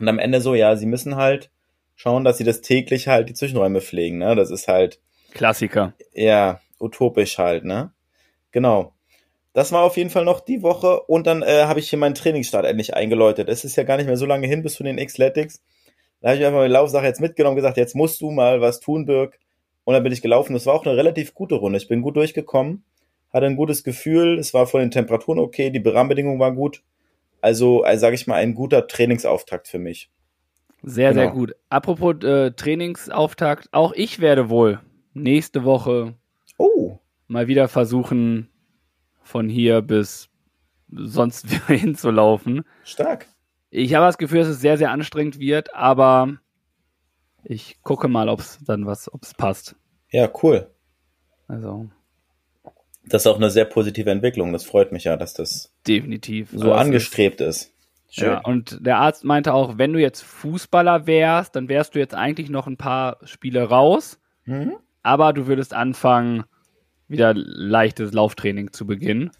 Und 0.00 0.08
am 0.08 0.18
Ende 0.18 0.40
so, 0.40 0.54
ja, 0.56 0.74
sie 0.76 0.86
müssen 0.86 1.14
halt 1.16 1.50
schauen, 1.94 2.24
dass 2.24 2.38
sie 2.38 2.44
das 2.44 2.60
täglich 2.60 3.06
halt 3.06 3.28
die 3.28 3.34
Zwischenräume 3.34 3.80
pflegen, 3.80 4.18
ne? 4.18 4.34
Das 4.34 4.50
ist 4.50 4.66
halt, 4.66 5.00
Klassiker. 5.32 5.94
ja, 6.12 6.60
utopisch 6.80 7.38
halt, 7.38 7.64
ne? 7.64 7.92
Genau. 8.50 8.94
Das 9.52 9.72
war 9.72 9.82
auf 9.82 9.96
jeden 9.96 10.10
Fall 10.10 10.24
noch 10.24 10.40
die 10.40 10.62
Woche 10.62 11.00
und 11.02 11.26
dann 11.26 11.42
äh, 11.42 11.64
habe 11.64 11.80
ich 11.80 11.90
hier 11.90 11.98
meinen 11.98 12.14
Trainingsstart 12.14 12.64
endlich 12.64 12.94
eingeläutet. 12.94 13.48
Es 13.48 13.64
ist 13.64 13.76
ja 13.76 13.82
gar 13.84 13.96
nicht 13.96 14.06
mehr 14.06 14.16
so 14.16 14.26
lange 14.26 14.46
hin 14.46 14.62
bis 14.62 14.74
zu 14.74 14.82
den 14.84 14.96
Xletics. 14.96 15.62
Da 16.20 16.28
habe 16.30 16.38
ich 16.38 16.44
einfach 16.44 16.58
meine 16.60 16.72
Laufsache 16.72 17.04
jetzt 17.06 17.20
mitgenommen 17.20 17.52
und 17.52 17.62
gesagt, 17.62 17.76
jetzt 17.76 17.94
musst 17.94 18.20
du 18.20 18.30
mal 18.30 18.60
was 18.60 18.80
tun, 18.80 19.06
Birg. 19.06 19.38
Und 19.84 19.94
dann 19.94 20.02
bin 20.02 20.12
ich 20.12 20.20
gelaufen. 20.22 20.52
Das 20.52 20.66
war 20.66 20.74
auch 20.74 20.84
eine 20.84 20.96
relativ 20.96 21.34
gute 21.34 21.54
Runde. 21.54 21.78
Ich 21.78 21.88
bin 21.88 22.02
gut 22.02 22.16
durchgekommen, 22.16 22.84
hatte 23.32 23.46
ein 23.46 23.56
gutes 23.56 23.84
Gefühl. 23.84 24.38
Es 24.38 24.52
war 24.52 24.66
von 24.66 24.80
den 24.80 24.90
Temperaturen 24.90 25.38
okay, 25.38 25.70
die 25.70 25.86
Rahmenbedingungen 25.88 26.40
waren 26.40 26.56
gut. 26.56 26.82
Also, 27.40 27.82
also 27.84 28.00
sage 28.00 28.14
ich 28.16 28.26
mal, 28.26 28.34
ein 28.34 28.54
guter 28.54 28.86
Trainingsauftakt 28.86 29.68
für 29.68 29.78
mich. 29.78 30.10
Sehr, 30.82 31.14
sehr 31.14 31.26
Genau. 31.28 31.34
gut. 31.38 31.56
Apropos 31.70 32.22
äh, 32.24 32.50
Trainingsauftakt, 32.52 33.68
auch 33.72 33.92
ich 33.92 34.20
werde 34.20 34.48
wohl 34.50 34.80
nächste 35.14 35.64
Woche 35.64 36.14
Oh, 36.56 36.98
mal 37.28 37.46
wieder 37.46 37.68
versuchen, 37.68 38.48
von 39.22 39.48
hier 39.48 39.80
bis 39.82 40.28
sonst 40.90 41.46
hinzulaufen. 41.68 42.64
stark. 42.84 43.26
Ich 43.70 43.94
habe 43.94 44.06
das 44.06 44.18
Gefühl, 44.18 44.38
dass 44.40 44.48
es 44.48 44.60
sehr, 44.60 44.78
sehr 44.78 44.90
anstrengend 44.90 45.38
wird, 45.38 45.74
aber 45.74 46.38
ich 47.44 47.80
gucke 47.82 48.08
mal, 48.08 48.28
ob 48.28 48.40
es 48.40 48.58
dann 48.64 48.86
was, 48.86 49.12
ob 49.12 49.22
es 49.22 49.34
passt. 49.34 49.76
Ja, 50.10 50.30
cool. 50.42 50.70
Also 51.48 51.88
Das 53.04 53.22
ist 53.22 53.26
auch 53.26 53.36
eine 53.36 53.50
sehr 53.50 53.64
positive 53.66 54.10
Entwicklung. 54.10 54.52
Das 54.52 54.64
freut 54.64 54.92
mich 54.92 55.04
ja, 55.04 55.16
dass 55.16 55.34
das 55.34 55.72
definitiv. 55.86 56.50
so 56.52 56.68
Das 56.70 56.80
angestrebt 56.80 57.40
ist. 57.40 57.72
Ist, 58.08 58.14
Schön. 58.20 58.28
ja, 58.28 58.38
und 58.40 58.78
der 58.86 58.98
Arzt 58.98 59.24
meinte 59.24 59.52
auch, 59.52 59.76
wenn 59.76 59.92
du 59.92 60.00
jetzt 60.00 60.22
Fußballer 60.22 61.06
wärst, 61.06 61.54
dann 61.56 61.68
wärst 61.68 61.94
du 61.94 61.98
jetzt 61.98 62.14
eigentlich 62.14 62.48
noch 62.48 62.66
ein 62.66 62.78
paar 62.78 63.18
Spiele 63.24 63.64
raus, 63.64 64.18
Mhm. 64.46 64.76
aber 65.02 65.34
du 65.34 65.46
würdest 65.46 65.74
anfangen, 65.74 66.44
wieder 67.06 67.32
leichtes 67.34 68.12
Lauftraining 68.14 68.72
zu 68.72 68.86
beginnen. 68.86 69.30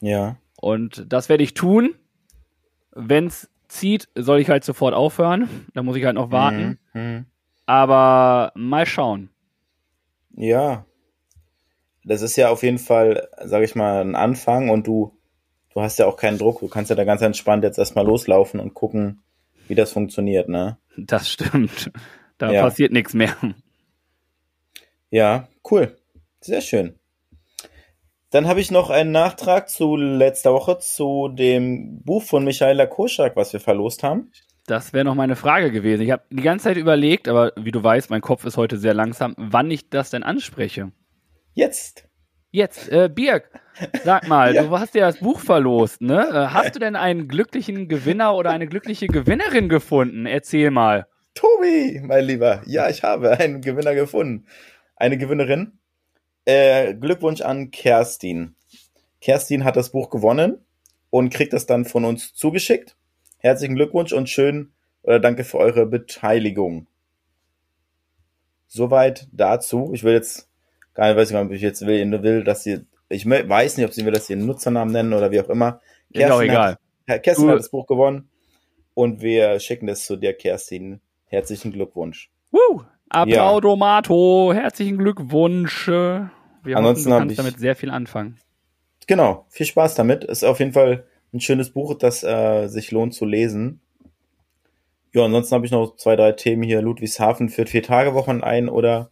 Ja. 0.00 0.36
Und 0.56 1.04
das 1.12 1.28
werde 1.28 1.42
ich 1.44 1.52
tun. 1.54 1.94
Wenn 2.92 3.26
es 3.26 3.48
zieht, 3.68 4.08
soll 4.14 4.40
ich 4.40 4.48
halt 4.50 4.64
sofort 4.64 4.94
aufhören. 4.94 5.48
Da 5.74 5.82
muss 5.82 5.96
ich 5.96 6.04
halt 6.04 6.16
noch 6.16 6.30
warten. 6.30 6.78
Mhm. 6.92 7.26
Aber 7.66 8.52
mal 8.54 8.86
schauen. 8.86 9.30
Ja. 10.34 10.84
Das 12.04 12.22
ist 12.22 12.36
ja 12.36 12.48
auf 12.48 12.62
jeden 12.62 12.78
Fall, 12.78 13.28
sage 13.44 13.64
ich 13.64 13.74
mal, 13.74 14.00
ein 14.00 14.16
Anfang 14.16 14.70
und 14.70 14.86
du, 14.86 15.16
du 15.74 15.82
hast 15.82 15.98
ja 15.98 16.06
auch 16.06 16.16
keinen 16.16 16.38
Druck. 16.38 16.60
Du 16.60 16.68
kannst 16.68 16.90
ja 16.90 16.96
da 16.96 17.04
ganz 17.04 17.22
entspannt 17.22 17.62
jetzt 17.62 17.78
erstmal 17.78 18.06
loslaufen 18.06 18.58
und 18.58 18.74
gucken, 18.74 19.22
wie 19.68 19.74
das 19.74 19.92
funktioniert, 19.92 20.48
ne? 20.48 20.78
Das 20.96 21.30
stimmt. 21.30 21.92
Da 22.38 22.50
Ja. 22.50 22.62
passiert 22.62 22.92
nichts 22.92 23.14
mehr. 23.14 23.36
Ja, 25.10 25.48
cool. 25.70 25.96
Sehr 26.40 26.60
schön. 26.60 26.94
Dann 28.30 28.46
habe 28.46 28.60
ich 28.60 28.70
noch 28.70 28.90
einen 28.90 29.10
Nachtrag 29.10 29.68
zu 29.68 29.96
letzter 29.96 30.52
Woche 30.52 30.78
zu 30.78 31.28
dem 31.28 32.00
Buch 32.04 32.22
von 32.22 32.44
Michaela 32.44 32.86
Koschak, 32.86 33.34
was 33.34 33.52
wir 33.52 33.60
verlost 33.60 34.04
haben. 34.04 34.30
Das 34.66 34.92
wäre 34.92 35.04
noch 35.04 35.16
meine 35.16 35.34
Frage 35.34 35.72
gewesen. 35.72 36.02
Ich 36.02 36.12
habe 36.12 36.22
die 36.30 36.42
ganze 36.42 36.64
Zeit 36.64 36.76
überlegt, 36.76 37.26
aber 37.26 37.52
wie 37.56 37.72
du 37.72 37.82
weißt, 37.82 38.08
mein 38.10 38.20
Kopf 38.20 38.44
ist 38.44 38.56
heute 38.56 38.76
sehr 38.76 38.94
langsam, 38.94 39.34
wann 39.36 39.68
ich 39.70 39.90
das 39.90 40.10
denn 40.10 40.22
anspreche. 40.22 40.92
Jetzt. 41.54 42.06
Jetzt, 42.52 42.88
äh, 42.88 43.08
Birg, 43.12 43.48
sag 44.04 44.28
mal, 44.28 44.54
Ja. 44.54 44.62
du 44.62 44.78
hast 44.78 44.94
ja 44.94 45.06
das 45.06 45.18
Buch 45.18 45.40
verlost, 45.40 46.00
ne? 46.00 46.20
Äh, 46.28 46.46
hast 46.54 46.76
du 46.76 46.78
denn 46.78 46.94
einen 46.94 47.26
glücklichen 47.26 47.88
Gewinner 47.88 48.36
oder 48.36 48.50
eine 48.50 48.68
glückliche 48.68 49.08
Gewinnerin 49.08 49.68
gefunden? 49.68 50.26
Erzähl 50.26 50.70
mal. 50.70 51.06
Tobi, 51.34 52.00
mein 52.04 52.24
Lieber. 52.24 52.62
Ja, 52.66 52.88
ich 52.88 53.02
habe 53.02 53.30
einen 53.38 53.60
Gewinner 53.60 53.94
gefunden. 53.94 54.46
Eine 54.94 55.16
Gewinnerin. 55.18 55.78
Äh, 56.50 56.94
Glückwunsch 56.94 57.40
an 57.42 57.70
Kerstin. 57.70 58.56
Kerstin 59.20 59.64
hat 59.64 59.76
das 59.76 59.90
Buch 59.90 60.10
gewonnen 60.10 60.58
und 61.10 61.30
kriegt 61.32 61.52
das 61.52 61.66
dann 61.66 61.84
von 61.84 62.04
uns 62.04 62.34
zugeschickt. 62.34 62.96
Herzlichen 63.38 63.76
Glückwunsch 63.76 64.12
und 64.12 64.28
schön 64.28 64.72
oder 65.02 65.20
danke 65.20 65.44
für 65.44 65.58
eure 65.58 65.86
Beteiligung. 65.86 66.86
Soweit 68.66 69.28
dazu. 69.32 69.90
Ich 69.94 70.02
will 70.04 70.14
jetzt 70.14 70.48
gar 70.94 71.08
nicht, 71.08 71.16
weiß 71.16 71.30
nicht, 71.30 71.40
ob 71.40 71.50
ich 71.52 71.62
jetzt 71.62 71.86
will, 71.86 72.22
will 72.22 72.44
dass 72.44 72.64
sie, 72.64 72.80
ich 73.08 73.26
weiß 73.28 73.76
nicht, 73.76 73.86
ob 73.86 73.92
sie 73.92 74.02
mir 74.02 74.12
das 74.12 74.28
ihren 74.28 74.46
Nutzernamen 74.46 74.92
nennen 74.92 75.12
oder 75.12 75.30
wie 75.30 75.40
auch 75.40 75.48
immer. 75.48 75.80
Ist 76.10 76.30
auch 76.30 76.42
egal. 76.42 76.78
Hat, 77.08 77.22
Kerstin 77.22 77.46
Du- 77.46 77.52
hat 77.52 77.58
das 77.58 77.70
Buch 77.70 77.86
gewonnen. 77.86 78.28
Und 78.94 79.22
wir 79.22 79.60
schicken 79.60 79.86
das 79.86 80.04
zu 80.04 80.16
dir, 80.16 80.34
Kerstin. 80.34 81.00
Herzlichen 81.26 81.72
Glückwunsch. 81.72 82.30
Woo! 82.50 82.82
Applaudomato, 83.08 84.52
herzlichen 84.52 84.98
Glückwunsch. 84.98 85.88
Wir 86.62 86.76
Ansonsten 86.76 87.12
hoffen, 87.12 87.28
du 87.28 87.28
kannst 87.28 87.32
ich- 87.32 87.36
damit 87.36 87.58
sehr 87.60 87.76
viel 87.76 87.90
anfangen. 87.90 88.38
Genau, 89.06 89.46
viel 89.48 89.66
Spaß 89.66 89.94
damit. 89.94 90.24
Ist 90.24 90.44
auf 90.44 90.58
jeden 90.60 90.72
Fall 90.72 91.04
ein 91.32 91.40
schönes 91.40 91.70
Buch, 91.70 91.94
das 91.94 92.22
äh, 92.22 92.68
sich 92.68 92.90
lohnt 92.90 93.14
zu 93.14 93.24
lesen. 93.24 93.80
Ja, 95.12 95.24
ansonsten 95.24 95.54
habe 95.54 95.66
ich 95.66 95.72
noch 95.72 95.96
zwei, 95.96 96.14
drei 96.16 96.32
Themen 96.32 96.62
hier. 96.62 96.82
Ludwigshafen 96.82 97.48
führt 97.48 97.68
vier 97.70 97.82
Tage 97.82 98.14
Wochen 98.14 98.42
ein 98.42 98.68
oder 98.68 99.10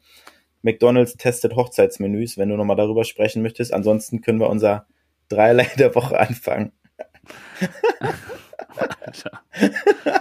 McDonalds 0.63 1.17
testet 1.17 1.57
Hochzeitsmenüs, 1.57 2.37
wenn 2.39 2.49
du 2.49 2.57
nochmal 2.57 2.77
darüber 2.77 3.05
sprechen 3.05 3.43
möchtest. 3.43 3.73
Ansonsten 3.73 4.21
können 4.21 4.39
wir 4.41 4.49
unser 4.51 4.87
Dreierlei 5.29 5.69
der 5.79 5.95
Woche 5.95 6.19
anfangen. 6.19 6.73
Alter. 9.01 9.41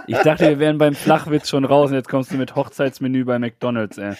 Ich 0.06 0.18
dachte, 0.18 0.48
wir 0.48 0.58
wären 0.58 0.78
beim 0.78 0.94
Flachwitz 0.94 1.48
schon 1.48 1.64
raus 1.64 1.90
und 1.90 1.96
jetzt 1.96 2.08
kommst 2.08 2.32
du 2.32 2.36
mit 2.36 2.56
Hochzeitsmenü 2.56 3.24
bei 3.24 3.38
McDonalds, 3.38 3.98
ey. 3.98 4.14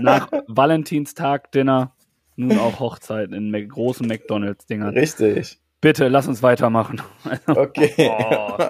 Nach 0.00 0.28
Valentinstag-Dinner 0.48 1.92
nun 2.36 2.58
auch 2.58 2.80
Hochzeit 2.80 3.32
in 3.32 3.50
Mac 3.50 3.68
großen 3.68 4.06
McDonalds-Dingern. 4.06 4.94
Richtig. 4.96 5.58
Bitte, 5.80 6.08
lass 6.08 6.26
uns 6.28 6.42
weitermachen. 6.42 7.00
Okay. 7.46 7.92
Oh. 7.98 8.56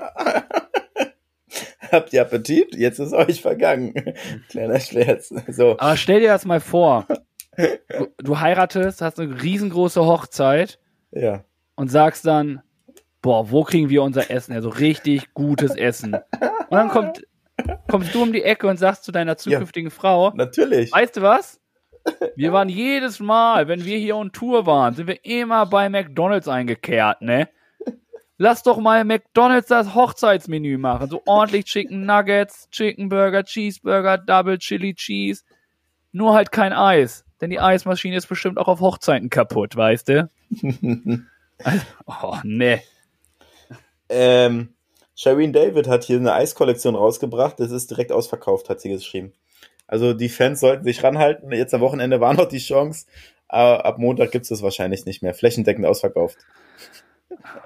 Habt 1.92 2.12
ihr 2.12 2.22
Appetit? 2.22 2.74
Jetzt 2.74 2.98
ist 2.98 3.12
euch 3.12 3.40
vergangen. 3.40 3.94
Kleiner 4.48 4.80
Scherz. 4.80 5.32
So. 5.48 5.72
Aber 5.78 5.96
stell 5.96 6.20
dir 6.20 6.28
das 6.28 6.44
mal 6.44 6.60
vor. 6.60 7.06
Du, 7.56 8.08
du 8.18 8.40
heiratest, 8.40 9.00
hast 9.00 9.20
eine 9.20 9.40
riesengroße 9.42 10.04
Hochzeit 10.04 10.80
Ja. 11.12 11.44
und 11.76 11.88
sagst 11.88 12.26
dann, 12.26 12.62
boah, 13.22 13.50
wo 13.52 13.62
kriegen 13.62 13.90
wir 13.90 14.02
unser 14.02 14.28
Essen? 14.30 14.54
Ja, 14.54 14.60
so 14.60 14.70
richtig 14.70 15.32
gutes 15.34 15.76
Essen. 15.76 16.14
Und 16.14 16.72
dann 16.72 16.88
kommt, 16.88 17.24
kommst 17.88 18.12
du 18.12 18.22
um 18.22 18.32
die 18.32 18.42
Ecke 18.42 18.66
und 18.66 18.76
sagst 18.78 19.04
zu 19.04 19.12
deiner 19.12 19.36
zukünftigen 19.36 19.92
Frau, 19.92 20.32
Natürlich. 20.34 20.90
weißt 20.92 21.16
du 21.18 21.22
was? 21.22 21.60
Wir 22.36 22.52
waren 22.52 22.68
jedes 22.68 23.20
Mal, 23.20 23.68
wenn 23.68 23.84
wir 23.84 23.98
hier 23.98 24.16
on 24.16 24.32
Tour 24.32 24.66
waren, 24.66 24.94
sind 24.94 25.06
wir 25.06 25.24
immer 25.24 25.66
bei 25.66 25.88
McDonalds 25.88 26.48
eingekehrt, 26.48 27.22
ne? 27.22 27.48
Lass 28.36 28.62
doch 28.64 28.78
mal 28.78 29.04
McDonalds 29.04 29.68
das 29.68 29.94
Hochzeitsmenü 29.94 30.76
machen. 30.76 31.08
So 31.08 31.22
ordentlich 31.24 31.66
Chicken 31.66 32.04
Nuggets, 32.04 32.68
Chicken 32.70 33.08
Burger, 33.08 33.44
Cheeseburger, 33.44 34.18
Double 34.18 34.58
Chili 34.58 34.94
Cheese. 34.94 35.44
Nur 36.10 36.34
halt 36.34 36.50
kein 36.50 36.72
Eis. 36.72 37.24
Denn 37.40 37.50
die 37.50 37.60
Eismaschine 37.60 38.16
ist 38.16 38.26
bestimmt 38.26 38.58
auch 38.58 38.68
auf 38.68 38.80
Hochzeiten 38.80 39.30
kaputt, 39.30 39.76
weißt 39.76 40.08
du? 40.08 40.28
Also, 41.62 41.86
oh, 42.06 42.36
ne. 42.42 42.82
Ähm, 44.08 44.74
Shireen 45.14 45.52
David 45.52 45.86
hat 45.86 46.02
hier 46.02 46.18
eine 46.18 46.32
Eiskollektion 46.32 46.96
rausgebracht. 46.96 47.60
Das 47.60 47.70
ist 47.70 47.92
direkt 47.92 48.10
ausverkauft, 48.10 48.68
hat 48.68 48.80
sie 48.80 48.88
geschrieben. 48.88 49.32
Also 49.86 50.14
die 50.14 50.28
Fans 50.28 50.60
sollten 50.60 50.84
sich 50.84 51.02
ranhalten. 51.02 51.52
Jetzt 51.52 51.74
am 51.74 51.80
Wochenende 51.80 52.20
war 52.20 52.34
noch 52.34 52.48
die 52.48 52.58
Chance. 52.58 53.06
Aber 53.48 53.84
ab 53.84 53.98
Montag 53.98 54.32
gibt 54.32 54.44
es 54.44 54.48
das 54.48 54.62
wahrscheinlich 54.62 55.04
nicht 55.06 55.22
mehr. 55.22 55.34
Flächendeckend 55.34 55.86
ausverkauft. 55.86 56.38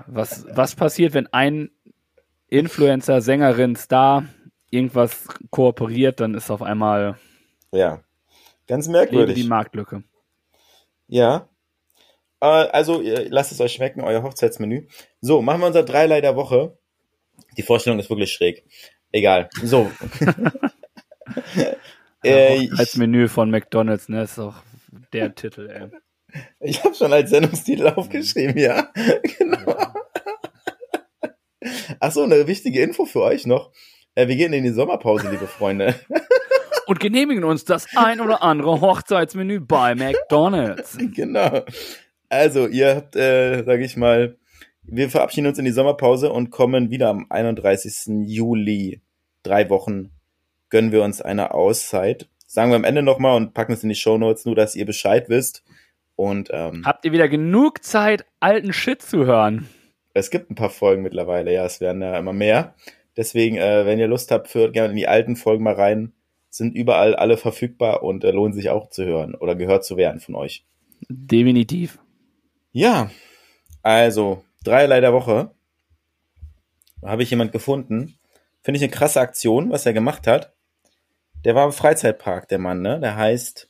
Was, 0.06 0.44
was 0.50 0.74
passiert, 0.74 1.14
wenn 1.14 1.26
ein 1.28 1.70
Influencer, 2.48 3.20
Sängerin, 3.20 3.76
Star 3.76 4.24
irgendwas 4.70 5.26
kooperiert, 5.50 6.20
dann 6.20 6.34
ist 6.34 6.50
auf 6.50 6.62
einmal 6.62 7.18
Ja. 7.72 8.02
Ganz 8.66 8.88
merkwürdig. 8.88 9.34
die 9.34 9.48
Marktlücke. 9.48 10.02
Ja. 11.06 11.48
Äh, 12.40 12.46
also, 12.46 13.00
lasst 13.02 13.52
es 13.52 13.60
euch 13.60 13.72
schmecken, 13.72 14.02
euer 14.02 14.22
Hochzeitsmenü. 14.22 14.86
So, 15.20 15.40
machen 15.40 15.60
wir 15.60 15.66
unser 15.68 15.84
Dreilei 15.84 16.20
der 16.20 16.36
Woche. 16.36 16.76
Die 17.56 17.62
Vorstellung 17.62 17.98
ist 17.98 18.10
wirklich 18.10 18.32
schräg. 18.32 18.64
Egal. 19.10 19.48
So. 19.62 19.90
äh, 22.22 22.68
als 22.76 22.94
ich 22.94 22.98
Menü 22.98 23.28
von 23.28 23.50
McDonalds, 23.50 24.08
ne, 24.08 24.22
ist 24.22 24.38
auch 24.38 24.54
der 25.12 25.34
Titel, 25.34 25.68
ey. 25.70 25.88
ich 26.60 26.84
habe 26.84 26.94
schon 26.94 27.12
als 27.12 27.30
Sendungstitel 27.30 27.88
aufgeschrieben, 27.88 28.56
ja. 28.56 28.90
genau. 29.38 29.76
Ach 32.00 32.12
so, 32.12 32.22
eine 32.22 32.46
wichtige 32.46 32.82
Info 32.82 33.04
für 33.04 33.22
euch 33.22 33.46
noch. 33.46 33.72
Äh, 34.14 34.28
wir 34.28 34.36
gehen 34.36 34.52
in 34.52 34.64
die 34.64 34.70
Sommerpause, 34.70 35.30
liebe 35.30 35.46
Freunde. 35.46 35.94
Und 36.86 37.00
genehmigen 37.00 37.44
uns 37.44 37.64
das 37.64 37.86
ein 37.96 38.20
oder 38.20 38.42
andere 38.42 38.80
Hochzeitsmenü 38.80 39.60
bei 39.60 39.94
McDonalds. 39.94 40.96
genau. 41.14 41.64
Also, 42.30 42.66
ihr 42.66 42.96
habt, 42.96 43.16
äh, 43.16 43.62
sage 43.64 43.84
ich 43.84 43.96
mal, 43.96 44.38
wir 44.82 45.10
verabschieden 45.10 45.48
uns 45.48 45.58
in 45.58 45.66
die 45.66 45.70
Sommerpause 45.70 46.32
und 46.32 46.50
kommen 46.50 46.90
wieder 46.90 47.08
am 47.08 47.26
31. 47.28 48.26
Juli. 48.26 49.02
Drei 49.42 49.68
Wochen 49.68 50.17
gönnen 50.70 50.92
wir 50.92 51.02
uns 51.02 51.20
eine 51.20 51.54
Auszeit. 51.54 52.28
Sagen 52.46 52.70
wir 52.70 52.76
am 52.76 52.84
Ende 52.84 53.02
nochmal 53.02 53.36
und 53.36 53.54
packen 53.54 53.72
es 53.72 53.82
in 53.82 53.88
die 53.88 53.94
Shownotes, 53.94 54.44
nur 54.44 54.54
dass 54.54 54.74
ihr 54.74 54.86
Bescheid 54.86 55.28
wisst. 55.28 55.64
Und 56.16 56.48
ähm, 56.52 56.82
Habt 56.84 57.04
ihr 57.04 57.12
wieder 57.12 57.28
genug 57.28 57.84
Zeit, 57.84 58.24
alten 58.40 58.72
Shit 58.72 59.02
zu 59.02 59.26
hören? 59.26 59.68
es 60.14 60.30
gibt 60.30 60.50
ein 60.50 60.56
paar 60.56 60.70
Folgen 60.70 61.02
mittlerweile, 61.02 61.52
ja, 61.52 61.64
es 61.64 61.80
werden 61.80 62.02
ja 62.02 62.18
immer 62.18 62.32
mehr. 62.32 62.74
Deswegen, 63.16 63.56
äh, 63.56 63.86
wenn 63.86 63.98
ihr 63.98 64.08
Lust 64.08 64.30
habt, 64.30 64.48
führt 64.48 64.72
gerne 64.72 64.90
in 64.90 64.96
die 64.96 65.08
alten 65.08 65.36
Folgen 65.36 65.62
mal 65.62 65.74
rein. 65.74 66.12
Sind 66.50 66.74
überall 66.74 67.14
alle 67.14 67.36
verfügbar 67.36 68.02
und 68.02 68.24
äh, 68.24 68.30
lohnen 68.30 68.52
sich 68.52 68.70
auch 68.70 68.90
zu 68.90 69.04
hören 69.04 69.34
oder 69.34 69.54
gehört 69.54 69.84
zu 69.84 69.96
werden 69.96 70.20
von 70.20 70.34
euch. 70.34 70.64
Definitiv. 71.08 71.98
Ja, 72.72 73.10
also 73.82 74.44
dreierlei 74.64 75.00
der 75.00 75.12
Woche. 75.12 75.52
Da 77.00 77.08
habe 77.10 77.22
ich 77.22 77.30
jemand 77.30 77.52
gefunden. 77.52 78.18
Finde 78.62 78.78
ich 78.78 78.82
eine 78.82 78.92
krasse 78.92 79.20
Aktion, 79.20 79.70
was 79.70 79.86
er 79.86 79.92
gemacht 79.92 80.26
hat. 80.26 80.52
Der 81.44 81.54
war 81.54 81.64
im 81.66 81.72
Freizeitpark, 81.72 82.48
der 82.48 82.58
Mann, 82.58 82.82
ne? 82.82 83.00
Der 83.00 83.16
heißt 83.16 83.68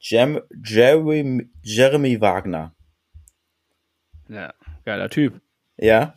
Jem 0.00 0.40
Jeremy, 0.64 1.48
Jeremy 1.62 2.20
Wagner. 2.20 2.74
Ja, 4.28 4.52
geiler 4.84 5.08
Typ. 5.08 5.40
Ja. 5.76 6.14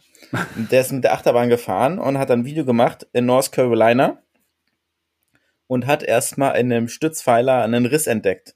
Der 0.55 0.81
ist 0.81 0.91
mit 0.91 1.03
der 1.03 1.13
Achterbahn 1.13 1.49
gefahren 1.49 1.97
und 1.99 2.17
hat 2.17 2.29
ein 2.31 2.45
Video 2.45 2.65
gemacht 2.65 3.07
in 3.13 3.25
North 3.25 3.51
Carolina 3.51 4.21
und 5.67 5.87
hat 5.87 6.03
erstmal 6.03 6.57
in 6.59 6.71
einem 6.71 6.89
Stützpfeiler 6.89 7.63
einen 7.63 7.85
Riss 7.85 8.07
entdeckt. 8.07 8.55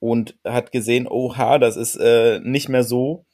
Und 0.00 0.36
hat 0.44 0.72
gesehen, 0.72 1.06
oha, 1.06 1.58
das 1.58 1.76
ist 1.76 1.96
äh, 1.96 2.40
nicht 2.40 2.68
mehr 2.68 2.82
so, 2.82 3.24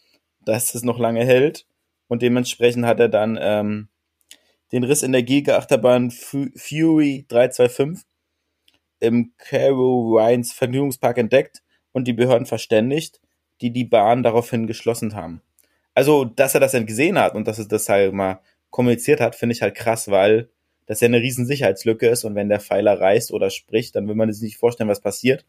dass 0.45 0.75
es 0.75 0.85
noch 0.85 0.99
lange 0.99 1.25
hält. 1.25 1.67
Und 2.07 2.23
dementsprechend 2.23 2.87
hat 2.87 3.01
er 3.01 3.09
dann 3.09 3.39
ähm, 3.41 3.89
den 4.73 4.85
Riss 4.85 5.03
in 5.03 5.13
der 5.13 5.23
Giga-Achterbahn 5.23 6.11
Fu- 6.11 6.51
Fury 6.57 7.25
325 7.29 8.07
im 9.01 9.33
Carowinds 9.39 10.53
Vergnügungspark 10.53 11.19
entdeckt 11.19 11.63
und 11.93 12.07
die 12.07 12.13
Behörden 12.13 12.47
verständigt, 12.47 13.21
die 13.61 13.73
die 13.73 13.85
Bahn 13.85 14.23
daraufhin 14.23 14.67
geschlossen 14.67 15.15
haben. 15.15 15.43
Also, 15.95 16.25
dass 16.25 16.55
er 16.55 16.61
das 16.61 16.73
dann 16.73 16.87
gesehen 16.87 17.19
hat 17.19 17.35
und 17.35 17.49
dass 17.49 17.59
er 17.59 17.67
das 17.67 17.89
halt 17.89 18.13
mal 18.13 18.41
kommuniziert 18.71 19.21
hat, 19.21 19.35
finde 19.35 19.55
ich 19.55 19.63
halt 19.63 19.75
krass, 19.75 20.09
weil 20.11 20.49
das 20.87 21.01
ja 21.01 21.07
eine 21.07 21.21
riesen 21.21 21.47
Sicherheitslücke 21.47 22.09
ist 22.09 22.25
und 22.25 22.35
wenn 22.35 22.49
der 22.49 22.61
Pfeiler 22.61 23.01
reißt 23.01 23.33
oder 23.33 23.51
spricht, 23.51 23.97
dann 23.97 24.09
will 24.09 24.15
man 24.15 24.33
sich 24.33 24.43
nicht 24.43 24.57
vorstellen, 24.57 24.89
was 24.89 25.01
passiert. 25.01 25.45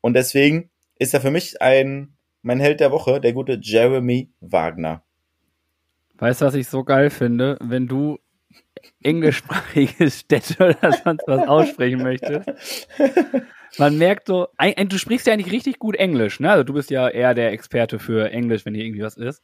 Und 0.00 0.14
deswegen 0.14 0.70
ist 0.98 1.14
er 1.14 1.20
für 1.20 1.30
mich 1.30 1.60
ein 1.62 2.14
mein 2.42 2.60
Held 2.60 2.80
der 2.80 2.90
Woche, 2.90 3.20
der 3.20 3.32
gute 3.32 3.58
Jeremy 3.60 4.30
Wagner. 4.40 5.02
Weißt 6.18 6.40
du, 6.40 6.46
was 6.46 6.54
ich 6.54 6.68
so 6.68 6.84
geil 6.84 7.10
finde? 7.10 7.58
Wenn 7.60 7.86
du 7.86 8.18
englischsprachige 9.02 10.10
Städte 10.10 10.54
oder 10.80 10.92
sonst 11.04 11.24
was 11.26 11.48
aussprechen 11.48 12.02
möchtest. 12.02 12.88
Man 13.78 13.98
merkt 13.98 14.26
so, 14.26 14.48
ein, 14.56 14.74
ein, 14.76 14.88
du 14.88 14.98
sprichst 14.98 15.26
ja 15.26 15.32
eigentlich 15.32 15.52
richtig 15.52 15.78
gut 15.78 15.96
Englisch, 15.96 16.40
ne? 16.40 16.50
Also 16.50 16.64
du 16.64 16.72
bist 16.74 16.90
ja 16.90 17.08
eher 17.08 17.34
der 17.34 17.52
Experte 17.52 17.98
für 17.98 18.30
Englisch, 18.30 18.64
wenn 18.66 18.74
hier 18.74 18.84
irgendwie 18.84 19.02
was 19.02 19.16
ist. 19.16 19.42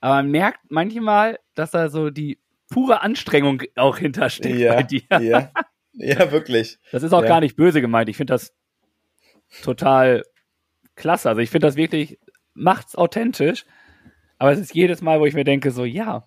Aber 0.00 0.14
man 0.16 0.30
merkt 0.30 0.60
manchmal, 0.70 1.38
dass 1.54 1.70
da 1.72 1.88
so 1.88 2.10
die 2.10 2.38
pure 2.70 3.02
Anstrengung 3.02 3.62
auch 3.76 3.98
hintersteckt 3.98 4.58
ja, 4.58 4.74
bei 4.74 4.82
dir. 4.82 5.02
ja, 5.20 5.50
ja, 5.92 6.30
wirklich. 6.32 6.78
Das 6.92 7.02
ist 7.02 7.12
auch 7.12 7.22
Ja. 7.22 7.28
gar 7.28 7.40
nicht 7.40 7.56
böse 7.56 7.80
gemeint. 7.80 8.08
Ich 8.08 8.16
finde 8.16 8.34
das 8.34 8.52
total 9.62 10.22
klasse. 10.96 11.28
Also 11.28 11.40
ich 11.40 11.50
finde 11.50 11.66
das 11.66 11.76
wirklich, 11.76 12.18
macht's 12.54 12.96
authentisch. 12.96 13.64
Aber 14.38 14.52
es 14.52 14.58
ist 14.58 14.74
jedes 14.74 15.00
Mal, 15.02 15.20
wo 15.20 15.26
ich 15.26 15.34
mir 15.34 15.44
denke, 15.44 15.70
so, 15.70 15.84
ja, 15.84 16.26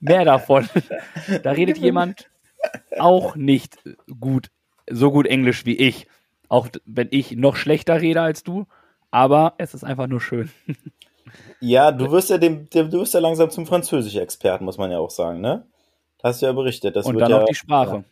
mehr 0.00 0.24
davon. 0.24 0.68
da 1.42 1.52
redet 1.52 1.78
jemand 1.78 2.30
auch 2.98 3.36
nicht 3.36 3.78
gut, 4.18 4.50
so 4.90 5.12
gut 5.12 5.26
Englisch 5.26 5.66
wie 5.66 5.76
ich. 5.76 6.06
Auch 6.48 6.68
wenn 6.84 7.08
ich 7.10 7.32
noch 7.32 7.56
schlechter 7.56 8.00
rede 8.00 8.22
als 8.22 8.42
du. 8.42 8.66
Aber 9.10 9.54
es 9.58 9.74
ist 9.74 9.84
einfach 9.84 10.06
nur 10.06 10.20
schön. 10.20 10.50
Ja, 11.60 11.92
du 11.92 12.10
wirst 12.10 12.30
ja 12.30 12.38
dem, 12.38 12.68
dem 12.70 12.90
du 12.90 13.00
wirst 13.00 13.14
ja 13.14 13.20
langsam 13.20 13.50
zum 13.50 13.64
Französisch-Experten, 13.64 14.64
muss 14.64 14.78
man 14.78 14.90
ja 14.90 14.98
auch 14.98 15.10
sagen, 15.10 15.40
ne? 15.40 15.64
Hast 16.24 16.42
du 16.42 16.46
ja 16.46 16.52
berichtet. 16.52 16.96
Das 16.96 17.06
Und 17.06 17.14
wird 17.14 17.22
dann 17.22 17.30
ja, 17.30 17.38
noch 17.38 17.46
die 17.46 17.54
Sprache. 17.54 18.02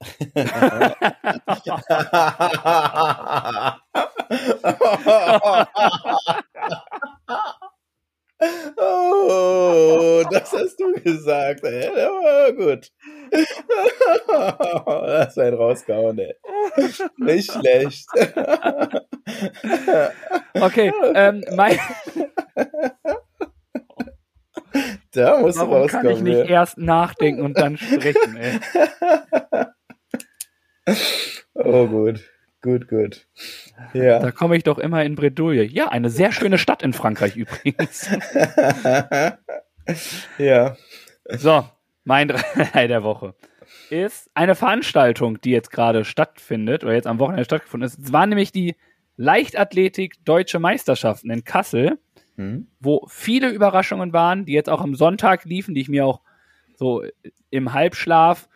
Oh, 8.76 10.22
das 10.30 10.52
hast 10.52 10.78
du 10.78 10.92
gesagt, 11.02 11.64
ey. 11.64 11.84
Ja, 11.96 12.08
war 12.08 12.52
gut. 12.52 12.88
Das 14.28 15.28
ist 15.36 15.38
ein 15.38 15.54
rausgehauen, 15.54 16.18
ey. 16.18 16.34
Nicht 17.18 17.50
schlecht. 17.52 18.06
Okay, 20.54 20.92
ähm, 21.14 21.44
mein, 21.54 21.78
Da 25.12 25.38
musst 25.40 25.58
du 25.58 25.68
warum 25.68 25.86
kann 25.88 26.06
ich 26.06 26.12
rauskommen. 26.12 26.24
nicht 26.24 26.38
ey. 26.48 26.50
erst 26.50 26.78
nachdenken 26.78 27.42
und 27.42 27.58
dann 27.58 27.76
sprechen, 27.76 28.36
ey? 28.36 28.58
Oh, 31.54 31.86
gut. 31.86 32.20
Gut, 32.60 32.88
gut. 32.88 33.26
Ja. 33.92 34.18
Da 34.18 34.32
komme 34.32 34.56
ich 34.56 34.64
doch 34.64 34.78
immer 34.78 35.04
in 35.04 35.14
Bredouille. 35.14 35.64
Ja, 35.64 35.88
eine 35.88 36.10
sehr 36.10 36.32
schöne 36.32 36.58
Stadt 36.58 36.82
in 36.82 36.92
Frankreich 36.92 37.36
übrigens. 37.36 38.08
ja. 40.38 40.76
So, 41.30 41.64
mein 42.04 42.28
Drei 42.28 42.42
der 42.88 43.02
Woche 43.02 43.34
ist 43.90 44.30
eine 44.34 44.54
Veranstaltung, 44.54 45.40
die 45.40 45.50
jetzt 45.50 45.70
gerade 45.70 46.04
stattfindet 46.04 46.84
oder 46.84 46.94
jetzt 46.94 47.06
am 47.06 47.18
Wochenende 47.18 47.44
stattgefunden 47.44 47.86
ist. 47.86 47.98
Es 47.98 48.12
waren 48.12 48.30
nämlich 48.30 48.52
die 48.52 48.76
Leichtathletik 49.16 50.24
Deutsche 50.24 50.58
Meisterschaften 50.58 51.30
in 51.30 51.44
Kassel, 51.44 51.98
Hm? 52.36 52.68
wo 52.78 53.04
viele 53.08 53.50
Überraschungen 53.50 54.12
waren, 54.12 54.46
die 54.46 54.52
jetzt 54.52 54.70
auch 54.70 54.80
am 54.80 54.94
Sonntag 54.94 55.44
liefen, 55.44 55.74
die 55.74 55.80
ich 55.80 55.88
mir 55.88 56.06
auch 56.06 56.20
so 56.76 57.02
im 57.50 57.72
Halbschlaf 57.72 58.48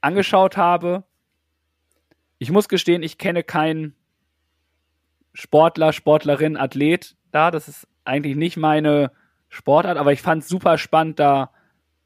angeschaut 0.00 0.56
habe. 0.56 1.04
Ich 2.42 2.50
muss 2.50 2.68
gestehen, 2.68 3.04
ich 3.04 3.18
kenne 3.18 3.44
keinen 3.44 3.94
Sportler, 5.32 5.92
Sportlerin, 5.92 6.56
Athlet 6.56 7.14
da. 7.30 7.52
Das 7.52 7.68
ist 7.68 7.86
eigentlich 8.02 8.34
nicht 8.34 8.56
meine 8.56 9.12
Sportart, 9.48 9.96
aber 9.96 10.12
ich 10.12 10.22
fand 10.22 10.42
es 10.42 10.48
super 10.48 10.76
spannend, 10.76 11.20
da 11.20 11.52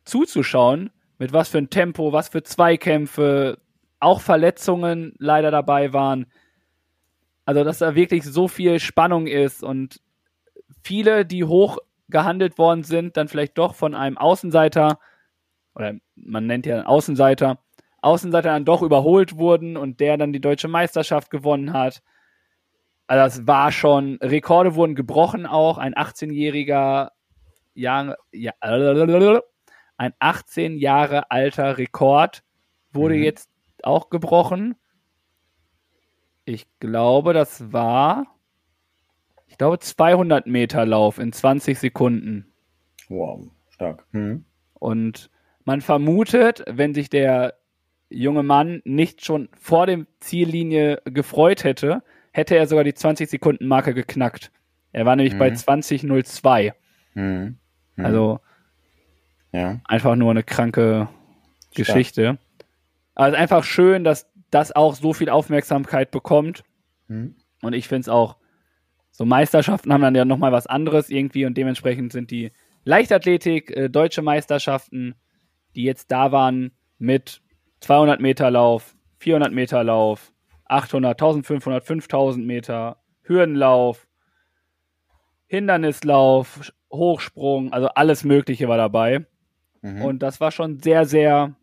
zuzuschauen, 0.04 0.90
mit 1.16 1.32
was 1.32 1.48
für 1.48 1.56
ein 1.56 1.70
Tempo, 1.70 2.12
was 2.12 2.28
für 2.28 2.42
Zweikämpfe, 2.42 3.56
auch 3.98 4.20
Verletzungen 4.20 5.14
leider 5.16 5.50
dabei 5.50 5.94
waren. 5.94 6.26
Also, 7.46 7.64
dass 7.64 7.78
da 7.78 7.94
wirklich 7.94 8.22
so 8.22 8.46
viel 8.46 8.78
Spannung 8.78 9.26
ist 9.26 9.62
und 9.62 10.02
viele, 10.82 11.24
die 11.24 11.44
hoch 11.44 11.78
gehandelt 12.10 12.58
worden 12.58 12.82
sind, 12.82 13.16
dann 13.16 13.28
vielleicht 13.28 13.56
doch 13.56 13.74
von 13.74 13.94
einem 13.94 14.18
Außenseiter, 14.18 14.98
oder 15.74 15.94
man 16.14 16.46
nennt 16.46 16.66
ja 16.66 16.74
einen 16.74 16.86
Außenseiter, 16.86 17.58
Außenseiter 18.06 18.50
dann 18.50 18.64
doch 18.64 18.82
überholt 18.82 19.36
wurden 19.36 19.76
und 19.76 20.00
der 20.00 20.16
dann 20.16 20.32
die 20.32 20.40
deutsche 20.40 20.68
Meisterschaft 20.68 21.30
gewonnen 21.30 21.72
hat. 21.72 22.02
Also 23.08 23.22
das 23.40 23.46
war 23.46 23.70
schon, 23.72 24.16
Rekorde 24.22 24.74
wurden 24.74 24.94
gebrochen 24.94 25.46
auch. 25.46 25.78
Ein 25.78 25.94
18-jähriger 25.94 27.10
Jahre, 27.74 28.16
ja, 28.32 28.52
ein 29.96 30.12
18 30.18 30.76
Jahre 30.78 31.30
alter 31.30 31.78
Rekord 31.78 32.42
wurde 32.92 33.16
Mhm. 33.16 33.22
jetzt 33.22 33.50
auch 33.82 34.08
gebrochen. 34.10 34.76
Ich 36.44 36.66
glaube, 36.80 37.32
das 37.32 37.72
war, 37.72 38.26
ich 39.46 39.58
glaube, 39.58 39.78
200 39.78 40.46
Meter 40.46 40.86
Lauf 40.86 41.18
in 41.18 41.32
20 41.32 41.78
Sekunden. 41.78 42.52
Wow, 43.08 43.48
stark. 43.70 44.06
Hm? 44.12 44.44
Und 44.74 45.30
man 45.64 45.80
vermutet, 45.80 46.62
wenn 46.68 46.94
sich 46.94 47.08
der 47.10 47.54
junge 48.08 48.42
Mann 48.42 48.82
nicht 48.84 49.24
schon 49.24 49.48
vor 49.58 49.86
dem 49.86 50.06
Ziellinie 50.20 51.02
gefreut 51.04 51.64
hätte, 51.64 52.02
hätte 52.32 52.56
er 52.56 52.66
sogar 52.66 52.84
die 52.84 52.94
20 52.94 53.28
Sekunden 53.28 53.66
Marke 53.66 53.94
geknackt. 53.94 54.50
Er 54.92 55.06
war 55.06 55.16
nämlich 55.16 55.34
Mhm. 55.34 55.38
bei 55.38 55.50
20.02. 55.50 56.74
Hm. 57.14 57.58
Hm. 57.96 58.04
Also 58.04 58.40
ja. 59.52 59.80
einfach 59.84 60.16
nur 60.16 60.30
eine 60.30 60.42
kranke 60.42 61.08
Geschichte. 61.74 62.38
Aber 63.14 63.28
es 63.28 63.34
ist 63.34 63.40
einfach 63.40 63.64
schön, 63.64 64.04
dass 64.04 64.30
das 64.50 64.74
auch 64.74 64.94
so 64.94 65.12
viel 65.12 65.28
Aufmerksamkeit 65.28 66.10
bekommt. 66.10 66.62
Hm? 67.08 67.36
Und 67.62 67.72
ich 67.72 67.88
finde 67.88 68.02
es 68.02 68.08
auch, 68.08 68.36
so 69.10 69.24
Meisterschaften 69.24 69.92
haben 69.92 70.02
dann 70.02 70.14
ja 70.14 70.26
nochmal 70.26 70.52
was 70.52 70.66
anderes 70.66 71.08
irgendwie 71.08 71.46
und 71.46 71.56
dementsprechend 71.56 72.12
sind 72.12 72.30
die 72.30 72.52
Leichtathletik, 72.84 73.74
äh, 73.74 73.88
deutsche 73.88 74.22
Meisterschaften, 74.22 75.14
die 75.74 75.84
jetzt 75.84 76.12
da 76.12 76.32
waren 76.32 76.72
mit 76.98 77.40
200 77.80 78.20
Meter 78.20 78.50
Lauf, 78.50 78.94
400 79.18 79.52
Meter 79.52 79.84
Lauf, 79.84 80.32
800, 80.66 81.20
1500, 81.20 81.84
5000 81.84 82.46
Meter, 82.46 82.96
Hürdenlauf, 83.22 84.06
Hindernislauf, 85.46 86.72
Hochsprung, 86.92 87.72
also 87.72 87.88
alles 87.88 88.24
Mögliche 88.24 88.68
war 88.68 88.76
dabei. 88.76 89.26
Mhm. 89.82 90.02
Und 90.02 90.18
das 90.20 90.40
war 90.40 90.50
schon 90.50 90.80
sehr, 90.80 91.04
sehr 91.04 91.54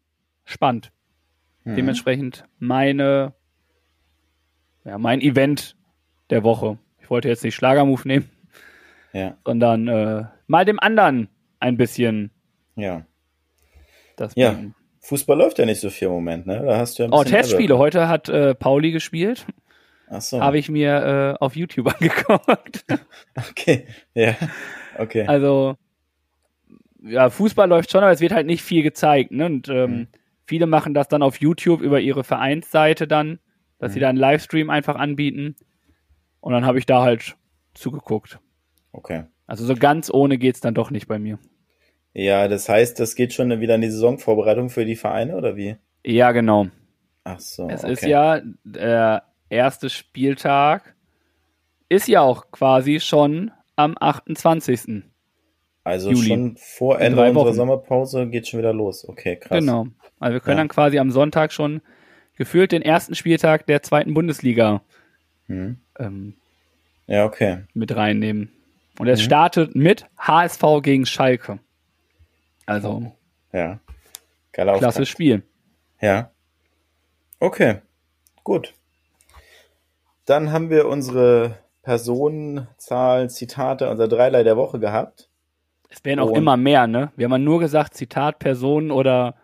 spannend. 0.46 0.92
Mhm. 1.64 1.76
Dementsprechend 1.76 2.46
meine, 2.60 3.34
ja, 4.86 4.98
mein 4.98 5.22
Event 5.22 5.76
der 6.30 6.44
Woche. 6.44 6.78
Ich 7.02 7.10
wollte 7.10 7.28
jetzt 7.28 7.44
nicht 7.44 7.56
Schlagermove 7.56 8.08
nehmen, 8.08 8.30
Ja, 9.12 9.38
sondern 9.46 9.88
äh, 9.88 10.26
mal 10.48 10.66
dem 10.66 10.80
anderen 10.80 11.28
ein 11.60 11.78
bisschen 11.78 12.32
ja. 12.76 13.06
das 14.16 14.34
Ja. 14.36 14.52
bieten. 14.52 14.76
Fußball 15.04 15.38
läuft 15.38 15.60
ja 15.60 15.66
nicht 15.66 15.80
so 15.82 15.90
viel 15.90 16.08
im 16.08 16.14
Moment, 16.14 16.48
ne? 16.48 16.64
Da 16.66 16.78
hast 16.78 16.98
du 16.98 17.04
ja 17.04 17.10
ein 17.10 17.14
Oh, 17.14 17.24
Testspiele. 17.24 17.78
Heute 17.78 18.08
hat 18.08 18.30
äh, 18.30 18.56
Pauli 18.56 18.92
gespielt. 18.92 19.46
Ach 20.10 20.22
so. 20.22 20.42
Habe 20.42 20.58
ich 20.58 20.70
mir 20.70 21.36
äh, 21.40 21.44
auf 21.44 21.56
YouTube 21.56 21.88
angeguckt. 21.94 22.86
Okay. 23.50 23.86
Ja. 24.14 24.36
Okay. 24.98 25.26
Also, 25.28 25.76
ja, 27.02 27.30
Fußball 27.30 27.68
läuft 27.68 27.92
schon, 27.92 28.02
aber 28.04 28.12
es 28.12 28.22
wird 28.22 28.32
halt 28.34 28.48
nicht 28.48 28.62
viel 28.64 28.84
gezeigt. 28.84 29.32
Ne? 29.32 29.46
Und 29.46 29.68
ähm, 29.70 29.92
Mhm. 29.92 30.08
viele 30.46 30.68
machen 30.68 30.94
das 30.94 31.08
dann 31.10 31.22
auf 31.22 31.38
YouTube 31.42 31.82
über 31.82 32.00
ihre 32.00 32.24
Vereinsseite 32.24 33.08
dann, 33.08 33.40
dass 33.80 33.94
sie 33.94 34.00
Mhm. 34.00 34.04
da 34.04 34.10
einen 34.10 34.18
Livestream 34.20 34.70
einfach 34.70 34.96
anbieten. 34.96 35.56
Und 36.40 36.54
dann 36.54 36.66
habe 36.66 36.80
ich 36.80 36.86
da 36.86 37.02
halt 37.02 37.36
zugeguckt. 37.74 38.40
Okay. 38.94 39.24
Also 39.48 39.66
so 39.66 39.76
ganz 39.76 40.10
ohne 40.14 40.38
geht's 40.38 40.62
dann 40.62 40.74
doch 40.74 40.92
nicht 40.92 41.08
bei 41.08 41.20
mir. 41.20 41.40
Ja, 42.14 42.48
das 42.48 42.70
heißt, 42.70 43.00
das 43.00 43.16
geht 43.16 43.34
schon 43.34 43.60
wieder 43.60 43.76
in 43.76 43.82
die 43.82 43.90
Saisonvorbereitung 43.90 44.70
für 44.70 44.86
die 44.86 44.96
Vereine 44.96 45.36
oder 45.36 45.56
wie? 45.56 45.76
Ja, 46.06 46.32
genau. 46.32 46.68
Ach 47.24 47.40
so. 47.40 47.70
es 47.70 47.84
okay. 47.84 47.94
ist 47.94 48.04
ja 48.04 48.42
der 48.64 49.24
erste 49.50 49.90
Spieltag, 49.90 50.94
ist 51.90 52.08
ja 52.08 52.22
auch 52.22 52.52
quasi 52.52 53.00
schon 53.00 53.52
am 53.76 53.96
28. 54.00 55.04
Also 55.86 56.12
Juli. 56.12 56.28
schon 56.28 56.58
vor 56.58 57.00
Ende 57.02 57.22
unserer. 57.30 57.54
Sommerpause 57.54 58.28
geht 58.28 58.48
schon 58.48 58.60
wieder 58.60 58.74
los. 58.74 59.08
Okay, 59.08 59.36
krass. 59.38 59.60
Genau. 59.60 59.88
Also 60.20 60.34
wir 60.34 60.40
können 60.40 60.58
Ja. 60.58 60.62
dann 60.64 60.70
quasi 60.70 61.00
am 61.00 61.12
Sonntag 61.12 61.52
schon 61.52 61.82
gefühlt 62.38 62.72
den 62.72 62.82
ersten 62.82 63.16
Spieltag 63.16 63.66
der 63.68 63.82
zweiten 63.84 64.14
Bundesliga 64.14 64.82
Hm. 65.48 65.78
ähm, 66.00 66.36
Ja, 67.08 67.26
okay. 67.26 67.64
mit 67.74 67.96
reinnehmen. 67.96 68.50
Und 69.00 69.08
es 69.08 69.20
Mhm. 69.20 69.24
startet 69.26 69.76
mit 69.76 70.06
HSV 70.18 70.82
gegen 70.84 71.06
Schalke. 71.06 71.60
Also, 72.66 73.12
Ja. 73.52 73.80
Geiler 74.52 74.74
klasse 74.78 74.88
Auftakt. 75.00 75.08
Spiel. 75.08 75.44
Ja. 76.02 76.32
Okay. 77.40 77.78
Gut. 78.44 78.74
Dann 80.26 80.52
haben 80.52 80.70
wir 80.70 80.88
unsere 80.88 81.58
Personenzahlen, 81.82 83.30
Zitate, 83.30 83.90
unser 83.90 84.08
Dreilei 84.08 84.44
der 84.44 84.56
Woche 84.58 84.80
gehabt. 84.80 85.30
Es 85.90 86.04
werden 86.06 86.20
auch 86.20 86.30
Und- 86.30 86.38
immer 86.38 86.58
mehr, 86.58 86.88
ne? 86.88 87.12
Wir 87.16 87.26
haben 87.26 87.32
ja 87.34 87.38
nur 87.38 87.60
gesagt, 87.60 87.94
Zitat, 87.94 88.40
Person 88.40 88.90
oder 88.92 89.36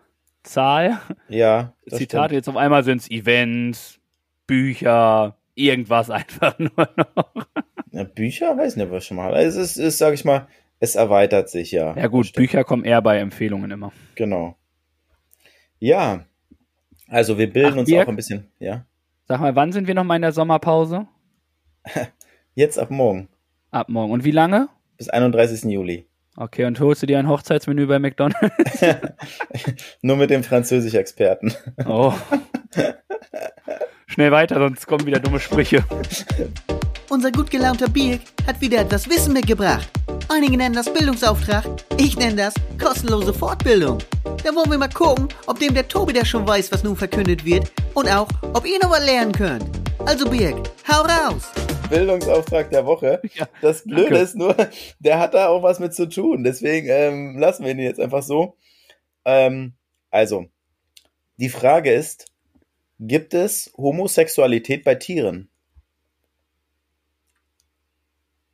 Zahl. 0.42 0.98
Ja. 1.28 1.72
das 1.86 1.98
Zitate, 1.98 2.24
stimmt. 2.26 2.32
jetzt 2.32 2.48
auf 2.48 2.56
einmal 2.56 2.82
sind 2.84 3.02
es 3.02 3.10
Events, 3.10 3.98
Bücher, 4.46 5.36
irgendwas 5.54 6.08
einfach 6.10 6.58
nur 6.58 6.70
noch. 6.96 7.46
Ja, 7.92 8.04
Bücher, 8.04 8.56
weiß 8.56 8.76
nicht, 8.76 8.90
was 8.90 9.04
schon 9.04 9.16
mal. 9.18 9.34
Es 9.36 9.56
ist, 9.56 9.76
ist, 9.76 9.98
sag 9.98 10.14
ich 10.14 10.24
mal, 10.24 10.46
es 10.80 10.94
erweitert 10.96 11.50
sich 11.50 11.70
ja. 11.70 11.94
Ja 11.96 12.08
gut, 12.08 12.26
Stimmt. 12.26 12.46
Bücher 12.46 12.64
kommen 12.64 12.84
eher 12.84 13.02
bei 13.02 13.18
Empfehlungen 13.18 13.70
immer. 13.70 13.92
Genau. 14.14 14.56
Ja. 15.78 16.24
Also 17.06 17.38
wir 17.38 17.52
bilden 17.52 17.74
Ach, 17.74 17.78
uns 17.78 17.88
Dirk? 17.88 18.06
auch 18.06 18.08
ein 18.08 18.16
bisschen, 18.16 18.50
ja. 18.58 18.86
Sag 19.28 19.40
mal, 19.40 19.54
wann 19.54 19.72
sind 19.72 19.86
wir 19.86 19.94
noch 19.94 20.04
mal 20.04 20.16
in 20.16 20.22
der 20.22 20.32
Sommerpause? 20.32 21.06
Jetzt 22.54 22.78
ab 22.78 22.90
morgen. 22.90 23.28
Ab 23.70 23.88
morgen. 23.88 24.10
Und 24.10 24.24
wie 24.24 24.30
lange? 24.32 24.68
Bis 24.96 25.08
31. 25.08 25.64
Juli. 25.70 26.06
Okay, 26.36 26.64
und 26.64 26.80
holst 26.80 27.02
du 27.02 27.06
dir 27.06 27.18
ein 27.18 27.28
Hochzeitsmenü 27.28 27.86
bei 27.86 27.98
McDonald's? 27.98 28.80
Nur 30.02 30.16
mit 30.16 30.30
dem 30.30 30.42
Französisch-Experten. 30.42 31.52
Oh. 31.86 32.14
Schnell 34.06 34.32
weiter, 34.32 34.56
sonst 34.56 34.86
kommen 34.86 35.06
wieder 35.06 35.20
dumme 35.20 35.40
Sprüche. 35.40 35.84
Unser 37.10 37.32
gut 37.32 37.50
gelaunter 37.50 37.88
Birk 37.88 38.20
hat 38.46 38.60
wieder 38.60 38.80
etwas 38.80 39.08
Wissen 39.08 39.32
mitgebracht. 39.34 39.90
Einige 40.32 40.56
nennen 40.56 40.76
das 40.76 40.92
Bildungsauftrag, 40.92 41.64
ich 41.98 42.16
nenne 42.16 42.36
das 42.36 42.54
kostenlose 42.80 43.34
Fortbildung. 43.34 43.98
Da 44.44 44.54
wollen 44.54 44.70
wir 44.70 44.78
mal 44.78 44.88
gucken, 44.88 45.28
ob 45.46 45.58
dem 45.58 45.74
der 45.74 45.88
Tobi 45.88 46.12
der 46.12 46.24
schon 46.24 46.46
weiß, 46.46 46.70
was 46.70 46.84
nun 46.84 46.94
verkündet 46.94 47.44
wird 47.44 47.72
und 47.94 48.08
auch, 48.08 48.28
ob 48.54 48.64
ihr 48.64 48.78
noch 48.80 48.90
was 48.90 49.04
lernen 49.04 49.32
könnt. 49.32 49.64
Also 50.06 50.30
Birk, 50.30 50.70
hau 50.88 51.02
raus! 51.02 51.50
Bildungsauftrag 51.90 52.70
der 52.70 52.86
Woche. 52.86 53.20
Ja, 53.34 53.48
Das 53.60 53.82
Blöde 53.82 54.02
danke. 54.04 54.18
ist 54.18 54.36
nur, 54.36 54.54
der 55.00 55.18
hat 55.18 55.34
da 55.34 55.48
auch 55.48 55.64
was 55.64 55.80
mit 55.80 55.94
zu 55.94 56.08
tun. 56.08 56.44
Deswegen 56.44 56.86
ähm, 56.88 57.36
lassen 57.36 57.64
wir 57.64 57.72
ihn 57.72 57.80
jetzt 57.80 57.98
einfach 57.98 58.22
so. 58.22 58.56
Ähm, 59.24 59.72
also, 60.10 60.46
die 61.38 61.48
Frage 61.48 61.92
ist, 61.92 62.26
gibt 63.00 63.34
es 63.34 63.72
Homosexualität 63.76 64.84
bei 64.84 64.94
Tieren? 64.94 65.48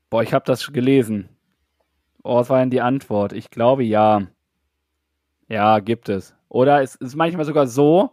Boah, 0.09 0.23
ich 0.23 0.33
habe 0.33 0.47
das 0.47 0.73
gelesen. 0.73 1.29
Oh, 2.27 2.37
was 2.37 2.51
war 2.51 2.59
denn 2.59 2.71
die 2.71 2.81
Antwort? 2.81 3.33
Ich 3.33 3.51
glaube 3.51 3.85
ja. 3.85 4.27
Ja, 5.49 5.79
gibt 5.79 6.09
es. 6.09 6.35
Oder 6.49 6.83
es 6.83 6.97
ist 6.97 7.15
manchmal 7.15 7.45
sogar 7.45 7.69
so, 7.69 8.11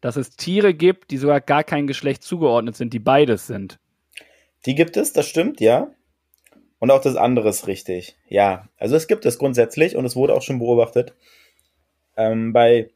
dass 0.00 0.16
es 0.16 0.30
Tiere 0.30 0.74
gibt, 0.74 1.12
die 1.12 1.18
sogar 1.18 1.40
gar 1.40 1.62
kein 1.62 1.86
Geschlecht 1.86 2.24
zugeordnet 2.24 2.74
sind, 2.74 2.92
die 2.92 2.98
beides 2.98 3.46
sind. 3.46 3.78
Die 4.66 4.74
gibt 4.74 4.96
es, 4.96 5.12
das 5.12 5.28
stimmt, 5.28 5.60
ja. 5.60 5.88
Und 6.80 6.90
auch 6.90 7.00
das 7.00 7.14
andere 7.14 7.48
ist 7.48 7.68
richtig. 7.68 8.16
Ja, 8.28 8.68
also 8.76 8.96
es 8.96 9.06
gibt 9.06 9.24
es 9.24 9.38
grundsätzlich 9.38 9.94
und 9.96 10.04
es 10.04 10.16
wurde 10.16 10.34
auch 10.34 10.42
schon 10.42 10.58
beobachtet. 10.58 11.14
Ähm, 12.16 12.52
bei 12.52 12.90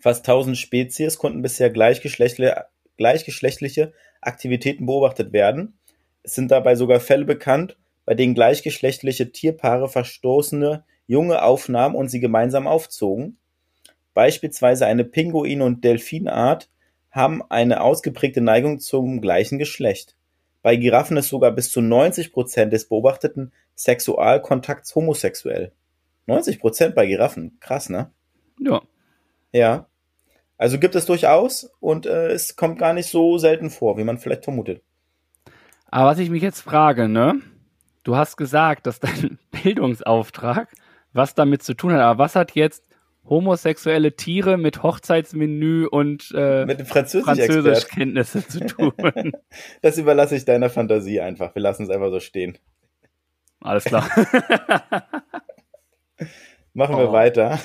fast 0.00 0.26
1000 0.26 0.56
Spezies 0.56 1.18
konnten 1.18 1.42
bisher 1.42 1.68
gleichgeschlechtliche, 1.68 2.64
gleichgeschlechtliche 2.96 3.92
Aktivitäten 4.22 4.86
beobachtet 4.86 5.34
werden. 5.34 5.78
Es 6.22 6.34
sind 6.34 6.50
dabei 6.50 6.76
sogar 6.76 6.98
Fälle 6.98 7.26
bekannt, 7.26 7.76
bei 8.12 8.16
denen 8.16 8.34
gleichgeschlechtliche 8.34 9.32
Tierpaare 9.32 9.88
verstoßene 9.88 10.84
Junge 11.06 11.42
aufnahmen 11.42 11.94
und 11.94 12.08
sie 12.08 12.20
gemeinsam 12.20 12.66
aufzogen. 12.66 13.38
Beispielsweise 14.12 14.84
eine 14.84 15.04
Pinguin- 15.04 15.62
und 15.62 15.82
Delfinart 15.82 16.68
haben 17.10 17.42
eine 17.48 17.80
ausgeprägte 17.80 18.42
Neigung 18.42 18.80
zum 18.80 19.22
gleichen 19.22 19.58
Geschlecht. 19.58 20.14
Bei 20.60 20.76
Giraffen 20.76 21.16
ist 21.16 21.30
sogar 21.30 21.52
bis 21.52 21.70
zu 21.70 21.80
90% 21.80 22.66
des 22.66 22.86
beobachteten 22.86 23.50
Sexualkontakts 23.76 24.94
homosexuell. 24.94 25.72
90% 26.28 26.90
bei 26.90 27.06
Giraffen. 27.06 27.56
Krass, 27.60 27.88
ne? 27.88 28.10
Ja. 28.60 28.82
Ja. 29.52 29.86
Also 30.58 30.78
gibt 30.78 30.96
es 30.96 31.06
durchaus 31.06 31.72
und 31.80 32.04
äh, 32.04 32.26
es 32.26 32.56
kommt 32.56 32.78
gar 32.78 32.92
nicht 32.92 33.08
so 33.08 33.38
selten 33.38 33.70
vor, 33.70 33.96
wie 33.96 34.04
man 34.04 34.18
vielleicht 34.18 34.44
vermutet. 34.44 34.82
Aber 35.86 36.10
was 36.10 36.18
ich 36.18 36.28
mich 36.28 36.42
jetzt 36.42 36.60
frage, 36.60 37.08
ne? 37.08 37.40
Du 38.04 38.16
hast 38.16 38.36
gesagt, 38.36 38.86
dass 38.86 39.00
dein 39.00 39.38
Bildungsauftrag 39.62 40.68
was 41.12 41.34
damit 41.34 41.62
zu 41.62 41.74
tun 41.74 41.92
hat. 41.92 42.00
Aber 42.00 42.18
was 42.24 42.34
hat 42.36 42.54
jetzt 42.54 42.88
homosexuelle 43.28 44.16
Tiere 44.16 44.56
mit 44.56 44.82
Hochzeitsmenü 44.82 45.86
und 45.86 46.32
äh, 46.34 46.64
Mit 46.64 46.80
dem 46.80 46.86
Französisch-Expert. 46.86 47.52
Französischkenntnisse 47.52 48.48
zu 48.48 48.60
tun? 48.66 48.92
Das 49.82 49.98
überlasse 49.98 50.34
ich 50.36 50.44
deiner 50.44 50.70
Fantasie 50.70 51.20
einfach. 51.20 51.54
Wir 51.54 51.62
lassen 51.62 51.84
es 51.84 51.90
einfach 51.90 52.10
so 52.10 52.18
stehen. 52.18 52.58
Alles 53.60 53.84
klar. 53.84 54.08
Machen 56.74 56.96
wir 56.96 57.10
Oh. 57.10 57.12
weiter 57.12 57.60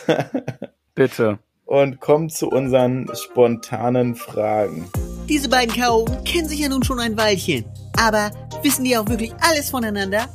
Bitte. 0.94 1.40
und 1.66 2.00
kommen 2.02 2.30
zu 2.30 2.50
unseren 2.50 3.10
spontanen 3.16 4.16
Fragen. 4.16 4.90
Diese 5.30 5.50
beiden 5.50 5.74
Chaoten 5.74 6.24
kennen 6.24 6.48
sich 6.48 6.60
ja 6.60 6.70
nun 6.70 6.84
schon 6.84 7.00
ein 7.00 7.18
Weilchen. 7.18 7.66
Aber 8.00 8.32
wissen 8.62 8.84
die 8.84 8.96
auch 8.98 9.08
wirklich 9.08 9.34
alles 9.42 9.70
voneinander? 9.70 10.28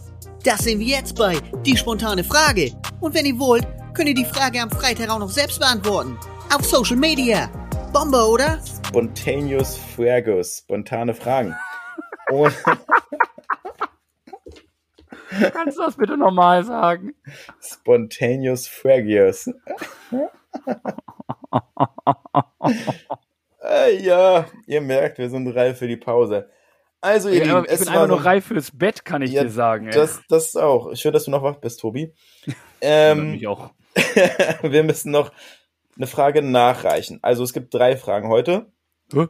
Das 0.44 0.60
sehen 0.60 0.80
wir 0.80 0.86
jetzt 0.86 1.16
bei 1.16 1.36
Die 1.64 1.76
spontane 1.76 2.24
Frage. 2.24 2.72
Und 3.00 3.14
wenn 3.14 3.26
ihr 3.26 3.38
wollt, 3.38 3.66
könnt 3.94 4.08
ihr 4.08 4.14
die 4.14 4.24
Frage 4.24 4.60
am 4.60 4.70
Freitag 4.70 5.08
auch 5.10 5.20
noch 5.20 5.30
selbst 5.30 5.60
beantworten. 5.60 6.18
Auf 6.54 6.64
Social 6.64 6.96
Media. 6.96 7.48
Bombe, 7.92 8.26
oder? 8.26 8.58
Spontaneous 8.88 9.76
Fuegos, 9.76 10.58
spontane 10.58 11.14
Fragen. 11.14 11.54
Und 12.30 12.52
Kannst 15.52 15.78
du 15.78 15.82
das 15.82 15.96
bitte 15.96 16.16
nochmal 16.16 16.64
sagen? 16.64 17.14
Spontaneous 17.60 18.66
Fragios. 18.68 19.46
äh, 23.62 23.96
ja, 24.02 24.46
ihr 24.66 24.80
merkt, 24.80 25.18
wir 25.18 25.30
sind 25.30 25.48
reif 25.48 25.78
für 25.78 25.88
die 25.88 25.96
Pause. 25.96 26.50
Also, 27.02 27.28
ihr 27.28 27.44
Ja, 27.44 27.58
Lieben, 27.58 27.72
ich 27.72 27.78
bin 27.80 27.88
einfach 27.88 28.06
nur 28.06 28.24
reif 28.24 28.46
fürs 28.46 28.70
Bett, 28.70 29.04
kann 29.04 29.22
ich 29.22 29.32
Ja, 29.32 29.42
dir 29.42 29.50
sagen. 29.50 29.88
Ey. 29.88 29.92
Das, 29.92 30.20
das 30.28 30.54
auch. 30.56 30.94
Schön, 30.94 31.12
dass 31.12 31.24
du 31.24 31.32
noch 31.32 31.42
wach 31.42 31.56
bist, 31.56 31.80
Tobi. 31.80 32.14
Ähm, 32.84 33.32
mich 33.32 33.46
auch. 33.46 33.70
wir 34.62 34.82
müssen 34.82 35.12
noch 35.12 35.30
eine 35.96 36.08
Frage 36.08 36.42
nachreichen. 36.42 37.20
Also 37.22 37.44
es 37.44 37.52
gibt 37.52 37.72
drei 37.72 37.96
Fragen 37.96 38.28
heute. 38.28 38.66
Hä? 39.12 39.28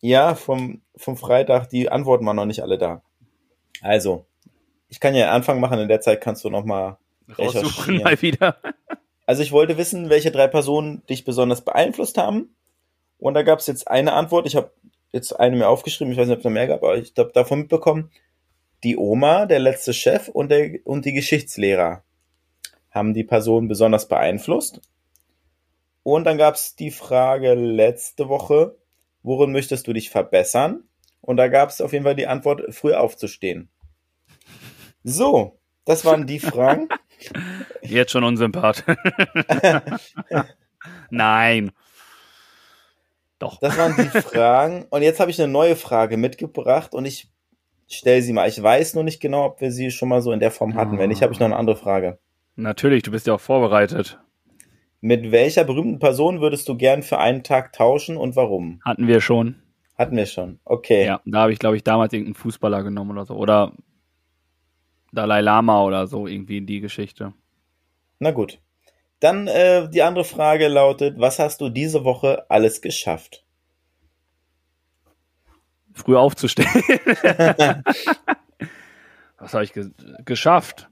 Ja, 0.00 0.34
vom, 0.34 0.82
vom 0.96 1.16
Freitag, 1.16 1.70
die 1.70 1.88
Antworten 1.88 2.26
waren 2.26 2.36
noch 2.36 2.44
nicht 2.44 2.62
alle 2.62 2.76
da. 2.76 3.00
Also, 3.80 4.26
ich 4.90 5.00
kann 5.00 5.14
ja 5.14 5.24
einen 5.24 5.36
Anfang 5.36 5.58
machen, 5.58 5.78
in 5.78 5.88
der 5.88 6.02
Zeit 6.02 6.20
kannst 6.20 6.44
du 6.44 6.50
noch 6.50 6.66
mal 6.66 6.98
Raussuchen 7.38 8.02
mal 8.02 8.20
wieder. 8.20 8.56
Also 9.24 9.42
ich 9.42 9.52
wollte 9.52 9.78
wissen, 9.78 10.10
welche 10.10 10.32
drei 10.32 10.48
Personen 10.48 11.06
dich 11.06 11.24
besonders 11.24 11.64
beeinflusst 11.64 12.18
haben. 12.18 12.56
Und 13.18 13.34
da 13.34 13.42
gab 13.42 13.60
es 13.60 13.68
jetzt 13.68 13.88
eine 13.88 14.14
Antwort. 14.14 14.46
Ich 14.46 14.56
habe 14.56 14.72
jetzt 15.12 15.32
eine 15.38 15.56
mir 15.56 15.68
aufgeschrieben. 15.68 16.12
Ich 16.12 16.18
weiß 16.18 16.26
nicht, 16.26 16.34
ob 16.34 16.40
es 16.40 16.44
noch 16.44 16.52
mehr 16.52 16.66
gab, 16.66 16.82
aber 16.82 16.96
ich 16.96 17.12
habe 17.16 17.32
davon 17.32 17.60
mitbekommen. 17.60 18.10
Die 18.82 18.96
Oma, 18.96 19.46
der 19.46 19.60
letzte 19.60 19.94
Chef 19.94 20.28
und, 20.28 20.50
der, 20.50 20.78
und 20.84 21.04
die 21.04 21.12
Geschichtslehrer 21.12 22.02
haben 22.90 23.14
die 23.14 23.24
Person 23.24 23.68
besonders 23.68 24.08
beeinflusst. 24.08 24.80
Und 26.02 26.24
dann 26.24 26.36
gab 26.36 26.56
es 26.56 26.74
die 26.74 26.90
Frage 26.90 27.54
letzte 27.54 28.28
Woche, 28.28 28.76
worin 29.22 29.52
möchtest 29.52 29.86
du 29.86 29.92
dich 29.92 30.10
verbessern? 30.10 30.84
Und 31.20 31.36
da 31.36 31.46
gab 31.46 31.68
es 31.68 31.80
auf 31.80 31.92
jeden 31.92 32.04
Fall 32.04 32.16
die 32.16 32.26
Antwort, 32.26 32.74
früh 32.74 32.92
aufzustehen. 32.92 33.70
So, 35.04 35.60
das 35.84 36.04
waren 36.04 36.26
die 36.26 36.40
Fragen. 36.40 36.88
Jetzt 37.82 38.10
schon 38.10 38.24
unsympath. 38.24 38.84
Nein. 41.10 41.70
Doch. 43.42 43.58
Das 43.58 43.76
waren 43.76 43.96
die 43.96 44.08
Fragen. 44.20 44.86
Und 44.90 45.02
jetzt 45.02 45.18
habe 45.18 45.32
ich 45.32 45.42
eine 45.42 45.50
neue 45.50 45.74
Frage 45.74 46.16
mitgebracht 46.16 46.94
und 46.94 47.04
ich 47.04 47.28
stelle 47.88 48.22
sie 48.22 48.32
mal. 48.32 48.48
Ich 48.48 48.62
weiß 48.62 48.94
nur 48.94 49.02
nicht 49.02 49.20
genau, 49.20 49.46
ob 49.46 49.60
wir 49.60 49.72
sie 49.72 49.90
schon 49.90 50.08
mal 50.08 50.22
so 50.22 50.30
in 50.30 50.38
der 50.38 50.52
Form 50.52 50.76
hatten. 50.76 50.96
Wenn 50.96 51.08
nicht, 51.08 51.22
habe 51.22 51.32
ich 51.32 51.40
noch 51.40 51.46
eine 51.46 51.56
andere 51.56 51.74
Frage. 51.74 52.20
Natürlich, 52.54 53.02
du 53.02 53.10
bist 53.10 53.26
ja 53.26 53.34
auch 53.34 53.40
vorbereitet. 53.40 54.20
Mit 55.00 55.32
welcher 55.32 55.64
berühmten 55.64 55.98
Person 55.98 56.40
würdest 56.40 56.68
du 56.68 56.76
gern 56.76 57.02
für 57.02 57.18
einen 57.18 57.42
Tag 57.42 57.72
tauschen 57.72 58.16
und 58.16 58.36
warum? 58.36 58.80
Hatten 58.84 59.08
wir 59.08 59.20
schon. 59.20 59.56
Hatten 59.98 60.16
wir 60.16 60.26
schon. 60.26 60.60
Okay. 60.64 61.04
Ja, 61.04 61.20
da 61.24 61.40
habe 61.40 61.52
ich, 61.52 61.58
glaube 61.58 61.76
ich, 61.76 61.82
damals 61.82 62.12
irgendeinen 62.12 62.36
Fußballer 62.36 62.84
genommen 62.84 63.10
oder 63.10 63.26
so. 63.26 63.34
Oder 63.34 63.72
Dalai 65.10 65.40
Lama 65.40 65.82
oder 65.82 66.06
so, 66.06 66.28
irgendwie 66.28 66.58
in 66.58 66.66
die 66.66 66.80
Geschichte. 66.80 67.32
Na 68.20 68.30
gut. 68.30 68.60
Dann 69.22 69.46
äh, 69.46 69.88
die 69.88 70.02
andere 70.02 70.24
Frage 70.24 70.66
lautet, 70.68 71.18
was 71.18 71.38
hast 71.38 71.60
du 71.60 71.68
diese 71.68 72.04
Woche 72.04 72.50
alles 72.50 72.82
geschafft? 72.82 73.44
Früh 75.94 76.16
aufzustehen. 76.16 76.68
Was 79.38 79.54
habe 79.54 79.64
ich 79.64 79.72
ge 79.72 79.90
geschafft? 80.24 80.88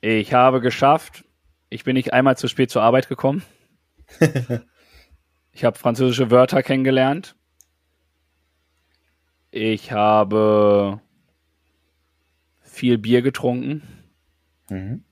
Ich 0.00 0.32
habe 0.34 0.60
geschafft. 0.60 1.24
Ich 1.68 1.84
bin 1.84 1.94
nicht 1.94 2.12
einmal 2.12 2.36
zu 2.36 2.48
spät 2.48 2.70
zur 2.70 2.82
Arbeit 2.82 3.08
gekommen. 3.08 3.44
ich 5.52 5.64
habe 5.64 5.78
französische 5.78 6.30
Wörter 6.30 6.62
kennengelernt. 6.62 7.36
Ich 9.50 9.92
habe 9.92 11.00
viel 12.62 12.98
Bier 12.98 13.22
getrunken 13.22 13.82
Mhm. 14.68 15.04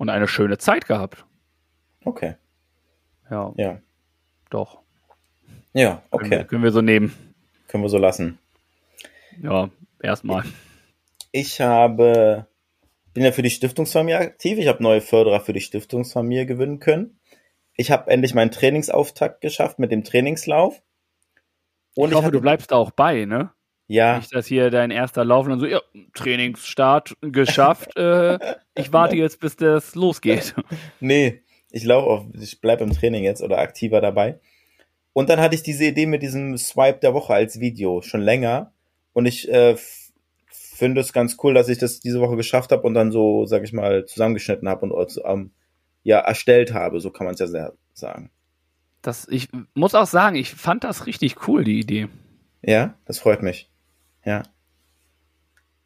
Und 0.00 0.08
eine 0.08 0.26
schöne 0.26 0.56
Zeit 0.56 0.86
gehabt. 0.86 1.26
Okay. 2.06 2.36
Ja, 3.30 3.52
Ja. 3.56 3.78
doch. 4.48 4.80
Ja, 5.74 6.02
Können, 6.10 6.30
wir, 6.30 6.38
okay. 6.38 6.44
können 6.48 6.62
wir 6.64 6.72
so 6.72 6.80
nehmen. 6.80 7.14
Können 7.68 7.84
wir 7.84 7.90
so 7.90 7.98
lassen. 7.98 8.38
Ja, 9.42 9.68
erstmal. 10.02 10.44
Ich 11.32 11.60
habe, 11.60 12.46
bin 13.12 13.22
ja 13.24 13.30
für 13.32 13.42
die 13.42 13.50
Stiftungsfamilie 13.50 14.18
aktiv. 14.18 14.58
Ich 14.58 14.66
habe 14.68 14.82
neue 14.82 15.02
Förderer 15.02 15.40
für 15.40 15.52
die 15.52 15.60
Stiftungsfamilie 15.60 16.46
gewinnen 16.46 16.80
können. 16.80 17.20
Ich 17.74 17.90
habe 17.90 18.10
endlich 18.10 18.34
meinen 18.34 18.50
Trainingsauftakt 18.50 19.42
geschafft 19.42 19.78
mit 19.78 19.92
dem 19.92 20.02
Trainingslauf. 20.02 20.82
Und 21.94 22.08
ich 22.08 22.14
hoffe, 22.14 22.26
hatte- 22.26 22.32
du 22.32 22.40
bleibst 22.40 22.72
auch 22.72 22.90
bei, 22.90 23.26
ne? 23.26 23.50
Ja, 23.90 24.18
Nicht, 24.18 24.32
dass 24.32 24.46
hier 24.46 24.70
dein 24.70 24.92
erster 24.92 25.24
Lauf 25.24 25.48
und 25.48 25.58
so, 25.58 25.66
ja, 25.66 25.80
Trainingsstart 26.14 27.16
geschafft. 27.22 27.96
äh, 27.96 28.38
ich 28.76 28.92
warte 28.92 29.16
jetzt, 29.16 29.40
bis 29.40 29.56
das 29.56 29.96
losgeht. 29.96 30.54
nee, 31.00 31.42
ich 31.72 31.82
laufe 31.82 32.06
auf, 32.08 32.24
ich 32.40 32.60
bleib 32.60 32.82
im 32.82 32.92
Training 32.92 33.24
jetzt 33.24 33.42
oder 33.42 33.58
aktiver 33.58 34.00
dabei. 34.00 34.38
Und 35.12 35.28
dann 35.28 35.40
hatte 35.40 35.56
ich 35.56 35.64
diese 35.64 35.86
Idee 35.86 36.06
mit 36.06 36.22
diesem 36.22 36.56
Swipe 36.56 37.00
der 37.00 37.14
Woche 37.14 37.34
als 37.34 37.58
Video 37.58 38.00
schon 38.00 38.20
länger. 38.20 38.72
Und 39.12 39.26
ich 39.26 39.50
äh, 39.50 39.74
finde 40.46 41.00
es 41.00 41.12
ganz 41.12 41.36
cool, 41.42 41.52
dass 41.52 41.68
ich 41.68 41.78
das 41.78 41.98
diese 41.98 42.20
Woche 42.20 42.36
geschafft 42.36 42.70
habe 42.70 42.82
und 42.82 42.94
dann 42.94 43.10
so, 43.10 43.44
sag 43.46 43.64
ich 43.64 43.72
mal, 43.72 44.06
zusammengeschnitten 44.06 44.68
habe 44.68 44.86
und 44.86 45.20
ähm, 45.24 45.50
ja 46.04 46.20
erstellt 46.20 46.72
habe. 46.72 47.00
So 47.00 47.10
kann 47.10 47.24
man 47.24 47.34
es 47.34 47.40
ja 47.40 47.48
sehr 47.48 47.72
sagen. 47.92 48.30
Das, 49.02 49.26
ich 49.28 49.48
muss 49.74 49.96
auch 49.96 50.06
sagen, 50.06 50.36
ich 50.36 50.50
fand 50.50 50.84
das 50.84 51.06
richtig 51.06 51.48
cool, 51.48 51.64
die 51.64 51.80
Idee. 51.80 52.06
Ja, 52.62 52.94
das 53.04 53.18
freut 53.18 53.42
mich. 53.42 53.69
Ja. 54.24 54.42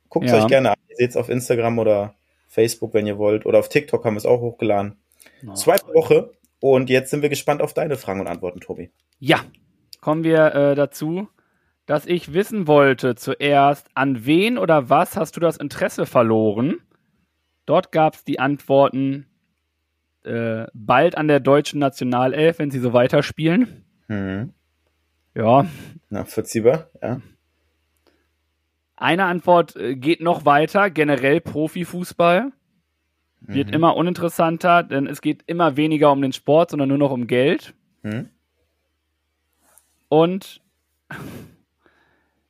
Guckt 0.09 0.28
Ja. 0.28 0.37
euch 0.43 0.47
gerne 0.49 0.70
an. 0.70 0.76
Ihr 0.89 0.97
seht 0.97 1.11
es 1.11 1.16
auf 1.16 1.28
Instagram 1.28 1.78
oder 1.78 2.14
Facebook, 2.49 2.95
wenn 2.95 3.07
ihr 3.07 3.18
wollt. 3.18 3.47
Oder 3.47 3.59
auf 3.59 3.68
TikTok 3.68 4.05
haben 4.05 4.14
wir 4.14 4.18
es 4.18 4.26
auch 4.26 4.41
hochgeladen. 4.41 4.97
Zweite 5.55 5.87
Woche. 5.95 6.32
Und 6.61 6.89
jetzt 6.89 7.11
sind 7.11 7.22
wir 7.22 7.28
gespannt 7.28 7.61
auf 7.61 7.74
deine 7.74 7.97
Fragen 7.97 8.20
und 8.20 8.26
Antworten, 8.26 8.61
Tobi. 8.61 8.91
Ja, 9.18 9.41
kommen 10.01 10.24
wir 10.24 10.55
äh, 10.55 10.74
dazu, 10.74 11.28
dass 11.87 12.07
ich 12.07 12.32
wissen 12.32 12.66
wollte 12.66 13.14
zuerst, 13.16 13.89
an 13.95 14.24
wen 14.24 14.57
oder 14.57 14.89
was 14.89 15.16
hast 15.16 15.37
du 15.37 15.41
das 15.41 15.57
Interesse 15.59 16.07
verloren? 16.07 16.78
Dort 17.66 17.93
gab 17.93 18.14
es 18.14 18.24
die 18.24 18.39
Antworten 18.39 19.26
äh, 20.24 20.66
bald 20.72 21.18
an 21.18 21.28
der 21.28 21.41
deutschen 21.41 21.80
Nationalelf, 21.80 22.59
wenn 22.59 22.70
sie 22.70 22.78
so 22.80 22.93
weiterspielen. 22.95 23.85
Mhm. 24.09 24.55
Ja, 25.35 25.66
Na, 26.09 26.24
vollziehbar, 26.24 26.89
ja. 27.03 27.20
Eine 29.05 29.26
Antwort 29.26 29.76
äh, 29.76 29.94
geht 29.94 30.20
noch 30.20 30.44
weiter, 30.44 30.90
generell 30.90 31.40
Profifußball. 31.40 32.52
Wird 33.40 33.68
Mhm. 33.68 33.74
immer 33.74 33.96
uninteressanter, 33.96 34.82
denn 34.82 35.07
es 35.07 35.20
geht 35.20 35.42
immer 35.46 35.76
weniger 35.76 36.11
um 36.11 36.22
den 36.22 36.32
Sport, 36.32 36.70
sondern 36.70 36.88
nur 36.88 36.96
noch 36.98 37.11
um 37.11 37.26
Geld. 37.26 37.74
Mhm. 38.02 38.30
Und 40.09 40.62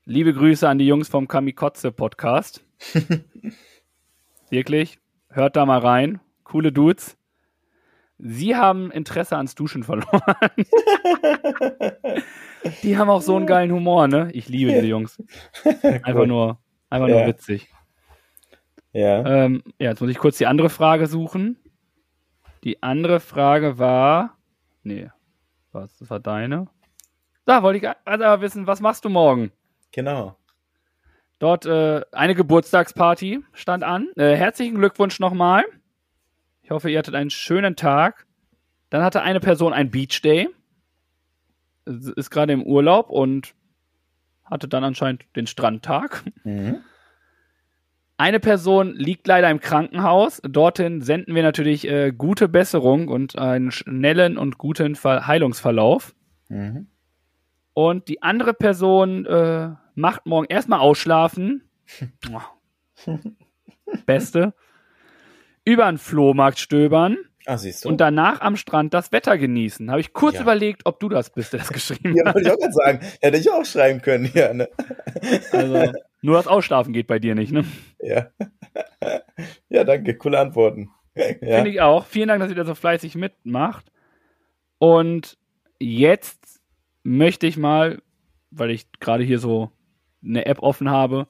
liebe 0.05 0.33
Grüße 0.33 0.69
an 0.69 0.79
die 0.79 0.87
Jungs 0.87 1.09
vom 1.09 1.27
Kamikotze 1.29 1.91
Podcast. 1.91 2.65
Wirklich, 4.51 4.99
hört 5.31 5.57
da 5.57 5.67
mal 5.67 5.81
rein. 5.81 6.21
Coole 6.45 6.71
Dudes. 6.71 7.17
Sie 8.19 8.55
haben 8.57 8.91
Interesse 8.93 9.37
ans 9.37 9.55
Duschen 9.55 9.83
verloren. 9.83 10.23
die 12.83 12.97
haben 12.97 13.11
auch 13.11 13.23
so 13.23 13.37
einen 13.37 13.47
geilen 13.47 13.73
Humor, 13.73 14.09
ne? 14.09 14.31
Ich 14.33 14.49
liebe 14.49 14.73
diese 14.73 14.87
Jungs. 14.87 15.23
Einfach 16.03 16.27
nur, 16.27 16.59
einfach 16.91 17.09
nur 17.09 17.21
Ja. 17.21 17.27
witzig. 17.27 17.69
Ja. 18.93 19.45
Ähm, 19.45 19.63
ja, 19.79 19.91
jetzt 19.91 20.01
muss 20.01 20.11
ich 20.11 20.19
kurz 20.19 20.39
die 20.39 20.47
andere 20.47 20.71
Frage 20.71 21.07
suchen. 21.07 21.59
Die 22.63 22.83
andere 22.83 23.21
Frage 23.21 23.79
war. 23.79 24.39
Nee, 24.85 25.11
was? 25.73 25.97
Das 25.99 26.09
war 26.11 26.21
deine. 26.21 26.69
Da 27.45 27.63
wollte 27.63 27.79
ich 27.79 27.95
also 28.07 28.41
wissen, 28.41 28.67
was 28.67 28.81
machst 28.81 29.05
du 29.05 29.09
morgen? 29.09 29.51
Genau. 29.91 30.37
Dort 31.41 31.67
äh, 31.67 32.03
eine 32.13 32.35
Geburtstagsparty 32.35 33.41
stand 33.53 33.83
an. 33.83 34.09
Äh, 34.17 34.37
herzlichen 34.37 34.77
Glückwunsch 34.77 35.19
nochmal. 35.21 35.65
Ich 36.65 36.71
hoffe, 36.71 36.91
ihr 36.91 36.99
hattet 36.99 37.15
einen 37.15 37.29
schönen 37.29 37.77
Tag. 37.77 38.27
Dann 38.89 39.03
hatte 39.03 39.21
eine 39.21 39.39
Person 39.39 39.75
ein 39.75 39.91
Beach 39.91 40.23
Day. 40.23 40.49
Ist 41.85 42.31
gerade 42.31 42.55
im 42.55 42.63
Urlaub 42.63 43.11
und 43.11 43.55
hatte 44.45 44.67
dann 44.67 44.83
anscheinend 44.83 45.27
den 45.37 45.47
Strandtag. 45.47 46.25
Mhm. 46.43 46.79
Eine 48.17 48.41
Person 48.41 48.95
liegt 48.95 49.27
leider 49.27 49.51
im 49.51 49.61
Krankenhaus. 49.61 50.41
Dorthin 50.43 51.03
senden 51.03 51.35
wir 51.35 51.43
natürlich 51.43 51.87
äh, 51.87 52.13
gute 52.13 52.49
Besserung 52.49 53.09
und 53.09 53.37
einen 53.37 53.71
schnellen 53.71 54.39
und 54.39 54.57
guten 54.57 54.95
Ver 54.95 55.27
Heilungsverlauf. 55.27 56.15
Mhm. 56.49 56.87
Und 57.75 58.09
die 58.09 58.23
andere 58.23 58.55
Person 58.55 59.27
äh, 59.27 59.71
macht 59.95 60.25
morgen 60.25 60.47
erstmal 60.49 60.79
ausschlafen. 60.79 61.69
Beste. 64.07 64.55
Über 65.65 65.87
einen 65.87 65.99
Flohmarkt 65.99 66.59
stöbern 66.59 67.17
Ah, 67.47 67.57
siehst 67.59 67.85
du. 67.85 67.89
und 67.89 67.99
danach 68.01 68.41
am 68.41 68.57
Strand 68.57 68.95
das 68.95 69.13
Wetter 69.13 69.37
genießen. 69.39 69.91
Habe 69.91 70.01
ich 70.01 70.13
kurz 70.13 70.37
Ja. 70.37 70.43
überlegt, 70.43 70.83
ob 70.87 71.01
du 71.01 71.09
das 71.09 71.31
bist, 71.31 71.53
der 71.53 71.61
das 71.61 71.73
geschrieben 71.73 72.15
ja, 72.17 72.27
hat. 72.27 72.35
wollte 72.35 72.49
ich 72.49 72.55
auch 72.55 72.59
gerade 72.59 72.73
sagen. 72.73 73.01
Hätte 73.21 73.37
ich 73.39 73.51
auch 73.51 73.65
schreiben 73.65 74.01
können, 74.03 74.31
ja, 74.35 74.53
ne? 74.55 74.69
Also, 75.53 75.93
nur 76.23 76.37
das 76.37 76.47
Ausschlafen 76.47 76.93
geht 76.93 77.07
bei 77.07 77.19
dir 77.19 77.35
nicht, 77.35 77.53
ne? 77.53 77.65
Ja. 78.01 78.29
Ja, 79.69 79.85
danke. 79.85 80.17
Coole 80.17 80.39
Antworten. 80.39 80.91
Ja. 81.15 81.57
Finde 81.57 81.71
ich 81.71 81.81
auch. 81.81 82.07
Vielen 82.07 82.29
Dank, 82.29 82.41
dass 82.41 82.49
ihr 82.51 82.57
da 82.57 82.65
so 82.65 82.75
fleißig 82.75 83.15
mitmacht. 83.15 83.91
Und 84.79 85.39
jetzt 85.79 86.61
möchte 87.03 87.47
ich 87.47 87.57
mal, 87.57 88.03
weil 88.51 88.71
ich 88.71 88.91
gerade 89.01 89.23
hier 89.25 89.39
so 89.39 89.71
eine 90.25 90.47
App 90.47 90.61
offen 90.61 90.91
habe, 90.91 91.29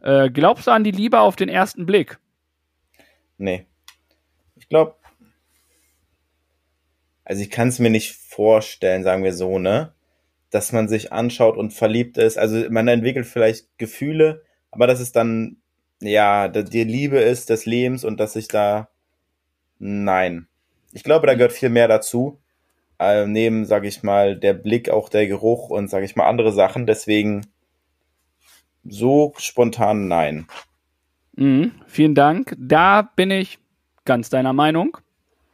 äh, 0.00 0.28
glaubst 0.30 0.66
du 0.66 0.70
an 0.72 0.84
die 0.84 0.90
Liebe 0.90 1.20
auf 1.20 1.36
den 1.36 1.48
ersten 1.48 1.86
Blick? 1.86 2.18
Nee. 3.38 3.66
Glaube, 4.72 4.94
also 7.24 7.42
ich 7.42 7.50
kann 7.50 7.68
es 7.68 7.78
mir 7.78 7.90
nicht 7.90 8.16
vorstellen, 8.16 9.04
sagen 9.04 9.22
wir 9.22 9.34
so, 9.34 9.58
ne? 9.58 9.92
Dass 10.48 10.72
man 10.72 10.88
sich 10.88 11.12
anschaut 11.12 11.58
und 11.58 11.74
verliebt 11.74 12.16
ist. 12.16 12.38
Also 12.38 12.70
man 12.70 12.88
entwickelt 12.88 13.26
vielleicht 13.26 13.66
Gefühle, 13.76 14.44
aber 14.70 14.86
dass 14.86 14.98
es 14.98 15.12
dann, 15.12 15.58
ja, 16.00 16.48
die 16.48 16.84
Liebe 16.84 17.18
ist 17.18 17.50
des 17.50 17.66
Lebens 17.66 18.02
und 18.02 18.18
dass 18.18 18.34
ich 18.34 18.48
da, 18.48 18.88
nein. 19.78 20.48
Ich 20.92 21.04
glaube, 21.04 21.26
da 21.26 21.34
gehört 21.34 21.52
viel 21.52 21.68
mehr 21.68 21.88
dazu. 21.88 22.40
Äh, 22.98 23.26
neben, 23.26 23.66
sag 23.66 23.84
ich 23.84 24.02
mal, 24.02 24.38
der 24.38 24.54
Blick, 24.54 24.88
auch 24.88 25.10
der 25.10 25.26
Geruch 25.26 25.68
und, 25.68 25.90
sag 25.90 26.02
ich 26.02 26.16
mal, 26.16 26.26
andere 26.26 26.50
Sachen. 26.50 26.86
Deswegen 26.86 27.46
so 28.84 29.34
spontan 29.36 30.08
nein. 30.08 30.46
Mhm, 31.36 31.72
vielen 31.86 32.14
Dank. 32.14 32.56
Da 32.58 33.02
bin 33.02 33.30
ich 33.30 33.58
ganz 34.04 34.30
deiner 34.30 34.52
Meinung. 34.52 34.96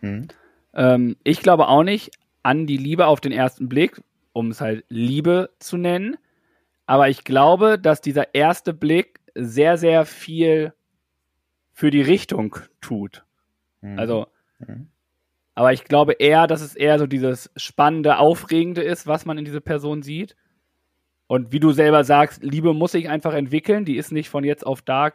Hm? 0.01 0.29
Ähm, 0.75 1.17
ich 1.25 1.41
glaube 1.41 1.69
auch 1.69 1.83
nicht 1.83 2.11
an 2.43 2.67
die 2.67 2.77
Liebe 2.77 3.07
auf 3.07 3.21
den 3.21 3.33
ersten 3.33 3.69
Blick, 3.69 4.01
um 4.33 4.51
es 4.51 4.61
halt 4.61 4.85
Liebe 4.89 5.51
zu 5.59 5.77
nennen. 5.77 6.17
Aber 6.87 7.09
ich 7.09 7.25
glaube, 7.25 7.79
dass 7.79 8.01
dieser 8.01 8.35
erste 8.35 8.73
Blick 8.73 9.21
sehr, 9.35 9.77
sehr 9.77 10.07
viel 10.07 10.73
für 11.73 11.91
die 11.91 12.03
Richtung 12.03 12.57
tut. 12.81 13.25
Hm. 13.83 13.99
Also, 13.99 14.27
Mhm. 14.61 14.89
aber 15.55 15.73
ich 15.73 15.85
glaube 15.85 16.15
eher, 16.15 16.47
dass 16.47 16.63
es 16.63 16.75
eher 16.75 16.99
so 16.99 17.07
dieses 17.07 17.51
spannende, 17.57 18.19
aufregende 18.19 18.83
ist, 18.83 19.07
was 19.07 19.25
man 19.27 19.39
in 19.39 19.45
diese 19.45 19.61
Person 19.61 20.03
sieht. 20.03 20.35
Und 21.29 21.53
wie 21.53 21.61
du 21.61 21.73
selber 21.73 22.05
sagst, 22.05 22.43
Liebe 22.43 22.73
muss 22.73 22.93
sich 22.93 23.09
einfach 23.09 23.35
entwickeln. 23.35 23.85
Die 23.85 23.97
ist 23.99 24.11
nicht 24.11 24.31
von 24.31 24.45
jetzt 24.45 24.67
auf 24.67 24.81
da, 24.83 25.13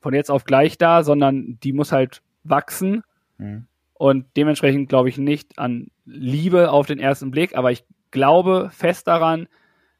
von 0.00 0.14
jetzt 0.14 0.30
auf 0.30 0.44
gleich 0.44 0.78
da, 0.78 1.02
sondern 1.02 1.58
die 1.62 1.72
muss 1.72 1.92
halt 1.92 2.22
wachsen. 2.44 3.02
Hm. 3.38 3.66
Und 3.94 4.26
dementsprechend 4.36 4.88
glaube 4.88 5.08
ich 5.10 5.18
nicht 5.18 5.58
an 5.58 5.90
Liebe 6.04 6.70
auf 6.70 6.86
den 6.86 6.98
ersten 6.98 7.30
Blick, 7.30 7.56
aber 7.56 7.70
ich 7.70 7.84
glaube 8.10 8.70
fest 8.72 9.06
daran, 9.06 9.46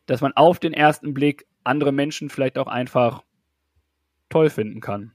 dass 0.07 0.21
man 0.21 0.33
auf 0.33 0.59
den 0.59 0.73
ersten 0.73 1.15
Blick 1.15 1.47
andere 1.65 1.93
Menschen 1.93 2.31
vielleicht 2.31 2.59
auch 2.59 2.67
einfach 2.67 3.23
toll 4.29 4.51
finden 4.51 4.81
kann. 4.81 5.13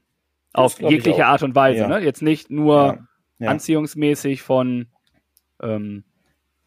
Das 0.52 0.80
Auf 0.80 0.80
jegliche. 0.80 1.26
Art 1.26 1.42
und 1.42 1.54
Weise. 1.54 1.80
Ja. 1.80 1.88
Ne? 1.88 1.98
Jetzt 1.98 2.22
nicht 2.22 2.50
nur 2.50 2.76
Ja. 2.76 3.06
Ja. 3.38 3.50
anziehungsmäßig 3.50 4.42
von 4.42 4.86
ähm, 5.60 6.04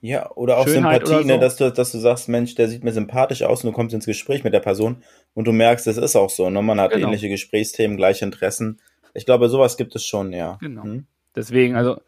Ja, 0.01 0.31
oder 0.31 0.57
auch 0.57 0.67
Schönheit 0.67 1.01
Sympathie, 1.01 1.13
oder 1.13 1.21
so. 1.23 1.27
ne, 1.27 1.39
dass 1.39 1.55
du, 1.57 1.71
dass 1.71 1.91
du 1.91 1.97
sagst, 1.97 2.29
Mensch, 2.29 2.55
der 2.55 2.69
sieht 2.69 2.83
mir 2.83 2.93
sympathisch 2.93 3.43
aus 3.43 3.63
und 3.63 3.71
du 3.71 3.75
kommst 3.75 3.93
ins 3.93 4.05
Gespräch 4.05 4.43
mit 4.43 4.53
der 4.53 4.61
Person 4.61 5.03
und 5.33 5.45
du 5.45 5.51
merkst, 5.51 5.87
es 5.87 5.97
ist 5.97 6.15
auch 6.15 6.29
so, 6.29 6.49
ne? 6.49 6.61
Man 6.61 6.79
hat 6.79 6.91
Genau. 6.91 7.07
ähnliche 7.07 7.27
Gesprächsthemen, 7.27 7.97
gleiche 7.97 8.23
Interessen. 8.23 8.79
Ich 9.13 9.25
glaube, 9.25 9.49
sowas 9.49 9.75
gibt 9.75 9.95
es 9.95 10.05
schon, 10.05 10.31
ja. 10.31 10.57
Genau. 10.61 10.83
Hm? 10.83 11.05
Deswegen, 11.35 11.75
also, 11.75 11.99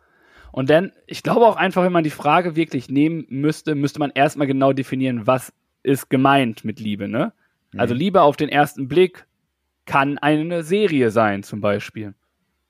und 0.53 0.69
dann, 0.69 0.93
ich 1.05 1.21
glaube 1.21 1.45
auch 1.45 1.57
einfach, 1.57 1.83
wenn 1.83 1.91
man 1.91 2.03
die 2.03 2.09
Frage 2.09 2.55
wirklich 2.55 2.89
nehmen 2.89 3.25
müsste, 3.29 3.75
müsste 3.75 3.99
man 3.99 4.11
erstmal 4.11 4.47
genau 4.47 4.71
definieren, 4.71 5.27
was 5.27 5.51
ist 5.83 6.09
gemeint 6.09 6.63
mit 6.63 6.79
Liebe, 6.79 7.07
ne? 7.07 7.33
Also 7.77 7.93
Mhm. 7.93 7.99
Liebe 7.99 8.21
auf 8.21 8.37
den 8.37 8.49
ersten 8.49 8.87
Blick 8.87 9.25
kann 9.85 10.17
eine 10.17 10.63
Serie 10.63 11.11
sein, 11.11 11.43
zum 11.43 11.59
Beispiel. 11.59 12.13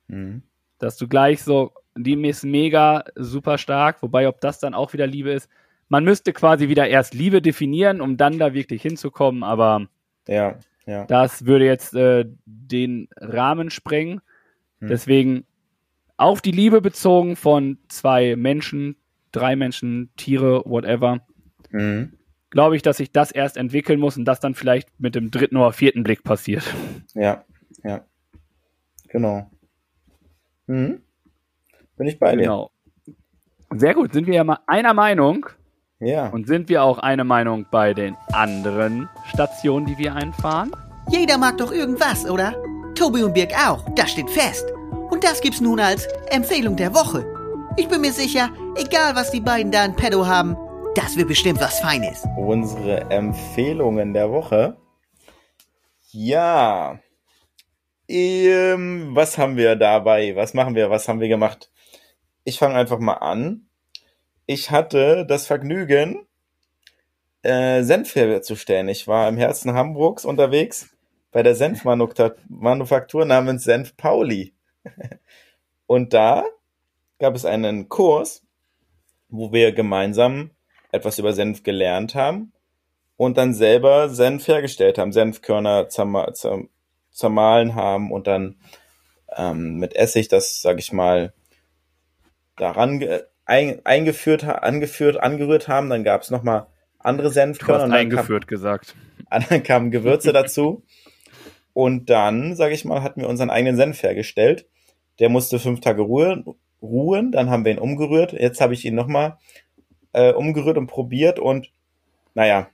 Hm. 0.07 0.43
Dass 0.79 0.97
du 0.97 1.07
gleich 1.07 1.43
so, 1.43 1.73
die 1.95 2.13
ist 2.27 2.43
mega 2.43 3.03
super 3.15 3.57
stark, 3.57 4.01
wobei 4.01 4.27
ob 4.27 4.41
das 4.41 4.59
dann 4.59 4.73
auch 4.73 4.93
wieder 4.93 5.07
Liebe 5.07 5.31
ist. 5.31 5.49
Man 5.89 6.03
müsste 6.05 6.31
quasi 6.31 6.69
wieder 6.69 6.87
erst 6.87 7.13
Liebe 7.13 7.41
definieren, 7.41 7.99
um 7.99 8.15
dann 8.17 8.39
da 8.39 8.53
wirklich 8.53 8.81
hinzukommen, 8.81 9.43
aber 9.43 9.87
Ja, 10.27 10.57
ja. 10.85 11.05
das 11.05 11.45
würde 11.45 11.65
jetzt 11.65 11.93
äh, 11.95 12.25
den 12.45 13.09
Rahmen 13.17 13.69
sprengen. 13.69 14.21
Hm. 14.79 14.87
Deswegen 14.87 15.45
auf 16.15 16.41
die 16.41 16.51
Liebe 16.51 16.81
bezogen 16.81 17.35
von 17.35 17.77
zwei 17.89 18.35
Menschen, 18.35 18.95
drei 19.31 19.55
Menschen, 19.55 20.11
Tiere, 20.15 20.63
whatever, 20.65 21.25
Hm. 21.71 22.13
glaube 22.51 22.75
ich, 22.75 22.81
dass 22.83 22.97
sich 22.97 23.11
das 23.11 23.31
erst 23.31 23.57
entwickeln 23.57 23.99
muss 23.99 24.17
und 24.17 24.25
das 24.25 24.39
dann 24.39 24.55
vielleicht 24.55 24.89
mit 24.99 25.15
dem 25.15 25.29
dritten 25.31 25.57
oder 25.57 25.73
vierten 25.73 26.03
Blick 26.03 26.23
passiert. 26.23 26.63
Ja, 27.15 27.43
ja. 27.83 28.05
Genau. 29.09 29.49
Hm? 30.67 31.01
Bin 32.01 32.07
ich 32.07 32.17
bei 32.17 32.31
dir. 32.35 32.41
Genau. 32.41 32.71
Sehr 33.75 33.93
gut, 33.93 34.11
sind 34.11 34.25
wir 34.25 34.33
ja 34.33 34.43
mal 34.43 34.57
einer 34.65 34.95
Meinung 34.95 35.45
Ja. 35.99 36.29
und 36.29 36.47
sind 36.47 36.67
wir 36.67 36.81
auch 36.81 36.97
eine 36.97 37.23
Meinung 37.23 37.67
bei 37.69 37.93
den 37.93 38.17
anderen 38.33 39.07
Stationen, 39.27 39.85
die 39.85 39.99
wir 39.99 40.15
einfahren? 40.15 40.71
Jeder 41.11 41.37
mag 41.37 41.59
doch 41.59 41.71
irgendwas, 41.71 42.27
oder? 42.27 42.55
Tobi 42.95 43.21
und 43.21 43.33
Birg 43.35 43.51
auch, 43.53 43.87
das 43.93 44.09
steht 44.09 44.31
fest. 44.31 44.65
Und 45.11 45.23
das 45.23 45.41
gibt's 45.41 45.61
nun 45.61 45.79
als 45.79 46.07
Empfehlung 46.31 46.75
der 46.75 46.95
Woche. 46.95 47.23
Ich 47.77 47.87
bin 47.87 48.01
mir 48.01 48.13
sicher, 48.13 48.49
egal 48.77 49.13
was 49.13 49.29
die 49.29 49.39
beiden 49.41 49.71
da 49.71 49.85
in 49.85 49.95
Pedo 49.95 50.25
haben, 50.25 50.57
das 50.95 51.15
wird 51.17 51.27
bestimmt 51.27 51.61
was 51.61 51.79
Feines. 51.81 52.23
Unsere 52.35 53.11
Empfehlungen 53.11 54.15
der 54.15 54.31
Woche. 54.31 54.75
Ja. 56.09 56.97
Ähm, 58.07 59.11
was 59.13 59.37
haben 59.37 59.55
wir 59.55 59.75
dabei? 59.75 60.35
Was 60.35 60.55
machen 60.55 60.73
wir? 60.73 60.89
Was 60.89 61.07
haben 61.07 61.19
wir 61.19 61.27
gemacht? 61.27 61.67
Ich 62.43 62.57
fange 62.57 62.75
einfach 62.75 62.99
mal 62.99 63.15
an. 63.15 63.67
Ich 64.45 64.71
hatte 64.71 65.25
das 65.25 65.47
Vergnügen, 65.47 66.25
äh, 67.43 67.83
Senf 67.83 68.15
herzustellen. 68.15 68.89
Ich 68.89 69.07
war 69.07 69.29
im 69.29 69.37
Herzen 69.37 69.73
Hamburgs 69.73 70.25
unterwegs 70.25 70.89
bei 71.31 71.43
der 71.43 71.55
Senfmanufaktur 71.55 73.25
namens 73.25 73.63
Senf 73.63 73.95
Pauli. 73.95 74.53
Und 75.87 76.13
da 76.13 76.45
gab 77.19 77.35
es 77.35 77.45
einen 77.45 77.89
Kurs, 77.89 78.43
wo 79.29 79.51
wir 79.51 79.71
gemeinsam 79.71 80.51
etwas 80.91 81.19
über 81.19 81.33
Senf 81.33 81.63
gelernt 81.63 82.15
haben 82.15 82.51
und 83.17 83.37
dann 83.37 83.53
selber 83.53 84.09
Senf 84.09 84.47
hergestellt 84.47 84.97
haben, 84.97 85.11
Senfkörner 85.11 85.89
zerma 85.89 86.33
zer 86.33 86.63
zermahlen 87.11 87.75
haben 87.75 88.11
und 88.11 88.25
dann 88.27 88.55
ähm, 89.35 89.75
mit 89.75 89.95
Essig 89.95 90.29
das, 90.29 90.61
sag 90.61 90.79
ich 90.79 90.93
mal, 90.93 91.33
daran 92.61 93.03
ein, 93.45 93.85
eingeführt, 93.85 94.43
angeführt, 94.43 95.17
angerührt 95.17 95.67
haben. 95.67 95.89
Dann 95.89 96.03
gab 96.03 96.21
es 96.21 96.31
nochmal 96.31 96.67
andere 96.99 97.31
Senfkörner. 97.31 97.85
Und 97.85 97.89
dann 97.89 97.99
eingeführt 97.99 98.47
kam, 98.47 98.55
gesagt. 98.55 98.95
Dann 99.49 99.63
kamen 99.63 99.91
Gewürze 99.91 100.33
dazu. 100.33 100.83
Und 101.73 102.09
dann, 102.09 102.53
sag 102.57 102.73
ich 102.73 102.83
mal, 102.83 103.01
hatten 103.01 103.21
wir 103.21 103.29
unseren 103.29 103.49
eigenen 103.49 103.77
Senf 103.77 104.03
hergestellt. 104.03 104.67
Der 105.19 105.29
musste 105.29 105.57
fünf 105.57 105.79
Tage 105.79 106.01
ruhen, 106.01 106.43
ruhen. 106.81 107.31
Dann 107.31 107.49
haben 107.49 107.63
wir 107.63 107.71
ihn 107.71 107.79
umgerührt. 107.79 108.33
Jetzt 108.33 108.59
habe 108.59 108.73
ich 108.73 108.83
ihn 108.83 108.93
nochmal 108.93 109.37
äh, 110.11 110.33
umgerührt 110.33 110.77
und 110.77 110.87
probiert. 110.87 111.39
Und 111.39 111.71
naja, 112.33 112.67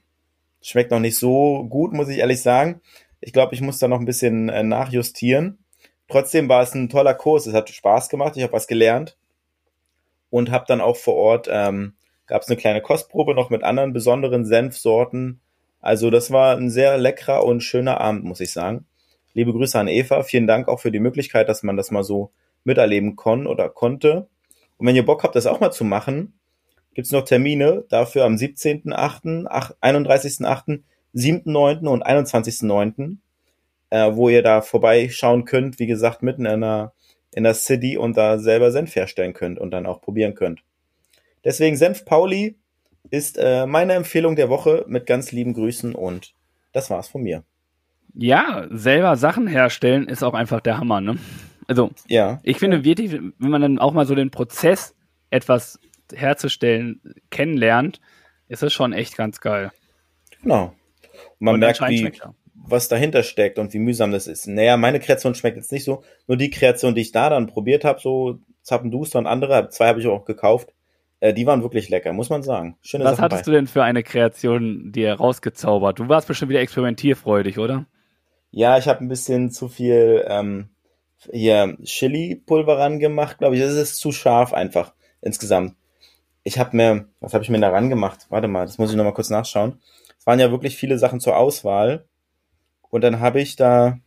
schmeckt 0.60 0.90
noch 0.90 0.98
nicht 0.98 1.16
so 1.16 1.64
gut, 1.68 1.92
muss 1.92 2.08
ich 2.08 2.18
ehrlich 2.18 2.42
sagen. 2.42 2.80
Ich 3.20 3.32
glaube, 3.32 3.54
ich 3.54 3.60
muss 3.60 3.78
da 3.78 3.86
noch 3.86 4.00
ein 4.00 4.06
bisschen 4.06 4.48
äh, 4.48 4.64
nachjustieren. 4.64 5.58
Trotzdem 6.08 6.48
war 6.48 6.62
es 6.62 6.74
ein 6.74 6.88
toller 6.88 7.14
Kurs. 7.14 7.46
Es 7.46 7.54
hat 7.54 7.70
Spaß 7.70 8.08
gemacht. 8.08 8.36
Ich 8.36 8.42
habe 8.42 8.52
was 8.52 8.66
gelernt 8.66 9.17
und 10.30 10.50
habe 10.50 10.64
dann 10.68 10.80
auch 10.80 10.96
vor 10.96 11.14
Ort 11.14 11.48
ähm, 11.50 11.94
gab 12.26 12.42
es 12.42 12.48
eine 12.48 12.56
kleine 12.56 12.82
Kostprobe 12.82 13.34
noch 13.34 13.50
mit 13.50 13.64
anderen 13.64 13.92
besonderen 13.92 14.44
Senfsorten. 14.44 15.40
Also 15.80 16.10
das 16.10 16.30
war 16.30 16.56
ein 16.56 16.70
sehr 16.70 16.98
leckerer 16.98 17.44
und 17.44 17.62
schöner 17.62 18.00
Abend, 18.00 18.24
muss 18.24 18.40
ich 18.40 18.52
sagen. 18.52 18.86
Liebe 19.32 19.52
Grüße 19.52 19.78
an 19.78 19.88
Eva. 19.88 20.22
Vielen 20.22 20.46
Dank 20.46 20.68
auch 20.68 20.80
für 20.80 20.90
die 20.90 21.00
Möglichkeit, 21.00 21.48
dass 21.48 21.62
man 21.62 21.76
das 21.76 21.90
mal 21.90 22.04
so 22.04 22.32
miterleben 22.64 23.16
kon 23.16 23.46
oder 23.46 23.68
konnte. 23.68 24.28
Und 24.76 24.86
wenn 24.86 24.96
ihr 24.96 25.04
Bock 25.04 25.22
habt, 25.22 25.36
das 25.36 25.46
auch 25.46 25.60
mal 25.60 25.70
zu 25.70 25.84
machen, 25.84 26.38
gibt's 26.94 27.12
noch 27.12 27.24
Termine 27.24 27.84
dafür 27.88 28.24
am 28.24 28.34
17.8., 28.34 29.46
31.8., 29.46 30.82
7.9. 31.14 31.86
und 31.86 32.06
21.9., 32.06 33.16
äh, 33.90 34.14
wo 34.14 34.28
ihr 34.28 34.42
da 34.42 34.60
vorbeischauen 34.60 35.44
könnt, 35.44 35.78
wie 35.78 35.86
gesagt, 35.86 36.22
mitten 36.22 36.44
in 36.44 36.60
der, 36.60 36.92
in 37.38 37.44
der 37.44 37.54
City 37.54 37.96
und 37.96 38.16
da 38.16 38.40
selber 38.40 38.72
Senf 38.72 38.96
herstellen 38.96 39.32
könnt 39.32 39.60
und 39.60 39.70
dann 39.70 39.86
auch 39.86 40.00
probieren 40.00 40.34
könnt. 40.34 40.64
Deswegen 41.44 41.76
Senf 41.76 42.04
Pauli 42.04 42.56
ist 43.10 43.38
äh, 43.38 43.64
meine 43.64 43.92
Empfehlung 43.92 44.34
der 44.34 44.48
Woche 44.48 44.84
mit 44.88 45.06
ganz 45.06 45.30
lieben 45.30 45.54
Grüßen 45.54 45.94
und 45.94 46.34
das 46.72 46.90
war's 46.90 47.06
von 47.06 47.22
mir. 47.22 47.44
Ja, 48.12 48.66
selber 48.70 49.14
Sachen 49.14 49.46
herstellen 49.46 50.08
ist 50.08 50.24
auch 50.24 50.34
einfach 50.34 50.60
der 50.60 50.78
Hammer, 50.78 51.00
ne? 51.00 51.16
Also, 51.68 51.92
Ja, 52.08 52.40
ich 52.42 52.58
finde 52.58 52.82
wirklich, 52.82 53.12
wenn 53.12 53.50
man 53.50 53.62
dann 53.62 53.78
auch 53.78 53.92
mal 53.92 54.04
so 54.04 54.16
den 54.16 54.32
Prozess, 54.32 54.96
etwas 55.30 55.78
herzustellen, 56.12 57.00
kennenlernt, 57.30 58.00
ist 58.48 58.64
das 58.64 58.72
schon 58.72 58.92
echt 58.92 59.16
ganz 59.16 59.40
geil. 59.40 59.70
genau. 60.42 60.74
Man 61.38 61.54
Und 61.54 61.60
merkt, 61.60 61.80
wie, 61.82 62.02
ja. 62.02 62.34
Was 62.70 62.88
dahinter 62.88 63.22
steckt 63.22 63.58
und 63.58 63.72
wie 63.72 63.78
mühsam 63.78 64.12
das 64.12 64.26
ist. 64.26 64.46
Naja, 64.46 64.76
meine 64.76 65.00
Kreation 65.00 65.34
schmeckt 65.34 65.56
jetzt 65.56 65.72
nicht 65.72 65.84
so. 65.84 66.02
Nur 66.26 66.36
die 66.36 66.50
Kreation, 66.50 66.94
die 66.94 67.02
ich 67.02 67.12
da 67.12 67.30
dann 67.30 67.46
probiert 67.46 67.84
habe, 67.84 68.00
so 68.00 68.38
Zappenduster 68.62 69.18
und 69.18 69.26
andere, 69.26 69.68
zwei 69.70 69.88
habe 69.88 70.00
ich 70.00 70.06
auch 70.06 70.24
gekauft, 70.24 70.74
äh, 71.20 71.32
die 71.32 71.46
waren 71.46 71.62
wirklich 71.62 71.88
lecker, 71.88 72.12
muss 72.12 72.30
man 72.30 72.42
sagen. 72.42 72.76
Schöne 72.82 73.04
Was 73.04 73.12
Sachen 73.12 73.24
hattest 73.24 73.44
bei. 73.44 73.50
du 73.50 73.56
denn 73.56 73.66
für 73.66 73.82
eine 73.82 74.02
Kreation 74.02 74.92
dir 74.92 75.14
rausgezaubert? 75.14 75.98
Du 75.98 76.08
warst 76.08 76.28
bestimmt 76.28 76.50
wieder 76.50 76.60
experimentierfreudig, 76.60 77.58
oder? 77.58 77.86
Ja, 78.50 78.78
ich 78.78 78.88
habe 78.88 79.00
ein 79.00 79.08
bisschen 79.08 79.50
zu 79.50 79.68
viel 79.68 80.24
ähm, 80.26 80.70
hier 81.30 81.76
Chili-Pulver 81.82 82.78
ran 82.78 82.98
gemacht, 82.98 83.38
glaube 83.38 83.56
ich. 83.56 83.62
Es 83.62 83.74
ist 83.74 83.96
zu 83.96 84.12
scharf 84.12 84.52
einfach 84.52 84.94
insgesamt. 85.20 85.74
Ich 86.44 86.58
habe 86.58 86.76
mir, 86.76 87.08
was 87.20 87.34
habe 87.34 87.44
ich 87.44 87.50
mir 87.50 87.60
da 87.60 87.70
ran 87.70 87.90
gemacht? 87.90 88.26
Warte 88.30 88.48
mal, 88.48 88.64
das 88.64 88.78
muss 88.78 88.90
ich 88.90 88.96
noch 88.96 89.04
mal 89.04 89.12
kurz 89.12 89.30
nachschauen. 89.30 89.80
Es 90.18 90.26
waren 90.26 90.40
ja 90.40 90.50
wirklich 90.50 90.76
viele 90.76 90.98
Sachen 90.98 91.20
zur 91.20 91.36
Auswahl. 91.36 92.07
Und 92.90 93.02
dann 93.02 93.20
habe 93.20 93.40
ich 93.40 93.56
da, 93.56 93.98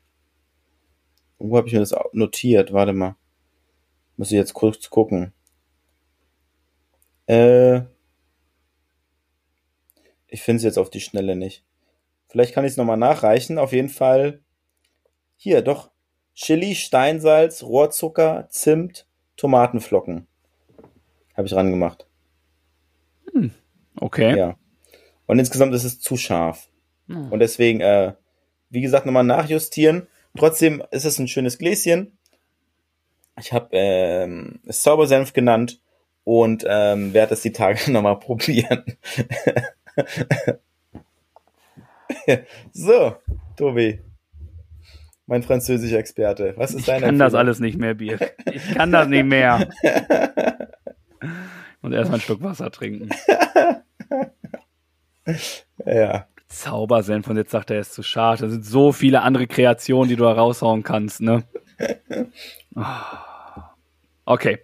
wo 1.37 1.57
habe 1.57 1.67
ich 1.67 1.73
mir 1.73 1.79
das 1.79 1.95
notiert? 2.13 2.73
Warte 2.73 2.93
mal, 2.93 3.15
muss 4.17 4.31
ich 4.31 4.37
jetzt 4.37 4.53
kurz 4.53 4.89
gucken. 4.89 5.33
Äh, 7.27 7.81
ich 10.27 10.41
finde 10.41 10.57
es 10.57 10.63
jetzt 10.63 10.77
auf 10.77 10.89
die 10.89 11.01
Schnelle 11.01 11.35
nicht. 11.35 11.63
Vielleicht 12.27 12.53
kann 12.53 12.63
ich 12.63 12.71
es 12.71 12.77
nochmal 12.77 12.97
nachreichen. 12.97 13.57
Auf 13.57 13.73
jeden 13.73 13.89
Fall. 13.89 14.41
Hier, 15.35 15.61
doch. 15.61 15.91
Chili, 16.33 16.75
Steinsalz, 16.75 17.61
Rohrzucker, 17.61 18.47
Zimt, 18.49 19.05
Tomatenflocken. 19.35 20.27
Habe 21.35 21.47
ich 21.47 21.53
rangemacht. 21.53 22.07
Okay. 23.95 24.37
Ja. 24.37 24.57
Und 25.27 25.39
insgesamt 25.39 25.73
ist 25.73 25.83
es 25.83 25.99
zu 25.99 26.17
scharf. 26.17 26.69
Hm. 27.07 27.31
Und 27.31 27.39
deswegen, 27.39 27.81
äh, 27.81 28.13
wie 28.71 28.81
gesagt, 28.81 29.05
nochmal 29.05 29.23
nachjustieren. 29.23 30.07
Trotzdem 30.35 30.81
ist 30.91 31.05
es 31.05 31.19
ein 31.19 31.27
schönes 31.27 31.59
Gläschen. 31.59 32.17
Ich 33.39 33.53
habe 33.53 33.69
ähm, 33.71 34.59
es 34.65 34.81
Zaubersenf 34.81 35.33
genannt 35.33 35.79
und 36.23 36.65
ähm, 36.67 37.13
werde 37.13 37.33
es 37.33 37.41
die 37.41 37.51
Tage 37.51 37.91
nochmal 37.91 38.17
probieren. 38.19 38.83
so, 42.73 43.15
Tobi. 43.57 43.99
Mein 45.27 45.43
französischer 45.43 45.99
Experte. 45.99 46.53
Was 46.57 46.71
ist 46.71 46.79
Ich 46.81 46.85
deine 46.87 47.05
kann 47.05 47.19
das 47.19 47.27
Empfehlung? 47.33 47.39
alles 47.39 47.59
nicht 47.59 47.77
mehr, 47.77 47.93
Bier. 47.93 48.19
Ich 48.51 48.73
kann 48.73 48.91
das 48.91 49.07
nicht 49.07 49.25
mehr. 49.25 49.69
Und 51.81 51.93
erstmal 51.93 52.15
einen 52.15 52.21
Schluck 52.21 52.43
Wasser 52.43 52.69
trinken. 52.69 53.09
Ja. 55.85 56.27
Zaubersenf 56.51 57.27
und 57.27 57.37
jetzt 57.37 57.51
sagt 57.51 57.69
er, 57.69 57.77
er 57.77 57.81
ist 57.81 57.93
zu 57.93 58.03
scharf. 58.03 58.41
Da 58.41 58.49
sind 58.49 58.65
so 58.65 58.91
viele 58.91 59.21
andere 59.21 59.47
Kreationen, 59.47 60.09
die 60.09 60.15
du 60.15 60.23
da 60.23 60.33
raushauen 60.33 60.83
kannst, 60.83 61.21
ne? 61.21 61.43
Ah. 62.75 63.71
Okay. 64.23 64.59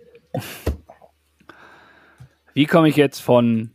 Wie 2.53 2.65
komme 2.65 2.87
ich 2.87 2.95
jetzt 2.95 3.19
von 3.19 3.71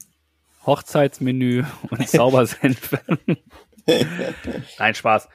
Hochzeitsmenü 0.64 1.64
und 1.90 2.08
Zaubersenf? 2.08 2.96
Nein, 4.78 4.94
Spaß. 4.94 5.28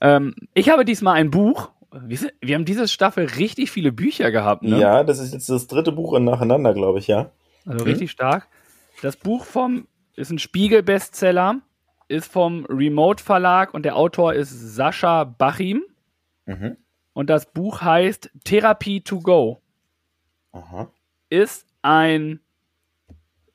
Ähm, 0.00 0.34
ich 0.54 0.70
habe 0.70 0.84
diesmal 0.84 1.14
ein 1.14 1.30
Buch. 1.30 1.70
Wir, 1.92 2.18
wir 2.40 2.54
haben 2.54 2.64
diese 2.64 2.88
Staffel 2.88 3.26
richtig 3.26 3.70
viele 3.70 3.92
Bücher 3.92 4.30
gehabt, 4.30 4.62
ne? 4.62 4.78
ja, 4.78 5.04
das 5.04 5.18
ist 5.18 5.32
jetzt 5.32 5.48
das 5.48 5.66
dritte 5.66 5.92
Buch 5.92 6.18
nacheinander, 6.18 6.72
glaube 6.72 6.98
ich, 6.98 7.06
ja. 7.06 7.30
Also 7.66 7.84
richtig 7.84 8.10
stark. 8.10 8.48
Das 9.02 9.16
Buch 9.16 9.44
vom 9.44 9.86
ist 10.16 10.30
ein 10.30 10.38
Spiegel-Bestseller, 10.38 11.60
ist 12.10 12.30
vom 12.30 12.66
Remote 12.66 13.22
Verlag 13.22 13.72
und 13.72 13.84
der 13.84 13.96
Autor 13.96 14.34
ist 14.34 14.50
Sascha 14.50 15.24
Bachim. 15.24 15.82
Mhm. 16.46 16.76
Und 17.12 17.30
das 17.30 17.52
Buch 17.52 17.82
heißt 17.82 18.30
Therapy 18.44 19.00
to 19.00 19.20
Go. 19.20 19.60
Aha. 20.52 20.90
Ist 21.28 21.66
ein 21.82 22.40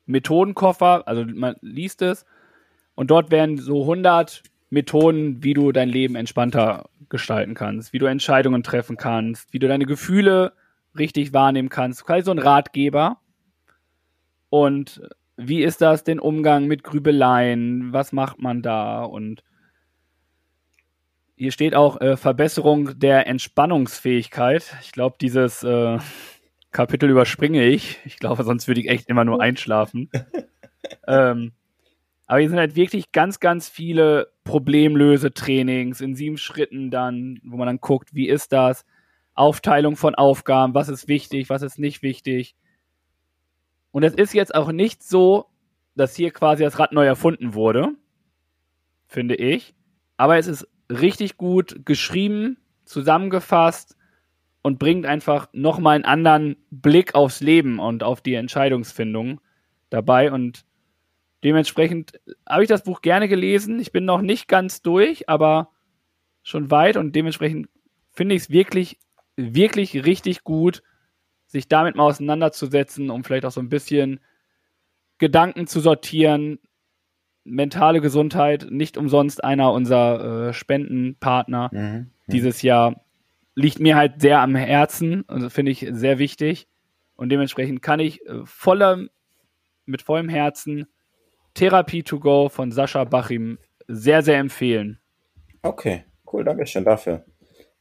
Methodenkoffer, 0.06 1.06
also 1.06 1.24
man 1.26 1.56
liest 1.60 2.00
es 2.00 2.24
und 2.94 3.10
dort 3.10 3.30
werden 3.30 3.58
so 3.58 3.82
100 3.82 4.42
Methoden, 4.70 5.42
wie 5.42 5.54
du 5.54 5.72
dein 5.72 5.88
Leben 5.88 6.16
entspannter 6.16 6.88
gestalten 7.08 7.54
kannst, 7.54 7.92
wie 7.92 7.98
du 7.98 8.06
Entscheidungen 8.06 8.62
treffen 8.62 8.96
kannst, 8.96 9.52
wie 9.52 9.58
du 9.58 9.68
deine 9.68 9.84
Gefühle 9.84 10.52
richtig 10.98 11.32
wahrnehmen 11.32 11.68
kannst. 11.68 12.04
Quasi 12.04 12.24
so 12.24 12.30
ein 12.30 12.38
Ratgeber. 12.38 13.18
Und 14.48 15.02
wie 15.36 15.62
ist 15.62 15.82
das, 15.82 16.04
den 16.04 16.18
Umgang 16.18 16.66
mit 16.66 16.82
Grübeleien? 16.82 17.92
Was 17.92 18.12
macht 18.12 18.38
man 18.40 18.62
da? 18.62 19.04
Und 19.04 19.42
hier 21.36 21.52
steht 21.52 21.74
auch 21.74 22.00
äh, 22.00 22.16
Verbesserung 22.16 22.98
der 22.98 23.26
Entspannungsfähigkeit. 23.26 24.74
Ich 24.82 24.92
glaube, 24.92 25.16
dieses 25.20 25.62
äh, 25.62 25.98
Kapitel 26.70 27.10
überspringe 27.10 27.64
ich. 27.64 27.98
Ich 28.04 28.18
glaube, 28.18 28.42
sonst 28.44 28.68
würde 28.68 28.80
ich 28.80 28.88
echt 28.88 29.08
immer 29.08 29.24
nur 29.24 29.40
einschlafen. 29.42 30.10
ähm, 31.06 31.52
aber 32.26 32.40
hier 32.40 32.48
sind 32.48 32.58
halt 32.58 32.74
wirklich 32.74 33.12
ganz, 33.12 33.38
ganz 33.38 33.68
viele 33.68 34.32
Problemlöse-Trainings 34.44 36.00
in 36.00 36.16
sieben 36.16 36.38
Schritten 36.38 36.90
dann, 36.90 37.40
wo 37.44 37.56
man 37.56 37.66
dann 37.66 37.80
guckt, 37.80 38.14
wie 38.14 38.28
ist 38.28 38.52
das? 38.52 38.84
Aufteilung 39.34 39.96
von 39.96 40.14
Aufgaben, 40.14 40.74
was 40.74 40.88
ist 40.88 41.08
wichtig, 41.08 41.50
was 41.50 41.62
ist 41.62 41.78
nicht 41.78 42.02
wichtig. 42.02 42.56
Und 43.96 44.02
es 44.02 44.12
ist 44.12 44.34
jetzt 44.34 44.54
auch 44.54 44.72
nicht 44.72 45.02
so, 45.02 45.46
dass 45.94 46.14
hier 46.14 46.30
quasi 46.30 46.62
das 46.62 46.78
Rad 46.78 46.92
neu 46.92 47.06
erfunden 47.06 47.54
wurde, 47.54 47.94
finde 49.06 49.36
ich. 49.36 49.74
Aber 50.18 50.36
es 50.36 50.48
ist 50.48 50.68
richtig 50.90 51.38
gut 51.38 51.86
geschrieben, 51.86 52.58
zusammengefasst 52.84 53.96
und 54.60 54.78
bringt 54.78 55.06
einfach 55.06 55.48
nochmal 55.54 55.94
einen 55.94 56.04
anderen 56.04 56.56
Blick 56.70 57.14
aufs 57.14 57.40
Leben 57.40 57.78
und 57.78 58.02
auf 58.02 58.20
die 58.20 58.34
Entscheidungsfindung 58.34 59.40
dabei. 59.88 60.30
Und 60.30 60.66
dementsprechend 61.42 62.20
habe 62.46 62.64
ich 62.64 62.68
das 62.68 62.84
Buch 62.84 63.00
gerne 63.00 63.28
gelesen. 63.28 63.80
Ich 63.80 63.92
bin 63.92 64.04
noch 64.04 64.20
nicht 64.20 64.46
ganz 64.46 64.82
durch, 64.82 65.30
aber 65.30 65.70
schon 66.42 66.70
weit 66.70 66.98
und 66.98 67.16
dementsprechend 67.16 67.70
finde 68.12 68.34
ich 68.34 68.42
es 68.42 68.50
wirklich, 68.50 68.98
wirklich 69.36 70.04
richtig 70.04 70.44
gut, 70.44 70.82
sich 71.46 71.68
damit 71.68 71.96
mal 71.96 72.04
auseinanderzusetzen, 72.04 73.10
um 73.10 73.24
vielleicht 73.24 73.44
auch 73.44 73.52
so 73.52 73.60
ein 73.60 73.68
bisschen 73.68 74.20
Gedanken 75.18 75.66
zu 75.66 75.80
sortieren, 75.80 76.58
mentale 77.44 78.00
Gesundheit, 78.00 78.66
nicht 78.70 78.96
umsonst 78.96 79.42
einer 79.42 79.72
unserer 79.72 80.48
äh, 80.48 80.52
Spendenpartner 80.52 81.70
mhm, 81.72 81.80
mhm. 81.80 82.10
dieses 82.28 82.62
Jahr, 82.62 83.00
liegt 83.54 83.80
mir 83.80 83.96
halt 83.96 84.20
sehr 84.20 84.40
am 84.40 84.54
Herzen, 84.54 85.24
also 85.28 85.48
finde 85.48 85.72
ich 85.72 85.86
sehr 85.90 86.18
wichtig. 86.18 86.68
Und 87.14 87.30
dementsprechend 87.30 87.80
kann 87.80 88.00
ich 88.00 88.24
äh, 88.26 88.44
voller, 88.44 89.06
mit 89.86 90.02
vollem 90.02 90.28
Herzen 90.28 90.86
Therapie 91.54 92.02
to 92.02 92.20
go 92.20 92.50
von 92.50 92.70
Sascha 92.70 93.04
Bachim 93.04 93.58
sehr, 93.88 94.22
sehr 94.22 94.38
empfehlen. 94.38 94.98
Okay, 95.62 96.04
cool, 96.30 96.44
danke 96.44 96.66
schön 96.66 96.84
dafür. 96.84 97.24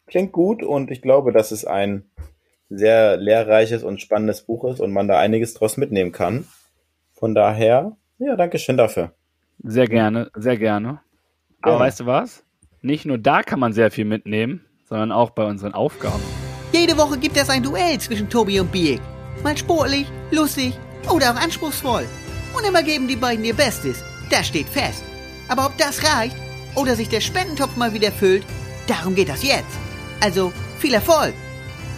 Klingt 0.07 0.31
gut 0.31 0.63
und 0.63 0.91
ich 0.91 1.01
glaube, 1.01 1.33
dass 1.33 1.51
es 1.51 1.65
ein 1.65 2.09
sehr 2.69 3.17
lehrreiches 3.17 3.83
und 3.83 4.01
spannendes 4.01 4.41
Buch 4.41 4.65
ist 4.65 4.79
und 4.79 4.91
man 4.91 5.07
da 5.07 5.19
einiges 5.19 5.53
draus 5.53 5.77
mitnehmen 5.77 6.11
kann. 6.11 6.45
Von 7.13 7.35
daher, 7.35 7.95
ja, 8.17 8.35
danke 8.35 8.59
schön 8.59 8.77
dafür. 8.77 9.11
Sehr 9.63 9.87
gerne, 9.87 10.29
sehr 10.35 10.57
gerne. 10.57 10.99
Aber 11.61 11.75
ja. 11.75 11.79
weißt 11.79 12.01
du 12.01 12.05
was? 12.05 12.43
Nicht 12.81 13.05
nur 13.05 13.17
da 13.17 13.41
kann 13.41 13.59
man 13.59 13.73
sehr 13.73 13.89
viel 13.91 14.05
mitnehmen, 14.05 14.65
sondern 14.87 15.11
auch 15.11 15.31
bei 15.31 15.45
unseren 15.45 15.73
Aufgaben. 15.73 16.21
Jede 16.71 16.97
Woche 16.97 17.17
gibt 17.17 17.37
es 17.37 17.49
ein 17.49 17.63
Duell 17.63 17.97
zwischen 17.99 18.29
Tobi 18.29 18.59
und 18.59 18.71
Biek. 18.71 19.01
Mal 19.43 19.57
sportlich, 19.57 20.07
lustig 20.31 20.73
oder 21.13 21.31
auch 21.31 21.41
anspruchsvoll. 21.41 22.05
Und 22.57 22.67
immer 22.67 22.83
geben 22.83 23.07
die 23.07 23.15
beiden 23.15 23.45
ihr 23.45 23.55
Bestes. 23.55 24.03
Das 24.29 24.47
steht 24.47 24.67
fest. 24.67 25.03
Aber 25.47 25.65
ob 25.65 25.77
das 25.77 26.03
reicht 26.03 26.35
oder 26.75 26.95
sich 26.95 27.09
der 27.09 27.21
Spendentopf 27.21 27.75
mal 27.75 27.93
wieder 27.93 28.11
füllt, 28.11 28.43
darum 28.87 29.15
geht 29.15 29.29
das 29.29 29.43
jetzt. 29.43 29.77
Also 30.21 30.51
viel 30.79 30.93
Erfolg. 30.93 31.33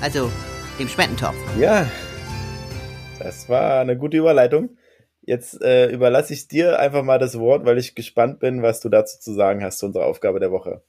Also 0.01 0.32
dem 0.80 0.88
Spendentopf. 0.88 1.36
Ja, 1.59 1.89
das 3.19 3.49
war 3.49 3.82
eine 3.82 3.97
gute 3.97 4.17
Überleitung. 4.17 4.78
Jetzt 5.21 5.61
äh, 5.61 5.88
überlasse 5.88 6.34
ich 6.34 6.47
dir 6.47 6.80
einfach 6.80 7.03
mal 7.03 7.19
das 7.19 7.38
Wort, 7.39 7.65
weil 7.65 7.78
ich 7.78 7.95
gespannt 7.95 8.39
bin, 8.39 8.61
was 8.61 8.80
du 8.80 8.89
dazu 8.89 9.19
zu 9.19 9.34
sagen 9.34 9.63
hast 9.63 9.80
zu 9.80 9.88
unserer 9.88 10.05
Aufgabe 10.05 10.39
der 10.39 10.51
Woche. 10.51 10.82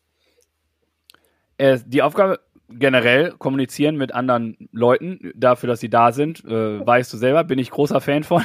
Äh, 1.56 1.78
die 1.84 2.02
Aufgabe 2.02 2.40
generell 2.68 3.32
kommunizieren 3.32 3.96
mit 3.96 4.14
anderen 4.14 4.68
Leuten, 4.72 5.32
dafür, 5.34 5.68
dass 5.68 5.80
sie 5.80 5.90
da 5.90 6.12
sind, 6.12 6.44
äh, 6.44 6.86
weißt 6.86 7.12
du 7.12 7.16
selber, 7.16 7.44
bin 7.44 7.58
ich 7.58 7.70
großer 7.70 8.00
Fan 8.00 8.24
von. 8.24 8.44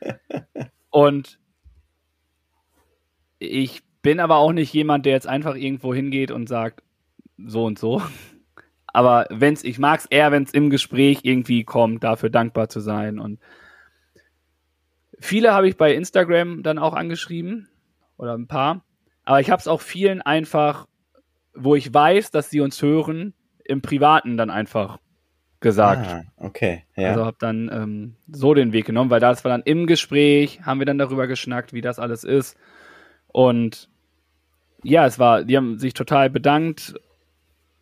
und 0.90 1.38
ich 3.38 3.82
bin 4.02 4.20
aber 4.20 4.36
auch 4.36 4.52
nicht 4.52 4.72
jemand, 4.72 5.06
der 5.06 5.12
jetzt 5.12 5.28
einfach 5.28 5.54
irgendwo 5.54 5.94
hingeht 5.94 6.30
und 6.30 6.48
sagt, 6.48 6.82
so 7.38 7.64
und 7.64 7.78
so. 7.78 8.02
Aber 8.96 9.26
wenn's, 9.28 9.62
ich 9.62 9.78
mag 9.78 10.00
es 10.00 10.06
eher, 10.06 10.32
wenn 10.32 10.44
es 10.44 10.52
im 10.52 10.70
Gespräch 10.70 11.20
irgendwie 11.22 11.64
kommt, 11.64 12.02
dafür 12.02 12.30
dankbar 12.30 12.70
zu 12.70 12.80
sein 12.80 13.18
und 13.18 13.38
Viele 15.18 15.52
habe 15.52 15.68
ich 15.68 15.76
bei 15.76 15.94
Instagram 15.94 16.62
dann 16.62 16.78
auch 16.78 16.94
angeschrieben 16.94 17.68
oder 18.16 18.34
ein 18.34 18.48
paar. 18.48 18.84
Aber 19.24 19.40
ich 19.40 19.50
habe 19.50 19.60
es 19.60 19.68
auch 19.68 19.80
vielen 19.80 20.22
einfach, 20.22 20.86
wo 21.54 21.74
ich 21.74 21.92
weiß, 21.92 22.30
dass 22.30 22.50
sie 22.50 22.60
uns 22.60 22.82
hören, 22.82 23.32
im 23.64 23.80
Privaten 23.80 24.36
dann 24.36 24.50
einfach 24.50 24.98
gesagt. 25.60 26.06
Ah, 26.06 26.24
okay. 26.36 26.84
Ja. 26.96 27.10
Also 27.10 27.24
habe 27.24 27.38
dann 27.40 27.70
ähm, 27.72 28.16
so 28.30 28.52
den 28.52 28.72
Weg 28.72 28.84
genommen, 28.84 29.10
weil 29.10 29.20
das 29.20 29.42
war 29.44 29.50
dann 29.50 29.62
im 29.62 29.86
Gespräch, 29.86 30.60
haben 30.62 30.80
wir 30.80 30.86
dann 30.86 30.98
darüber 30.98 31.26
geschnackt, 31.26 31.72
wie 31.72 31.80
das 31.80 31.98
alles 31.98 32.24
ist. 32.24 32.58
Und 33.28 33.88
ja, 34.82 35.06
es 35.06 35.18
war, 35.18 35.44
die 35.44 35.56
haben 35.56 35.78
sich 35.78 35.94
total 35.94 36.28
bedankt, 36.28 36.94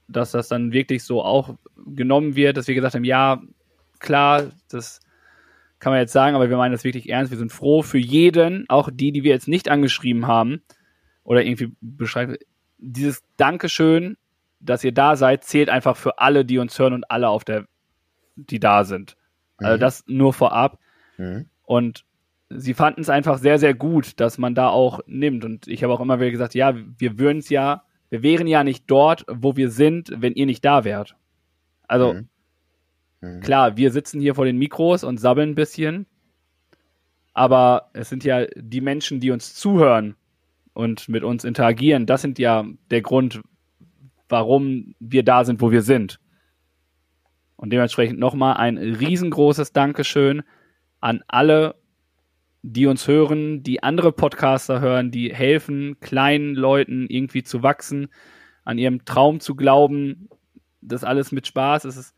dass 0.08 0.32
das 0.32 0.48
dann 0.48 0.72
wirklich 0.72 1.04
so 1.04 1.22
auch 1.22 1.54
genommen 1.86 2.36
wird, 2.36 2.56
dass 2.56 2.68
wir 2.68 2.74
gesagt 2.74 2.94
haben, 2.94 3.04
ja, 3.04 3.42
klar, 3.98 4.50
das 4.68 5.00
kann 5.78 5.92
man 5.92 6.00
jetzt 6.00 6.12
sagen, 6.12 6.34
aber 6.34 6.48
wir 6.48 6.56
meinen 6.56 6.72
das 6.72 6.84
wirklich 6.84 7.08
ernst. 7.08 7.30
Wir 7.30 7.38
sind 7.38 7.52
froh 7.52 7.82
für 7.82 7.98
jeden, 7.98 8.64
auch 8.68 8.88
die, 8.92 9.12
die 9.12 9.22
wir 9.22 9.32
jetzt 9.32 9.48
nicht 9.48 9.68
angeschrieben 9.68 10.26
haben 10.26 10.62
oder 11.24 11.44
irgendwie 11.44 11.72
beschreiben. 11.80 12.36
Dieses 12.78 13.22
Dankeschön, 13.36 14.16
dass 14.60 14.84
ihr 14.84 14.92
da 14.92 15.16
seid, 15.16 15.44
zählt 15.44 15.68
einfach 15.68 15.96
für 15.96 16.18
alle, 16.18 16.44
die 16.44 16.58
uns 16.58 16.78
hören 16.78 16.94
und 16.94 17.10
alle 17.10 17.28
auf 17.28 17.44
der, 17.44 17.66
die 18.36 18.60
da 18.60 18.84
sind. 18.84 19.16
Also 19.56 19.64
mhm. 19.64 19.66
Also 19.66 19.78
das 19.78 20.04
nur 20.06 20.32
vorab. 20.32 20.78
Mhm. 21.16 21.46
Und 21.64 22.04
sie 22.50 22.74
fanden 22.74 23.00
es 23.00 23.08
einfach 23.08 23.38
sehr, 23.38 23.58
sehr 23.58 23.74
gut, 23.74 24.20
dass 24.20 24.38
man 24.38 24.54
da 24.54 24.68
auch 24.68 25.00
nimmt. 25.06 25.44
Und 25.44 25.66
ich 25.68 25.82
habe 25.82 25.92
auch 25.92 26.00
immer 26.00 26.20
wieder 26.20 26.30
gesagt, 26.30 26.54
ja, 26.54 26.74
wir 26.74 27.18
würden 27.18 27.38
es 27.38 27.48
ja, 27.48 27.83
wir 28.14 28.22
wären 28.22 28.46
ja 28.46 28.62
nicht 28.62 28.84
dort, 28.86 29.24
wo 29.28 29.56
wir 29.56 29.70
sind, 29.70 30.12
wenn 30.16 30.34
ihr 30.34 30.46
nicht 30.46 30.64
da 30.64 30.84
wärt. 30.84 31.16
Also 31.88 32.14
mhm. 32.14 32.28
Mhm. 33.20 33.40
Klar, 33.40 33.76
wir 33.76 33.90
sitzen 33.90 34.20
hier 34.20 34.36
vor 34.36 34.44
den 34.44 34.56
Mikros 34.56 35.02
und 35.02 35.18
sabbeln 35.18 35.50
ein 35.50 35.54
bisschen, 35.56 36.06
aber 37.32 37.90
es 37.92 38.08
sind 38.08 38.22
ja 38.22 38.46
die 38.54 38.80
Menschen, 38.80 39.18
die 39.18 39.32
uns 39.32 39.56
zuhören 39.56 40.14
und 40.74 41.08
mit 41.08 41.24
uns 41.24 41.42
interagieren, 41.42 42.06
das 42.06 42.22
sind 42.22 42.38
ja 42.38 42.64
der 42.92 43.02
Grund, 43.02 43.40
warum 44.28 44.94
wir 45.00 45.24
da 45.24 45.44
sind, 45.44 45.60
wo 45.60 45.72
wir 45.72 45.82
sind. 45.82 46.20
Und 47.56 47.72
dementsprechend 47.72 48.20
nochmal 48.20 48.58
ein 48.58 48.78
riesengroßes 48.78 49.72
Dankeschön 49.72 50.44
an 51.00 51.24
alle, 51.26 51.74
die 52.66 52.86
uns 52.86 53.06
hören, 53.06 53.62
die 53.62 53.82
andere 53.82 54.10
Podcaster 54.10 54.80
hören, 54.80 55.10
die 55.10 55.34
helfen, 55.34 55.98
kleinen 56.00 56.54
Leuten 56.54 57.06
irgendwie 57.08 57.42
zu 57.42 57.62
wachsen, 57.62 58.08
an 58.64 58.78
ihrem 58.78 59.04
Traum 59.04 59.40
zu 59.40 59.54
glauben. 59.54 60.30
Das 60.80 61.04
alles 61.04 61.30
mit 61.30 61.46
Spaß. 61.46 61.84
Es 61.84 61.96
ist 61.96 62.14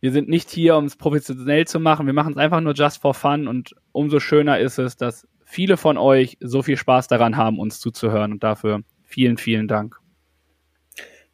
wir 0.00 0.12
sind 0.12 0.28
nicht 0.28 0.48
hier, 0.50 0.76
um 0.76 0.84
es 0.84 0.94
professionell 0.94 1.66
zu 1.66 1.80
machen. 1.80 2.06
Wir 2.06 2.12
machen 2.12 2.32
es 2.32 2.38
einfach 2.38 2.60
nur 2.60 2.74
just 2.74 3.02
for 3.02 3.14
fun 3.14 3.48
und 3.48 3.74
umso 3.90 4.20
schöner 4.20 4.60
ist 4.60 4.78
es, 4.78 4.96
dass 4.96 5.26
viele 5.44 5.76
von 5.76 5.98
euch 5.98 6.36
so 6.40 6.62
viel 6.62 6.76
Spaß 6.76 7.08
daran 7.08 7.36
haben, 7.36 7.58
uns 7.58 7.80
zuzuhören 7.80 8.32
und 8.32 8.44
dafür 8.44 8.82
vielen, 9.02 9.38
vielen 9.38 9.66
Dank. 9.66 9.96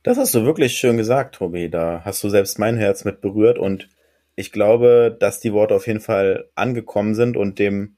Das 0.02 0.16
hast 0.16 0.34
du 0.34 0.44
wirklich 0.44 0.76
schön 0.76 0.96
gesagt, 0.96 1.34
Tobi. 1.34 1.68
Da 1.68 2.02
hast 2.04 2.24
du 2.24 2.30
selbst 2.30 2.58
mein 2.58 2.78
Herz 2.78 3.04
mit 3.04 3.20
berührt 3.20 3.58
und 3.58 3.88
ich 4.34 4.50
glaube, 4.50 5.14
dass 5.18 5.40
die 5.40 5.52
Worte 5.52 5.74
auf 5.74 5.86
jeden 5.86 6.00
Fall 6.00 6.48
angekommen 6.54 7.14
sind 7.14 7.36
und 7.36 7.58
dem 7.58 7.96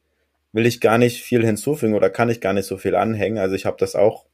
will 0.57 0.65
ich 0.65 0.81
gar 0.81 0.97
nicht 0.97 1.23
viel 1.23 1.45
hinzufügen 1.45 1.93
oder 1.93 2.09
kann 2.09 2.31
ich 2.31 2.41
gar 2.41 2.55
nicht 2.55 2.65
so 2.65 2.79
viel 2.79 2.95
anhängen. 2.95 3.37
Also 3.37 3.55
ich 3.55 3.67
habe 3.67 3.77
das 3.79 3.95
auch 3.95 4.25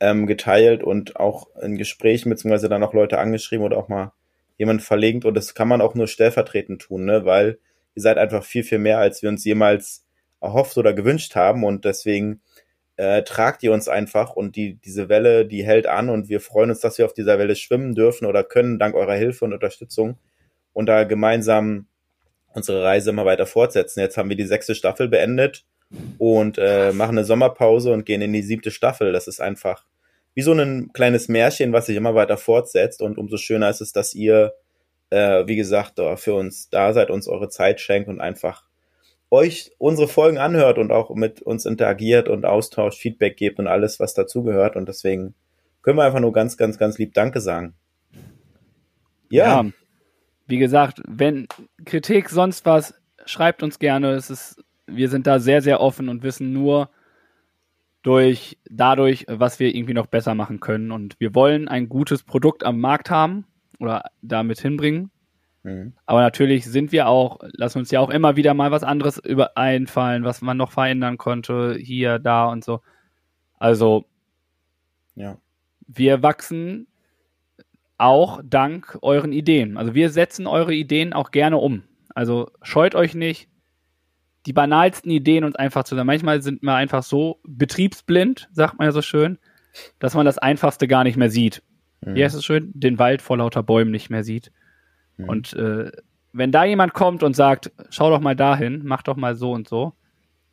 ähm, 0.00 0.26
geteilt 0.26 0.82
und 0.82 1.14
auch 1.14 1.46
in 1.62 1.78
Gesprächen 1.78 2.30
beziehungsweise 2.30 2.68
dann 2.68 2.82
auch 2.82 2.92
Leute 2.92 3.20
angeschrieben 3.20 3.64
oder 3.64 3.76
auch 3.76 3.86
mal 3.86 4.12
jemand 4.56 4.82
verlinkt 4.82 5.24
und 5.24 5.34
das 5.34 5.54
kann 5.54 5.68
man 5.68 5.80
auch 5.80 5.94
nur 5.94 6.08
stellvertretend 6.08 6.82
tun, 6.82 7.04
ne? 7.04 7.24
weil 7.24 7.60
ihr 7.94 8.02
seid 8.02 8.18
einfach 8.18 8.42
viel, 8.42 8.64
viel 8.64 8.80
mehr, 8.80 8.98
als 8.98 9.22
wir 9.22 9.28
uns 9.28 9.44
jemals 9.44 10.04
erhofft 10.40 10.76
oder 10.76 10.92
gewünscht 10.92 11.36
haben 11.36 11.62
und 11.62 11.84
deswegen 11.84 12.40
äh, 12.96 13.22
tragt 13.22 13.62
ihr 13.62 13.72
uns 13.72 13.86
einfach 13.86 14.34
und 14.34 14.56
die, 14.56 14.74
diese 14.74 15.08
Welle, 15.08 15.46
die 15.46 15.64
hält 15.64 15.86
an 15.86 16.08
und 16.08 16.28
wir 16.28 16.40
freuen 16.40 16.70
uns, 16.70 16.80
dass 16.80 16.98
wir 16.98 17.04
auf 17.04 17.14
dieser 17.14 17.38
Welle 17.38 17.54
schwimmen 17.54 17.94
dürfen 17.94 18.26
oder 18.26 18.42
können, 18.42 18.80
dank 18.80 18.96
eurer 18.96 19.14
Hilfe 19.14 19.44
und 19.44 19.52
Unterstützung 19.52 20.18
und 20.72 20.86
da 20.86 21.04
gemeinsam 21.04 21.86
unsere 22.58 22.82
Reise 22.82 23.10
immer 23.10 23.24
weiter 23.24 23.46
fortsetzen. 23.46 24.00
Jetzt 24.00 24.16
haben 24.16 24.28
wir 24.28 24.36
die 24.36 24.44
sechste 24.44 24.74
Staffel 24.74 25.08
beendet 25.08 25.64
und 26.18 26.58
äh, 26.58 26.92
machen 26.92 27.16
eine 27.16 27.24
Sommerpause 27.24 27.92
und 27.92 28.04
gehen 28.04 28.20
in 28.20 28.32
die 28.32 28.42
siebte 28.42 28.70
Staffel. 28.70 29.12
Das 29.12 29.26
ist 29.26 29.40
einfach 29.40 29.84
wie 30.34 30.42
so 30.42 30.52
ein 30.52 30.92
kleines 30.92 31.28
Märchen, 31.28 31.72
was 31.72 31.86
sich 31.86 31.96
immer 31.96 32.14
weiter 32.14 32.36
fortsetzt. 32.36 33.02
Und 33.02 33.18
umso 33.18 33.38
schöner 33.38 33.70
ist 33.70 33.80
es, 33.80 33.92
dass 33.92 34.14
ihr, 34.14 34.52
äh, 35.10 35.46
wie 35.46 35.56
gesagt, 35.56 36.00
für 36.16 36.34
uns 36.34 36.68
da 36.70 36.92
seid, 36.92 37.10
uns 37.10 37.26
eure 37.26 37.48
Zeit 37.48 37.80
schenkt 37.80 38.08
und 38.08 38.20
einfach 38.20 38.68
euch 39.30 39.72
unsere 39.78 40.08
Folgen 40.08 40.38
anhört 40.38 40.78
und 40.78 40.90
auch 40.90 41.14
mit 41.14 41.42
uns 41.42 41.66
interagiert 41.66 42.28
und 42.28 42.46
austauscht, 42.46 43.00
Feedback 43.00 43.36
gebt 43.36 43.58
und 43.58 43.66
alles, 43.66 44.00
was 44.00 44.14
dazugehört. 44.14 44.76
Und 44.76 44.88
deswegen 44.88 45.34
können 45.82 45.98
wir 45.98 46.04
einfach 46.04 46.20
nur 46.20 46.32
ganz, 46.32 46.56
ganz, 46.56 46.78
ganz 46.78 46.98
lieb 46.98 47.14
Danke 47.14 47.40
sagen. 47.40 47.74
Ja. 49.30 49.62
ja. 49.62 49.70
Wie 50.48 50.58
gesagt, 50.58 51.00
wenn 51.06 51.46
Kritik, 51.84 52.30
sonst 52.30 52.66
was, 52.66 52.94
schreibt 53.26 53.62
uns 53.62 53.78
gerne. 53.78 54.12
Es 54.12 54.30
ist, 54.30 54.64
wir 54.86 55.08
sind 55.08 55.26
da 55.26 55.38
sehr, 55.38 55.62
sehr 55.62 55.80
offen 55.80 56.08
und 56.08 56.22
wissen 56.22 56.52
nur, 56.52 56.90
durch 58.02 58.58
dadurch, 58.70 59.26
was 59.28 59.58
wir 59.58 59.74
irgendwie 59.74 59.94
noch 59.94 60.06
besser 60.06 60.34
machen 60.34 60.60
können. 60.60 60.92
Und 60.92 61.18
wir 61.18 61.34
wollen 61.34 61.68
ein 61.68 61.88
gutes 61.88 62.22
Produkt 62.22 62.64
am 62.64 62.80
Markt 62.80 63.10
haben 63.10 63.44
oder 63.78 64.04
damit 64.22 64.60
hinbringen. 64.60 65.10
Mhm. 65.62 65.92
Aber 66.06 66.20
natürlich 66.22 66.64
sind 66.64 66.92
wir 66.92 67.08
auch, 67.08 67.40
lassen 67.52 67.80
uns 67.80 67.90
ja 67.90 68.00
auch 68.00 68.10
immer 68.10 68.36
wieder 68.36 68.54
mal 68.54 68.70
was 68.70 68.84
anderes 68.84 69.18
über 69.18 69.56
einfallen, 69.56 70.24
was 70.24 70.40
man 70.42 70.56
noch 70.56 70.72
verändern 70.72 71.18
konnte, 71.18 71.76
hier, 71.78 72.18
da 72.18 72.46
und 72.46 72.64
so. 72.64 72.80
Also, 73.58 74.06
ja. 75.14 75.36
wir 75.86 76.22
wachsen 76.22 76.86
auch 77.98 78.40
dank 78.44 78.98
euren 79.02 79.32
Ideen. 79.32 79.76
Also 79.76 79.94
wir 79.94 80.10
setzen 80.10 80.46
eure 80.46 80.72
Ideen 80.72 81.12
auch 81.12 81.30
gerne 81.30 81.58
um. 81.58 81.82
Also 82.14 82.50
scheut 82.62 82.94
euch 82.94 83.14
nicht, 83.14 83.48
die 84.46 84.52
banalsten 84.52 85.10
Ideen 85.10 85.44
uns 85.44 85.56
einfach 85.56 85.84
zu 85.84 85.94
sagen. 85.94 86.06
Manchmal 86.06 86.40
sind 86.40 86.62
wir 86.62 86.74
einfach 86.74 87.02
so 87.02 87.40
betriebsblind, 87.44 88.48
sagt 88.52 88.78
man 88.78 88.86
ja 88.86 88.92
so 88.92 89.02
schön, 89.02 89.38
dass 89.98 90.14
man 90.14 90.24
das 90.24 90.38
Einfachste 90.38 90.88
gar 90.88 91.04
nicht 91.04 91.16
mehr 91.16 91.30
sieht. 91.30 91.62
Mhm. 92.00 92.16
Heißt 92.16 92.36
es 92.36 92.44
schön? 92.44 92.70
Den 92.74 92.98
Wald 92.98 93.20
vor 93.20 93.36
lauter 93.36 93.62
Bäumen 93.62 93.90
nicht 93.90 94.10
mehr 94.10 94.24
sieht. 94.24 94.52
Mhm. 95.16 95.28
Und 95.28 95.52
äh, 95.54 95.90
wenn 96.32 96.52
da 96.52 96.64
jemand 96.64 96.94
kommt 96.94 97.22
und 97.22 97.34
sagt, 97.34 97.72
schau 97.90 98.10
doch 98.10 98.20
mal 98.20 98.36
dahin, 98.36 98.82
mach 98.84 99.02
doch 99.02 99.16
mal 99.16 99.34
so 99.34 99.52
und 99.52 99.68
so, 99.68 99.94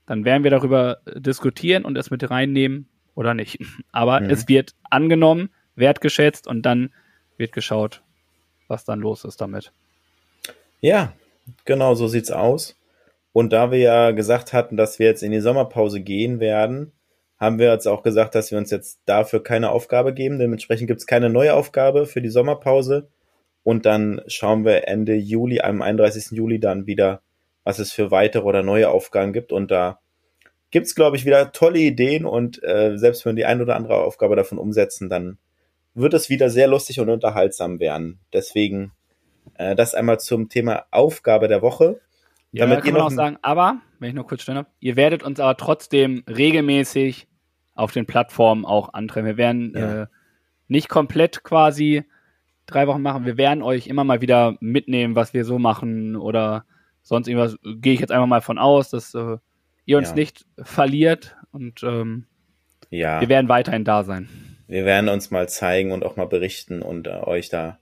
dann 0.06 0.26
werden 0.26 0.44
wir 0.44 0.52
darüber 0.52 0.98
diskutieren 1.16 1.86
und 1.86 1.98
es 1.98 2.12
mit 2.12 2.30
reinnehmen 2.30 2.90
oder 3.14 3.34
nicht. 3.34 3.60
Aber 3.92 4.20
mhm. 4.20 4.30
es 4.30 4.48
wird 4.48 4.76
angenommen, 4.90 5.50
wertgeschätzt 5.76 6.48
und 6.48 6.64
dann 6.64 6.90
wird 7.38 7.52
geschaut, 7.52 8.02
was 8.68 8.86
dann 8.86 9.00
los 9.00 9.26
ist 9.26 9.42
damit. 9.42 9.72
Ja, 10.82 11.14
genau 11.66 11.96
so 11.96 12.08
sieht's 12.08 12.32
aus. 12.32 12.78
Und 13.34 13.52
da 13.52 13.72
wir 13.72 13.80
ja 13.80 14.12
gesagt 14.12 14.54
hatten, 14.54 14.78
dass 14.78 15.00
wir 15.00 15.08
jetzt 15.08 15.24
in 15.24 15.32
die 15.32 15.42
Sommerpause 15.42 16.00
gehen 16.00 16.40
werden, 16.40 16.94
haben 17.38 17.60
wir 17.60 17.72
jetzt 17.72 17.88
auch 17.88 18.02
gesagt, 18.02 18.34
dass 18.34 18.52
wir 18.52 18.58
uns 18.58 18.72
jetzt 18.72 19.02
dafür 19.06 19.44
keine 19.44 19.72
Aufgabe 19.72 20.14
geben. 20.14 20.40
Dementsprechend 20.40 20.88
gibt's 20.88 21.06
keine 21.06 21.30
neue 21.30 21.54
Aufgabe 21.54 22.06
für 22.06 22.22
die 22.22 22.30
Sommerpause. 22.30 23.10
Und 23.64 23.86
dann 23.86 24.22
schauen 24.28 24.64
wir 24.64 24.88
Ende 24.88 25.16
Juli, 25.16 25.60
am 25.60 25.82
31. 25.82 26.32
Juli 26.32 26.60
dann 26.60 26.88
wieder, 26.88 27.22
was 27.64 27.80
es 27.80 27.92
für 27.92 28.12
weitere 28.12 28.44
oder 28.46 28.64
neue 28.64 28.90
Aufgaben 28.90 29.34
gibt. 29.34 29.52
Und 29.52 29.70
da 29.70 30.00
gibt's 30.72 30.96
glaube 30.96 31.18
ich, 31.18 31.26
wieder 31.26 31.52
tolle 31.52 31.80
Ideen. 31.80 32.26
Und 32.26 32.64
äh, 32.64 32.98
selbst 32.98 33.26
wenn 33.26 33.36
wir 33.36 33.42
die 33.42 33.46
ein 33.46 33.62
oder 33.62 33.76
andere 33.76 33.98
Aufgabe 34.04 34.36
davon 34.36 34.58
umsetzen, 34.58 35.10
dann 35.10 35.38
wird 35.96 36.14
es 36.14 36.30
wieder 36.30 36.50
sehr 36.50 36.68
lustig 36.68 37.00
und 37.00 37.10
unterhaltsam 37.10 37.80
werden. 37.80 38.20
Deswegen 38.34 38.92
äh, 39.56 39.76
das 39.76 39.96
einmal 39.96 40.20
zum 40.20 40.50
Thema 40.50 40.86
Aufgabe 40.92 41.48
der 41.48 41.62
Woche. 41.62 42.00
Ja, 42.52 42.68
Damit 42.68 42.84
kann 42.84 42.94
man 42.94 43.02
auch 43.02 43.12
sagen, 43.12 43.38
aber, 43.42 43.82
wenn 44.00 44.10
ich 44.10 44.16
nur 44.16 44.28
kurz 44.28 44.44
stellen 44.44 44.58
darf, 44.58 44.68
ihr 44.80 44.96
werdet 44.96 45.24
uns 45.24 45.40
aber 45.40 45.58
trotzdem 45.58 46.24
regelmäßig 46.28 47.28
auf 47.74 47.92
den 47.92 48.06
Plattformen 48.06 48.66
auch 48.66 48.94
antreffen. 48.94 49.26
Wir 49.26 49.38
werden 49.38 49.74
ja. 49.76 50.04
äh, 50.04 50.08
nicht 50.68 50.90
komplett 50.90 51.44
quasi 51.44 52.04
drei 52.66 52.88
Wochen 52.88 53.02
machen. 53.02 53.26
Wir 53.26 53.38
werden 53.38 53.62
euch 53.62 53.88
immer 53.88 54.04
mal 54.04 54.22
wieder 54.22 54.58
mitnehmen, 54.60 55.16
was 55.16 55.34
wir 55.34 55.46
so 55.46 55.60
machen 55.60 56.16
oder 56.16 56.66
sonst 57.04 57.28
irgendwas. 57.28 57.58
Gehe 57.64 57.94
ich 57.94 58.00
jetzt 58.00 58.12
einfach 58.12 58.28
mal 58.28 58.42
von 58.42 58.58
aus, 58.58 58.90
dass 58.90 59.14
äh, 59.14 59.38
ihr 59.86 59.98
uns 59.98 60.10
ja. 60.10 60.16
nicht 60.16 60.46
verliert 60.58 61.36
und 61.52 61.84
ähm, 61.84 62.26
ja. 62.90 63.22
wir 63.22 63.30
werden 63.30 63.50
weiterhin 63.50 63.84
da 63.84 64.04
sein. 64.04 64.55
Wir 64.68 64.86
werden 64.86 65.10
uns 65.10 65.32
mal 65.32 65.48
zeigen 65.48 65.92
und 65.92 66.04
auch 66.04 66.16
mal 66.16 66.28
berichten 66.28 66.82
und 66.82 67.08
äh, 67.08 67.12
euch 67.12 67.50
da 67.50 67.80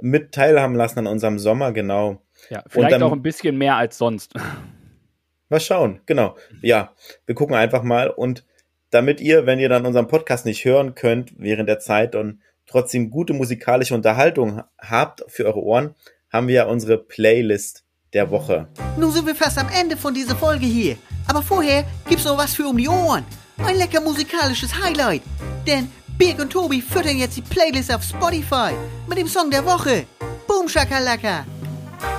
mit 0.00 0.32
teilhaben 0.32 0.74
lassen 0.74 1.00
an 1.00 1.06
unserem 1.06 1.38
Sommer, 1.38 1.72
genau. 1.72 2.22
Ja, 2.50 2.62
vielleicht 2.68 2.92
dann, 2.92 3.02
auch 3.02 3.12
ein 3.12 3.22
bisschen 3.22 3.56
mehr 3.58 3.76
als 3.76 3.98
sonst. 3.98 4.34
Mal 5.50 5.60
schauen, 5.60 6.00
genau. 6.04 6.36
Ja, 6.60 6.92
wir 7.24 7.34
gucken 7.34 7.56
einfach 7.56 7.82
mal 7.82 8.10
und 8.10 8.44
damit 8.90 9.18
ihr, 9.18 9.46
wenn 9.46 9.58
ihr 9.58 9.70
dann 9.70 9.86
unseren 9.86 10.06
Podcast 10.06 10.44
nicht 10.44 10.62
hören 10.66 10.94
könnt 10.94 11.32
während 11.38 11.70
der 11.70 11.78
Zeit 11.78 12.14
und 12.14 12.40
trotzdem 12.66 13.10
gute 13.10 13.32
musikalische 13.32 13.94
Unterhaltung 13.94 14.62
habt 14.78 15.24
für 15.28 15.46
eure 15.46 15.62
Ohren, 15.62 15.94
haben 16.30 16.48
wir 16.48 16.54
ja 16.54 16.64
unsere 16.66 16.98
Playlist 16.98 17.84
der 18.12 18.30
Woche. 18.30 18.68
Nun 18.98 19.10
sind 19.10 19.26
wir 19.26 19.34
fast 19.34 19.56
am 19.56 19.68
Ende 19.74 19.96
von 19.96 20.12
dieser 20.12 20.36
Folge 20.36 20.66
hier. 20.66 20.96
Aber 21.26 21.42
vorher 21.42 21.84
gibt's 22.08 22.24
noch 22.24 22.36
was 22.36 22.54
für 22.54 22.66
um 22.66 22.76
die 22.76 22.88
Ohren. 22.88 23.24
Ein 23.58 23.76
lecker 23.76 24.02
musikalisches 24.02 24.82
Highlight. 24.82 25.22
Denn 25.66 25.90
Birg 26.18 26.40
und 26.40 26.50
Tobi 26.50 26.82
füttern 26.82 27.16
jetzt 27.16 27.36
die 27.36 27.42
Playlist 27.42 27.94
auf 27.94 28.02
Spotify 28.02 28.72
mit 29.08 29.18
dem 29.18 29.28
Song 29.28 29.52
der 29.52 29.64
Woche. 29.64 30.04
Boom 30.48 30.68
Shakalaka. 30.68 31.46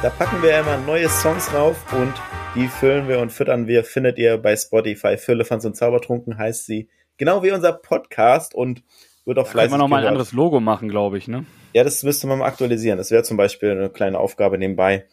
Da 0.01 0.09
packen 0.09 0.41
wir 0.41 0.57
immer 0.57 0.77
neue 0.77 1.09
Songs 1.09 1.53
rauf 1.53 1.75
und 1.91 2.13
die 2.55 2.69
füllen 2.69 3.09
wir 3.09 3.19
und 3.19 3.29
füttern 3.29 3.67
wir. 3.67 3.83
Findet 3.83 4.17
ihr 4.17 4.37
bei 4.37 4.55
Spotify. 4.55 5.17
Füllefanz 5.17 5.65
und 5.65 5.75
Zaubertrunken 5.75 6.37
heißt 6.37 6.65
sie. 6.65 6.87
Genau 7.17 7.43
wie 7.43 7.51
unser 7.51 7.73
Podcast 7.73 8.55
und 8.55 8.83
wird 9.25 9.37
auch 9.37 9.47
fleißig. 9.47 9.71
Kann 9.71 9.79
man 9.79 9.89
nochmal 9.89 10.03
ein 10.03 10.07
anderes 10.07 10.31
Logo 10.31 10.61
machen, 10.61 10.87
glaube 10.87 11.17
ich, 11.17 11.27
ne? 11.27 11.45
Ja, 11.73 11.83
das 11.83 12.01
müsste 12.03 12.27
man 12.27 12.39
mal 12.39 12.45
aktualisieren. 12.45 12.97
Das 12.97 13.11
wäre 13.11 13.23
zum 13.23 13.35
Beispiel 13.35 13.71
eine 13.71 13.89
kleine 13.89 14.17
Aufgabe 14.17 14.57
nebenbei. 14.57 15.07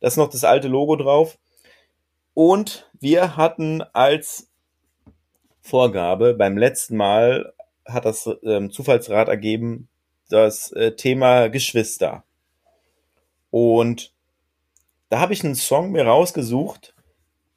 Da 0.00 0.08
ist 0.08 0.16
noch 0.16 0.30
das 0.30 0.44
alte 0.44 0.68
Logo 0.68 0.96
drauf. 0.96 1.36
Und 2.32 2.90
wir 2.98 3.36
hatten 3.36 3.82
als 3.92 4.48
Vorgabe 5.60 6.32
beim 6.32 6.56
letzten 6.56 6.96
Mal 6.96 7.52
hat 7.86 8.04
das 8.04 8.28
ähm, 8.44 8.70
Zufallsrat 8.70 9.28
ergeben, 9.28 9.88
das 10.28 10.72
äh, 10.72 10.92
Thema 10.92 11.48
Geschwister. 11.48 12.24
Und 13.50 14.12
da 15.08 15.20
habe 15.20 15.34
ich 15.34 15.44
einen 15.44 15.54
Song 15.54 15.92
mir 15.92 16.06
rausgesucht, 16.06 16.94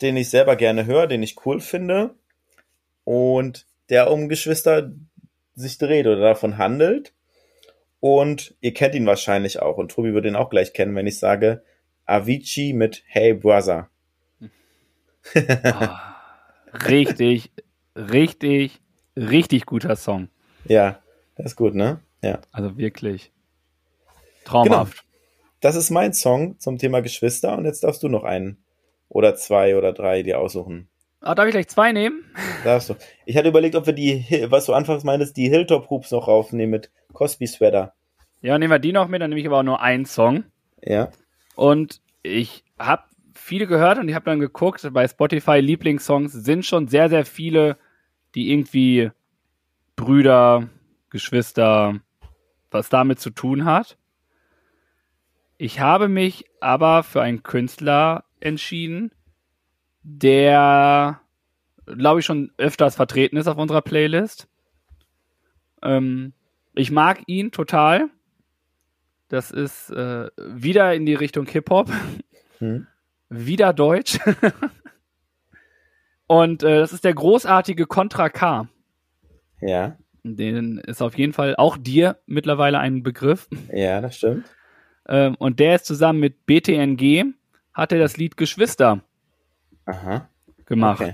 den 0.01 0.17
ich 0.17 0.29
selber 0.29 0.55
gerne 0.55 0.85
höre, 0.85 1.07
den 1.07 1.23
ich 1.23 1.45
cool 1.45 1.61
finde 1.61 2.15
und 3.05 3.65
der 3.89 4.11
um 4.11 4.27
Geschwister 4.27 4.91
sich 5.53 5.77
dreht 5.77 6.05
oder 6.05 6.19
davon 6.19 6.57
handelt. 6.57 7.13
Und 8.01 8.55
ihr 8.59 8.73
kennt 8.73 8.93
ihn 8.93 9.05
wahrscheinlich 9.05 9.61
auch. 9.61 9.77
Und 9.77 9.91
Tobi 9.91 10.13
wird 10.13 10.25
ihn 10.25 10.35
auch 10.35 10.49
gleich 10.49 10.73
kennen, 10.73 10.95
wenn 10.95 11.07
ich 11.07 11.17
sage 11.17 11.63
Avicii 12.05 12.73
mit 12.73 13.03
Hey 13.07 13.33
Brother. 13.33 13.89
oh, 15.33 15.87
richtig, 16.87 17.51
richtig, 17.95 18.81
richtig 19.15 19.65
guter 19.65 19.95
Song. 19.95 20.29
Ja, 20.65 20.99
das 21.35 21.47
ist 21.47 21.55
gut, 21.55 21.75
ne? 21.75 21.99
Ja. 22.21 22.39
Also 22.51 22.77
wirklich 22.77 23.31
traumhaft. 24.45 24.93
Genau. 24.93 25.05
Das 25.61 25.75
ist 25.75 25.89
mein 25.89 26.13
Song 26.13 26.59
zum 26.59 26.77
Thema 26.77 27.01
Geschwister 27.01 27.57
und 27.57 27.65
jetzt 27.65 27.83
darfst 27.83 28.03
du 28.03 28.09
noch 28.09 28.23
einen 28.23 28.57
oder 29.09 29.35
zwei 29.35 29.77
oder 29.77 29.93
drei 29.93 30.23
dir 30.23 30.39
aussuchen. 30.39 30.89
Ah, 31.21 31.33
darf 31.33 31.47
ich 31.47 31.53
gleich 31.53 31.67
zwei 31.67 31.91
nehmen? 31.91 32.23
Darfst 32.63 32.89
du. 32.89 32.95
Ich 33.25 33.35
hatte 33.35 33.47
überlegt, 33.47 33.75
ob 33.75 33.87
wir 33.87 33.93
die, 33.93 34.45
was 34.49 34.65
du 34.65 34.73
anfangs 34.73 35.03
meintest, 35.03 35.37
die 35.37 35.49
Hilltop 35.49 35.89
Hoops 35.89 36.11
noch 36.11 36.27
raufnehmen 36.27 36.69
mit 36.69 36.91
Cosby 37.13 37.47
Sweater. 37.47 37.93
Ja, 38.41 38.59
nehmen 38.59 38.71
wir 38.71 38.79
die 38.79 38.91
noch 38.91 39.07
mit, 39.07 39.21
dann 39.21 39.29
nehme 39.29 39.41
ich 39.41 39.47
aber 39.47 39.59
auch 39.59 39.63
nur 39.63 39.81
einen 39.81 40.05
Song. 40.05 40.43
Ja. 40.83 41.09
Und 41.55 42.01
ich 42.21 42.63
habe 42.77 43.03
viele 43.33 43.65
gehört 43.65 43.97
und 43.97 44.07
ich 44.07 44.13
habe 44.13 44.25
dann 44.25 44.39
geguckt, 44.39 44.87
bei 44.91 45.07
Spotify 45.07 45.59
Lieblingssongs 45.59 46.31
sind 46.31 46.65
schon 46.65 46.87
sehr, 46.87 47.09
sehr 47.09 47.25
viele, 47.25 47.77
die 48.35 48.51
irgendwie 48.51 49.11
Brüder, 49.95 50.69
Geschwister, 51.09 51.99
was 52.69 52.89
damit 52.89 53.19
zu 53.19 53.29
tun 53.29 53.65
hat. 53.65 53.97
Ich 55.57 55.79
habe 55.79 56.09
mich 56.09 56.45
aber 56.59 57.03
für 57.03 57.21
einen 57.21 57.43
Künstler 57.43 58.25
entschieden, 58.41 59.11
der, 60.03 61.21
glaube 61.85 62.19
ich, 62.19 62.25
schon 62.25 62.51
öfters 62.57 62.95
vertreten 62.95 63.37
ist 63.37 63.47
auf 63.47 63.57
unserer 63.57 63.81
Playlist. 63.81 64.49
Ähm, 65.81 66.33
ich 66.73 66.91
mag 66.91 67.21
ihn 67.27 67.51
total. 67.51 68.09
Das 69.29 69.49
ist 69.49 69.89
äh, 69.91 70.29
wieder 70.37 70.93
in 70.93 71.05
die 71.05 71.15
Richtung 71.15 71.47
Hip-Hop. 71.47 71.89
Hm. 72.59 72.87
wieder 73.29 73.73
Deutsch. 73.73 74.19
Und 76.27 76.63
äh, 76.63 76.79
das 76.79 76.93
ist 76.93 77.03
der 77.03 77.13
großartige 77.13 77.85
Contra 77.85 78.29
K. 78.29 78.67
Ja. 79.61 79.97
Den 80.23 80.79
ist 80.79 81.01
auf 81.01 81.17
jeden 81.17 81.33
Fall 81.33 81.55
auch 81.55 81.77
dir 81.77 82.17
mittlerweile 82.25 82.79
ein 82.79 83.03
Begriff. 83.03 83.47
Ja, 83.71 84.01
das 84.01 84.17
stimmt. 84.17 84.45
Ähm, 85.07 85.35
und 85.35 85.59
der 85.59 85.75
ist 85.75 85.85
zusammen 85.85 86.19
mit 86.19 86.45
BTNG, 86.47 87.33
hat 87.73 87.91
er 87.91 87.99
das 87.99 88.17
Lied 88.17 88.37
Geschwister 88.37 89.01
Aha. 89.85 90.27
gemacht. 90.65 91.01
Okay. 91.01 91.11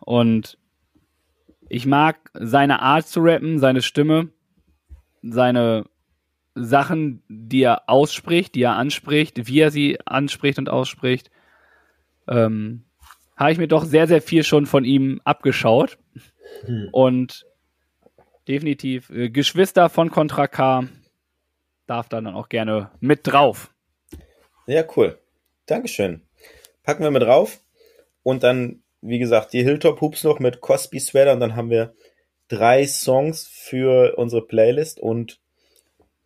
Und 0.00 0.58
ich 1.68 1.86
mag 1.86 2.30
seine 2.32 2.80
Art 2.80 3.06
zu 3.06 3.20
rappen, 3.20 3.58
seine 3.58 3.82
Stimme, 3.82 4.30
seine 5.22 5.84
Sachen, 6.54 7.22
die 7.28 7.62
er 7.62 7.88
ausspricht, 7.88 8.54
die 8.54 8.62
er 8.62 8.76
anspricht, 8.76 9.46
wie 9.46 9.60
er 9.60 9.70
sie 9.70 9.98
anspricht 10.06 10.58
und 10.58 10.70
ausspricht. 10.70 11.30
Ähm, 12.28 12.84
habe 13.36 13.52
ich 13.52 13.58
mir 13.58 13.68
doch 13.68 13.84
sehr, 13.84 14.06
sehr 14.06 14.22
viel 14.22 14.44
schon 14.44 14.66
von 14.66 14.84
ihm 14.84 15.20
abgeschaut. 15.24 15.98
Hm. 16.66 16.88
Und 16.92 17.46
definitiv 18.48 19.10
äh, 19.10 19.30
Geschwister 19.30 19.88
von 19.88 20.10
Contra 20.10 20.46
K 20.46 20.88
darf 21.86 22.08
dann 22.08 22.26
auch 22.26 22.48
gerne 22.48 22.90
mit 23.00 23.20
drauf. 23.26 23.74
Ja, 24.66 24.84
cool. 24.96 25.18
Dankeschön. 25.66 26.22
Packen 26.82 27.02
wir 27.02 27.10
mit 27.10 27.22
drauf. 27.22 27.60
Und 28.22 28.42
dann, 28.42 28.82
wie 29.00 29.18
gesagt, 29.18 29.52
die 29.52 29.62
Hilltop 29.62 30.00
Hoops 30.00 30.24
noch 30.24 30.38
mit 30.38 30.60
Cosby 30.60 31.00
Sweater. 31.00 31.32
Und 31.32 31.40
dann 31.40 31.56
haben 31.56 31.70
wir 31.70 31.94
drei 32.48 32.86
Songs 32.86 33.46
für 33.46 34.16
unsere 34.16 34.46
Playlist. 34.46 35.00
Und 35.00 35.40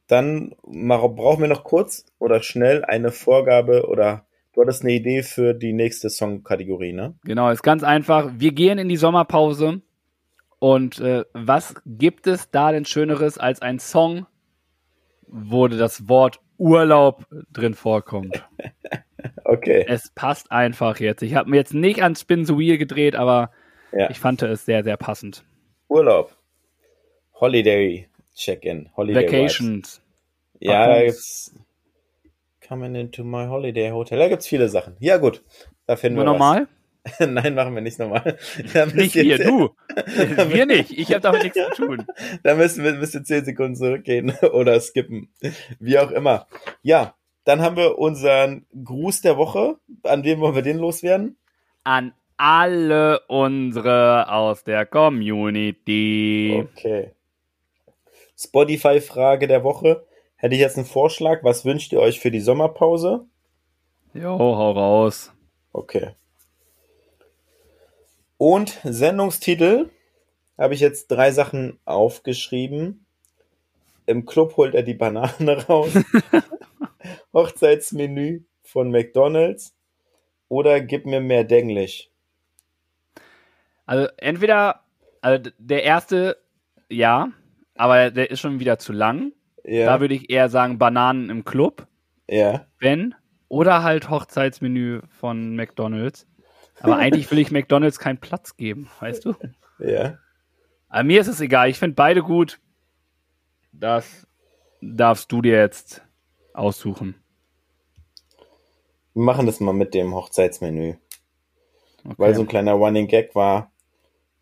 dann 0.07 0.55
brauchen 0.63 1.43
wir 1.43 1.49
noch 1.49 1.65
kurz 1.65 2.07
oder 2.19 2.43
schnell 2.43 2.85
eine 2.85 3.11
Vorgabe 3.11 3.89
oder 3.89 4.27
du 4.55 4.61
hattest 4.63 4.83
eine 4.83 4.93
Idee 4.93 5.23
für 5.23 5.55
die 5.55 5.73
nächste 5.73 6.11
Songkategorie, 6.11 6.93
ne? 6.93 7.15
Genau, 7.25 7.51
ist 7.51 7.63
ganz 7.63 7.83
einfach. 7.83 8.31
Wir 8.37 8.53
gehen 8.53 8.79
in 8.79 8.89
die 8.89 8.97
Sommerpause. 8.97 9.83
Und 10.61 10.99
äh, 11.01 11.25
was 11.35 11.75
gibt 11.87 12.27
es 12.27 12.51
da 12.51 12.73
denn 12.73 12.85
Schöneres 12.85 13.39
als 13.39 13.63
ein 13.63 13.79
Song, 13.79 14.27
wo 15.29 15.69
das 15.69 16.09
Wort 16.09 16.41
Urlaub 16.59 17.27
drin 17.53 17.75
vorkommt. 17.75 18.45
Okay. 19.45 19.85
Es 19.89 20.11
passt 20.15 20.53
einfach 20.53 21.01
jetzt. 21.01 21.23
Ich 21.23 21.35
habe 21.35 21.51
mir 21.51 21.57
jetzt 21.57 21.75
nicht 21.75 22.03
ans 22.03 22.21
Spin 22.21 22.45
the 22.45 22.57
Wheel 22.57 22.79
gedreht, 22.79 23.17
aber 23.17 23.51
Ja. 23.93 24.11
ich 24.11 24.21
fand 24.21 24.43
es 24.43 24.65
sehr, 24.65 24.85
sehr 24.85 24.97
passend. 24.97 25.43
Urlaub. 25.89 26.37
Holiday 27.41 28.09
Check-in. 28.35 28.91
Holiday 28.97 29.23
Vibes. 29.23 29.33
Vacations. 29.33 30.03
Ja, 30.61 30.87
da 30.87 31.03
gibt's 31.05 31.53
Coming 32.69 32.95
into 32.97 33.25
my 33.25 33.47
holiday 33.47 33.91
hotel. 33.91 34.19
Da 34.19 34.29
gibt's 34.29 34.47
viele 34.47 34.69
Sachen. 34.69 34.97
Ja, 35.01 35.17
gut. 35.17 35.43
Da 35.87 35.97
finden 35.97 36.17
Nur 36.17 36.25
wir 36.27 36.33
normal? 36.33 36.61
was. 36.63 36.69
Nein, 37.27 37.55
machen 37.55 37.75
wir 37.75 37.81
nicht 37.81 37.99
normal. 37.99 38.37
Müsst 38.75 38.95
Nicht 38.95 39.17
ihr 39.17 39.39
du. 39.39 39.71
Wir 40.51 40.67
nicht. 40.67 40.91
Ich 40.91 41.11
habe 41.11 41.21
damit 41.21 41.45
nichts 41.45 41.59
zu 41.75 41.87
tun. 41.87 42.07
Da 42.43 42.55
müssen 42.55 42.85
wir 42.85 42.93
müsst 42.95 43.15
ihr 43.15 43.25
10 43.25 43.47
Sekunden 43.47 43.77
zurückgehen 43.77 44.33
oder 44.53 44.79
skippen. 44.81 45.31
Wie 45.79 45.99
auch 45.99 46.11
immer. 46.11 46.47
Ja, 46.83 47.15
dann 47.45 47.63
haben 47.63 47.77
wir 47.77 47.99
unseren 47.99 48.67
Gruß 48.85 49.23
der 49.23 49.39
Woche. 49.39 49.77
An 50.03 50.25
wen 50.25 50.41
wollen 50.41 50.55
wir 50.55 50.63
den 50.63 50.77
loswerden? 50.79 51.39
An 51.85 52.13
alle 52.37 53.21
unsere 53.29 54.31
aus 54.31 54.65
der 54.65 54.85
Community. 54.85 56.63
Okay. 56.73 57.13
Spotify-Frage 58.37 59.49
der 59.49 59.65
Woche. 59.65 60.05
Hätte 60.41 60.55
ich 60.55 60.61
jetzt 60.61 60.77
einen 60.77 60.87
Vorschlag. 60.87 61.43
Was 61.43 61.65
wünscht 61.65 61.93
ihr 61.93 62.01
euch 62.01 62.21
für 62.21 62.31
die 62.31 62.41
Sommerpause? 62.41 63.27
Jo, 64.15 64.39
hau 64.39 64.71
raus. 64.71 65.33
Okay. 65.73 66.13
Und 68.37 68.79
Sendungstitel 68.85 69.91
habe 70.57 70.75
ich 70.75 70.81
jetzt 70.81 71.09
drei 71.09 71.33
Sachen 71.33 71.81
aufgeschrieben. 71.85 73.05
Im 74.07 74.27
Club 74.27 74.57
holt 74.57 74.77
er 74.77 74.85
die 74.85 74.95
Banane 74.95 75.67
raus. 75.69 75.91
Hochzeitsmenü 77.33 78.45
von 78.63 78.93
McDonald's. 78.93 79.75
Oder 80.49 80.81
gib 80.81 81.05
mir 81.05 81.21
mehr 81.21 81.43
Denglisch. 81.43 82.11
Also 83.87 84.07
entweder, 84.19 84.85
also 85.21 85.51
der 85.59 85.83
erste, 85.83 86.39
ja, 86.89 87.33
aber 87.75 88.13
der 88.13 88.31
ist 88.31 88.39
schon 88.41 88.61
wieder 88.61 88.79
zu 88.79 88.93
lang. 88.93 89.33
Ja. 89.69 89.85
Da 89.87 90.01
würde 90.01 90.15
ich 90.15 90.31
eher 90.31 90.49
sagen 90.49 90.79
Bananen 90.79 91.29
im 91.29 91.45
Club, 91.45 91.87
ja. 92.29 92.67
wenn. 92.79 93.15
Oder 93.49 93.83
halt 93.83 94.09
Hochzeitsmenü 94.09 95.03
von 95.09 95.57
McDonalds. 95.57 96.27
Aber 96.81 96.97
eigentlich 96.99 97.31
will 97.31 97.39
ich 97.39 97.51
McDonalds 97.51 97.99
keinen 97.99 98.19
Platz 98.19 98.57
geben, 98.57 98.91
weißt 99.01 99.27
du? 99.27 99.35
Ja. 99.79 100.19
Aber 100.89 101.05
mir 101.05 101.21
ist 101.21 101.29
es 101.29 101.41
egal, 101.41 101.69
ich 101.69 101.79
finde 101.79 101.97
beide 101.97 102.23
gut. 102.23 102.61
Das 103.73 104.27
darfst 104.81 105.31
du 105.33 105.43
dir 105.43 105.59
jetzt 105.59 106.03
aussuchen. 106.55 107.15
Wir 109.13 109.23
machen 109.23 109.47
das 109.47 109.61
mal 109.61 109.75
mit 109.75 109.93
dem 109.93 110.15
Hochzeitsmenü. 110.15 110.95
Okay. 112.05 112.15
Weil 112.17 112.35
so 112.35 112.43
ein 112.43 112.49
kleiner 112.49 112.73
Running 112.73 113.07
Gag 113.07 113.35
war. 113.35 113.71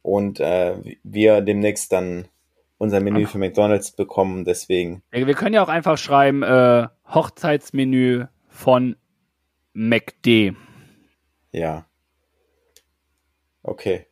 Und 0.02 0.38
äh, 0.38 0.76
wir 1.02 1.40
demnächst 1.40 1.90
dann 1.92 2.28
unser 2.78 3.00
Menü 3.00 3.26
für 3.26 3.38
McDonald's 3.38 3.92
bekommen. 3.92 4.44
Deswegen. 4.44 5.02
Wir 5.10 5.34
können 5.34 5.54
ja 5.54 5.62
auch 5.62 5.68
einfach 5.68 5.98
schreiben, 5.98 6.42
äh, 6.42 6.88
Hochzeitsmenü 7.08 8.26
von 8.48 8.96
McD. 9.72 10.54
Ja. 11.52 11.86
Okay. 13.62 14.06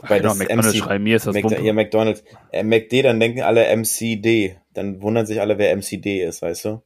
Ach, 0.00 0.10
Weil 0.10 0.20
genau, 0.20 0.30
das 0.30 0.38
McDonald's 0.38 0.74
MC 0.74 0.76
schreiben, 0.84 1.04
mir 1.04 1.16
ist 1.16 1.26
das 1.26 1.34
Wumpe. 1.34 1.60
ja, 1.60 1.72
McDonald's. 1.72 2.24
Äh, 2.52 2.62
McD, 2.62 3.02
dann 3.02 3.18
denken 3.20 3.42
alle 3.42 3.66
MCD. 3.74 4.58
Dann 4.74 5.02
wundern 5.02 5.26
sich 5.26 5.40
alle, 5.40 5.58
wer 5.58 5.72
MCD 5.76 6.22
ist, 6.22 6.40
weißt 6.42 6.64
du? 6.66 6.82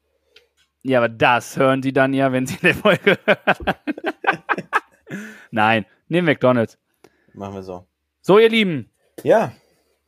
Ja, 0.83 0.99
aber 0.99 1.09
das 1.09 1.57
hören 1.57 1.83
sie 1.83 1.93
dann 1.93 2.15
ja, 2.15 2.33
wenn 2.33 2.47
sie 2.47 2.55
in 2.55 2.61
der 2.63 2.75
Folge 2.75 3.19
hören. 3.25 3.77
Nein, 5.51 5.85
nehmen 6.09 6.27
McDonald's. 6.27 6.79
Machen 7.35 7.55
wir 7.55 7.63
so. 7.63 7.87
So, 8.21 8.39
ihr 8.39 8.49
Lieben, 8.49 8.91
Ja, 9.23 9.53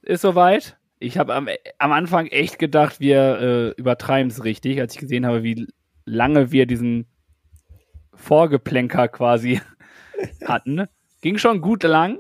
ist 0.03 0.23
soweit. 0.23 0.77
Ich 0.99 1.19
habe 1.19 1.35
am, 1.35 1.49
am 1.79 1.93
Anfang 1.93 2.27
echt 2.27 2.59
gedacht, 2.59 3.01
wir 3.01 3.41
äh, 3.41 3.81
übertreiben 3.81 4.31
es 4.31 4.45
richtig, 4.45 4.81
als 4.81 4.95
ich 4.95 5.01
gesehen 5.01 5.27
habe, 5.27 5.43
wie 5.43 5.67
lange 6.05 6.53
wir 6.53 6.67
diesen 6.67 7.07
Vorgeplänker 8.15 9.09
quasi 9.09 9.61
hatten. 10.45 10.87
Ging 11.21 11.39
schon 11.39 11.61
gut 11.61 11.83
lang, 11.83 12.19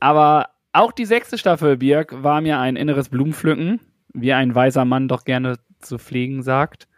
aber 0.00 0.50
auch 0.72 0.92
die 0.92 1.06
sechste 1.06 1.38
Staffel, 1.38 1.78
Birg, 1.78 2.22
war 2.22 2.40
mir 2.40 2.58
ein 2.58 2.76
inneres 2.76 3.08
Blumenpflücken, 3.08 3.80
wie 4.12 4.32
ein 4.32 4.54
weiser 4.54 4.84
Mann 4.84 5.08
doch 5.08 5.24
gerne 5.24 5.56
zu 5.80 5.98
pflegen 5.98 6.42
sagt. 6.42 6.88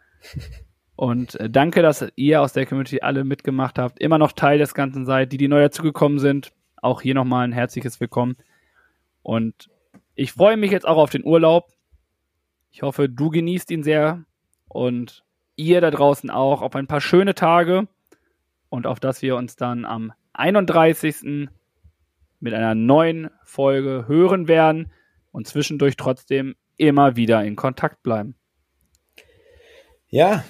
Und 0.95 1.39
äh, 1.39 1.49
danke, 1.49 1.81
dass 1.81 2.05
ihr 2.17 2.41
aus 2.41 2.51
der 2.51 2.65
Community 2.65 2.99
alle 3.01 3.23
mitgemacht 3.23 3.79
habt, 3.79 3.99
immer 3.99 4.17
noch 4.17 4.33
Teil 4.33 4.57
des 4.57 4.73
Ganzen 4.73 5.05
seid, 5.05 5.31
die, 5.31 5.37
die 5.37 5.47
neu 5.47 5.61
dazugekommen 5.61 6.19
sind. 6.19 6.51
Auch 6.81 7.01
hier 7.01 7.15
nochmal 7.15 7.45
ein 7.45 7.53
herzliches 7.53 8.01
Willkommen. 8.01 8.35
Und 9.21 9.69
ich 10.19 10.33
freue 10.33 10.57
mich 10.57 10.71
jetzt 10.71 10.85
auch 10.85 10.97
auf 10.97 11.09
den 11.09 11.23
Urlaub. 11.23 11.71
Ich 12.71 12.81
hoffe, 12.81 13.07
du 13.07 13.29
genießt 13.29 13.71
ihn 13.71 13.83
sehr 13.83 14.25
und 14.67 15.23
ihr 15.55 15.79
da 15.79 15.91
draußen 15.91 16.29
auch 16.29 16.61
auf 16.61 16.75
ein 16.75 16.87
paar 16.87 16.99
schöne 16.99 17.35
Tage 17.35 17.87
und 18.67 18.85
auf 18.85 18.99
dass 18.99 19.21
wir 19.21 19.37
uns 19.37 19.55
dann 19.55 19.85
am 19.85 20.11
31. 20.33 21.47
mit 22.41 22.53
einer 22.53 22.75
neuen 22.75 23.29
Folge 23.45 24.05
hören 24.09 24.49
werden 24.49 24.91
und 25.31 25.47
zwischendurch 25.47 25.95
trotzdem 25.95 26.55
immer 26.75 27.15
wieder 27.15 27.41
in 27.45 27.55
Kontakt 27.55 28.03
bleiben. 28.03 28.35
ja, 30.09 30.43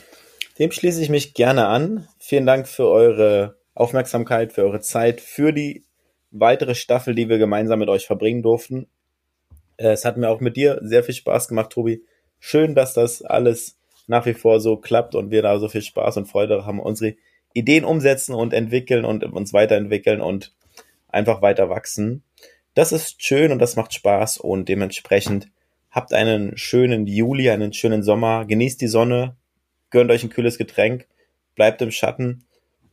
dem 0.57 0.71
schließe 0.71 1.01
ich 1.01 1.09
mich 1.09 1.35
gerne 1.35 1.67
an. 1.67 2.07
Vielen 2.17 2.47
Dank 2.47 2.67
für 2.67 2.87
eure 2.87 3.59
Aufmerksamkeit, 3.75 4.51
für 4.51 4.63
eure 4.63 4.79
Zeit, 4.79 5.21
für 5.21 5.53
die 5.53 5.85
weitere 6.31 6.73
Staffel, 6.73 7.13
die 7.13 7.29
wir 7.29 7.37
gemeinsam 7.37 7.77
mit 7.77 7.89
euch 7.89 8.07
verbringen 8.07 8.41
durften. 8.41 8.87
Äh, 9.79 9.91
Es 9.93 10.05
hat 10.05 10.17
mir 10.17 10.29
auch 10.29 10.41
mit 10.41 10.57
dir 10.57 10.79
sehr 10.83 11.03
viel 11.03 11.15
Spaß 11.15 11.47
gemacht, 11.47 11.71
Tobi. 11.71 12.03
Schön, 12.39 12.75
dass 12.75 12.93
das 12.93 13.23
alles 13.23 13.77
nach 14.07 14.25
wie 14.25 14.33
vor 14.33 14.59
so 14.59 14.77
klappt 14.77 15.15
und 15.15 15.31
wir 15.31 15.41
da 15.41 15.59
so 15.59 15.69
viel 15.69 15.81
Spaß 15.81 16.17
und 16.17 16.27
Freude 16.27 16.65
haben, 16.65 16.79
unsere 16.79 17.15
Ideen 17.53 17.83
umsetzen 17.83 18.33
und 18.33 18.53
entwickeln 18.53 19.05
und 19.05 19.23
uns 19.23 19.53
weiterentwickeln 19.53 20.21
und 20.21 20.53
einfach 21.07 21.41
weiter 21.41 21.69
wachsen. 21.69 22.23
Das 22.75 22.91
ist 22.91 23.23
schön 23.23 23.51
und 23.51 23.59
das 23.59 23.75
macht 23.75 23.93
Spaß 23.93 24.37
und 24.37 24.69
dementsprechend 24.69 25.49
habt 25.91 26.13
einen 26.13 26.57
schönen 26.57 27.07
Juli, 27.07 27.49
einen 27.49 27.73
schönen 27.73 28.03
Sommer, 28.03 28.45
genießt 28.45 28.79
die 28.81 28.87
Sonne, 28.87 29.35
gönnt 29.89 30.11
euch 30.11 30.23
ein 30.23 30.29
kühles 30.29 30.57
Getränk, 30.57 31.07
bleibt 31.55 31.81
im 31.81 31.91
Schatten 31.91 32.45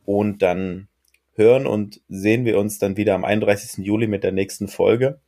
und 0.05 0.41
dann 0.41 0.87
hören 1.35 1.67
und 1.67 2.01
sehen 2.09 2.45
wir 2.45 2.57
uns 2.59 2.79
dann 2.79 2.97
wieder 2.97 3.13
am 3.13 3.23
31. 3.23 3.85
Juli 3.85 4.07
mit 4.07 4.23
der 4.23 4.31
nächsten 4.31 4.67
Folge. 4.67 5.19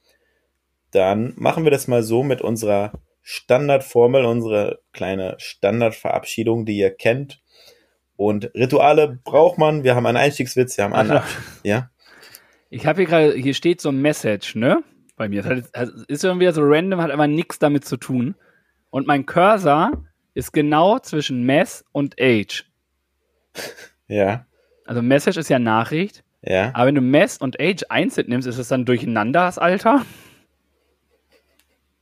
Dann 0.91 1.33
machen 1.37 1.63
wir 1.63 1.71
das 1.71 1.87
mal 1.87 2.03
so 2.03 2.23
mit 2.23 2.41
unserer 2.41 2.91
Standardformel, 3.21 4.25
unsere 4.25 4.79
kleine 4.91 5.35
Standardverabschiedung, 5.37 6.65
die 6.65 6.77
ihr 6.77 6.89
kennt. 6.91 7.41
Und 8.15 8.51
Rituale 8.55 9.19
braucht 9.23 9.57
man. 9.57 9.83
Wir 9.83 9.95
haben 9.95 10.05
einen 10.05 10.17
Einstiegswitz, 10.17 10.77
wir 10.77 10.85
haben 10.85 10.93
einen. 10.93 11.11
Ach 11.11 11.27
Ja, 11.63 11.89
Ich 12.69 12.85
habe 12.85 13.01
hier 13.01 13.07
gerade, 13.09 13.33
hier 13.33 13.53
steht 13.53 13.81
so 13.81 13.89
ein 13.89 14.01
Message, 14.01 14.55
ne? 14.55 14.83
Bei 15.15 15.29
mir. 15.29 15.41
Das 15.43 15.51
hat- 15.51 15.69
das 15.73 16.03
ist 16.07 16.23
irgendwie 16.23 16.51
so 16.51 16.61
random, 16.63 17.01
hat 17.01 17.11
aber 17.11 17.27
nichts 17.27 17.59
damit 17.59 17.85
zu 17.85 17.97
tun. 17.97 18.35
Und 18.89 19.05
mein 19.07 19.25
Cursor 19.25 19.91
ist 20.33 20.51
genau 20.53 20.99
zwischen 20.99 21.43
Mess 21.43 21.85
und 21.91 22.15
Age. 22.19 22.65
ja, 24.07 24.45
Also 24.85 25.01
Message 25.01 25.37
ist 25.37 25.49
ja 25.49 25.59
Nachricht, 25.59 26.23
ja. 26.41 26.71
aber 26.73 26.87
wenn 26.87 26.95
du 26.95 27.01
Mess 27.01 27.37
und 27.37 27.59
Age 27.59 27.83
einzeln 27.89 28.27
nimmst, 28.29 28.47
ist 28.47 28.57
es 28.57 28.67
dann 28.69 28.85
durcheinander 28.85 29.41
das 29.41 29.57
Alter? 29.59 30.05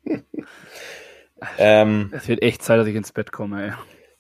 Ähm, 1.60 2.12
Es 2.14 2.28
wird 2.28 2.42
echt 2.42 2.64
Zeit, 2.64 2.80
dass 2.80 2.88
ich 2.88 2.96
ins 2.96 3.12
Bett 3.12 3.32
komme, 3.32 3.68
ey. 3.68 3.74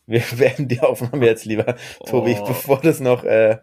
wir 0.06 0.22
werden 0.40 0.68
die 0.68 0.80
Aufnahme 0.82 1.26
jetzt 1.26 1.46
lieber, 1.46 1.76
Tobi, 2.06 2.38
Oh. 2.40 2.46
bevor 2.46 2.80
das 2.80 3.00
noch 3.00 3.24
äh, 3.24 3.58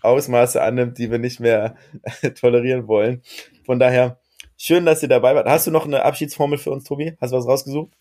Ausmaße 0.00 0.62
annimmt, 0.62 0.96
die 0.98 1.10
wir 1.10 1.18
nicht 1.18 1.38
mehr 1.40 1.76
tolerieren 2.40 2.86
wollen. 2.88 3.22
Von 3.66 3.78
daher, 3.78 4.20
schön, 4.56 4.86
dass 4.86 5.02
ihr 5.02 5.08
dabei 5.10 5.34
wart. 5.34 5.46
Hast 5.46 5.66
du 5.66 5.70
noch 5.70 5.84
eine 5.84 6.02
Abschiedsformel 6.04 6.56
für 6.58 6.70
uns, 6.70 6.84
Tobi? 6.84 7.14
Hast 7.20 7.32
du 7.32 7.36
was 7.36 7.46
rausgesucht? 7.46 7.92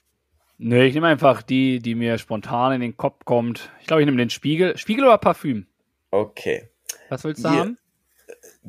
Nö, 0.58 0.82
ich 0.86 0.94
nehme 0.96 1.08
einfach 1.08 1.42
die, 1.42 1.80
die 1.80 1.94
mir 1.94 2.18
spontan 2.18 2.72
in 2.72 2.82
den 2.82 2.96
Kopf 2.98 3.26
kommt. 3.26 3.70
Ich 3.82 3.88
glaube, 3.88 4.02
ich 4.02 4.06
nehme 4.06 4.18
den 4.18 4.30
Spiegel. 4.30 4.76
Spiegel 4.78 5.04
oder 5.04 5.18
Parfüm? 5.18 5.68
Okay. 6.12 6.70
Was 7.10 7.26
willst 7.26 7.44
du 7.44 7.50
Hier. 7.50 7.60
haben? 7.60 7.78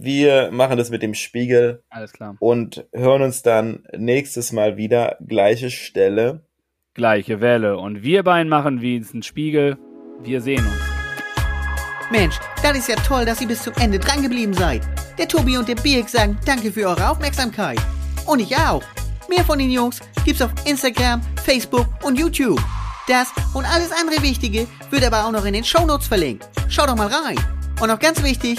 Wir 0.01 0.51
machen 0.53 0.79
das 0.79 0.91
mit 0.91 1.03
dem 1.03 1.15
Spiegel 1.15 1.83
Alles 1.91 2.13
klar. 2.13 2.37
und 2.39 2.87
hören 2.93 3.23
uns 3.23 3.43
dann 3.43 3.83
nächstes 3.97 4.53
Mal 4.53 4.77
wieder. 4.77 5.17
Gleiche 5.27 5.71
Stelle. 5.71 6.43
Gleiche 6.95 7.41
Welle. 7.41 7.79
Und 7.79 8.05
wir 8.05 8.23
beiden 8.23 8.49
machen 8.49 8.81
wie 8.81 8.99
ein 8.99 9.25
Spiegel. 9.25 9.77
Wir 10.23 10.41
sehen 10.41 10.65
uns. 10.65 10.81
Mensch, 12.13 12.37
das 12.63 12.79
ist 12.79 12.89
ja 12.89 12.95
toll, 12.95 13.25
dass 13.25 13.41
ihr 13.41 13.49
bis 13.49 13.65
zum 13.65 13.73
Ende 13.81 13.99
dran 13.99 14.23
geblieben 14.23 14.55
seid. 14.55 14.83
Der 15.19 15.27
Tobi 15.27 15.57
und 15.57 15.69
der 15.69 15.75
Birk 15.75 16.09
sagen 16.09 16.39
danke 16.47 16.71
für 16.71 16.87
eure 16.87 17.11
Aufmerksamkeit. 17.11 17.81
Und 18.25 18.39
ich 18.39 18.57
auch. 18.57 18.85
Mehr 19.29 19.45
von 19.45 19.59
den 19.59 19.71
Jungs 19.71 19.99
gibt's 20.25 20.43
auf 20.43 20.53
Instagram, 20.65 21.23
Facebook 21.45 21.89
und 22.05 22.17
YouTube. 22.17 22.61
Das 23.09 23.33
und 23.53 23.65
alles 23.65 23.91
andere 23.91 24.23
Wichtige 24.23 24.69
wird 24.91 25.05
aber 25.05 25.27
auch 25.27 25.33
noch 25.33 25.45
in 25.45 25.55
den 25.55 25.65
Shownotes 25.65 26.07
verlinkt. 26.07 26.49
Schau 26.69 26.87
doch 26.87 26.97
mal 26.97 27.09
rein. 27.09 27.37
Und 27.81 27.89
noch 27.89 27.99
ganz 27.99 28.23
wichtig, 28.23 28.59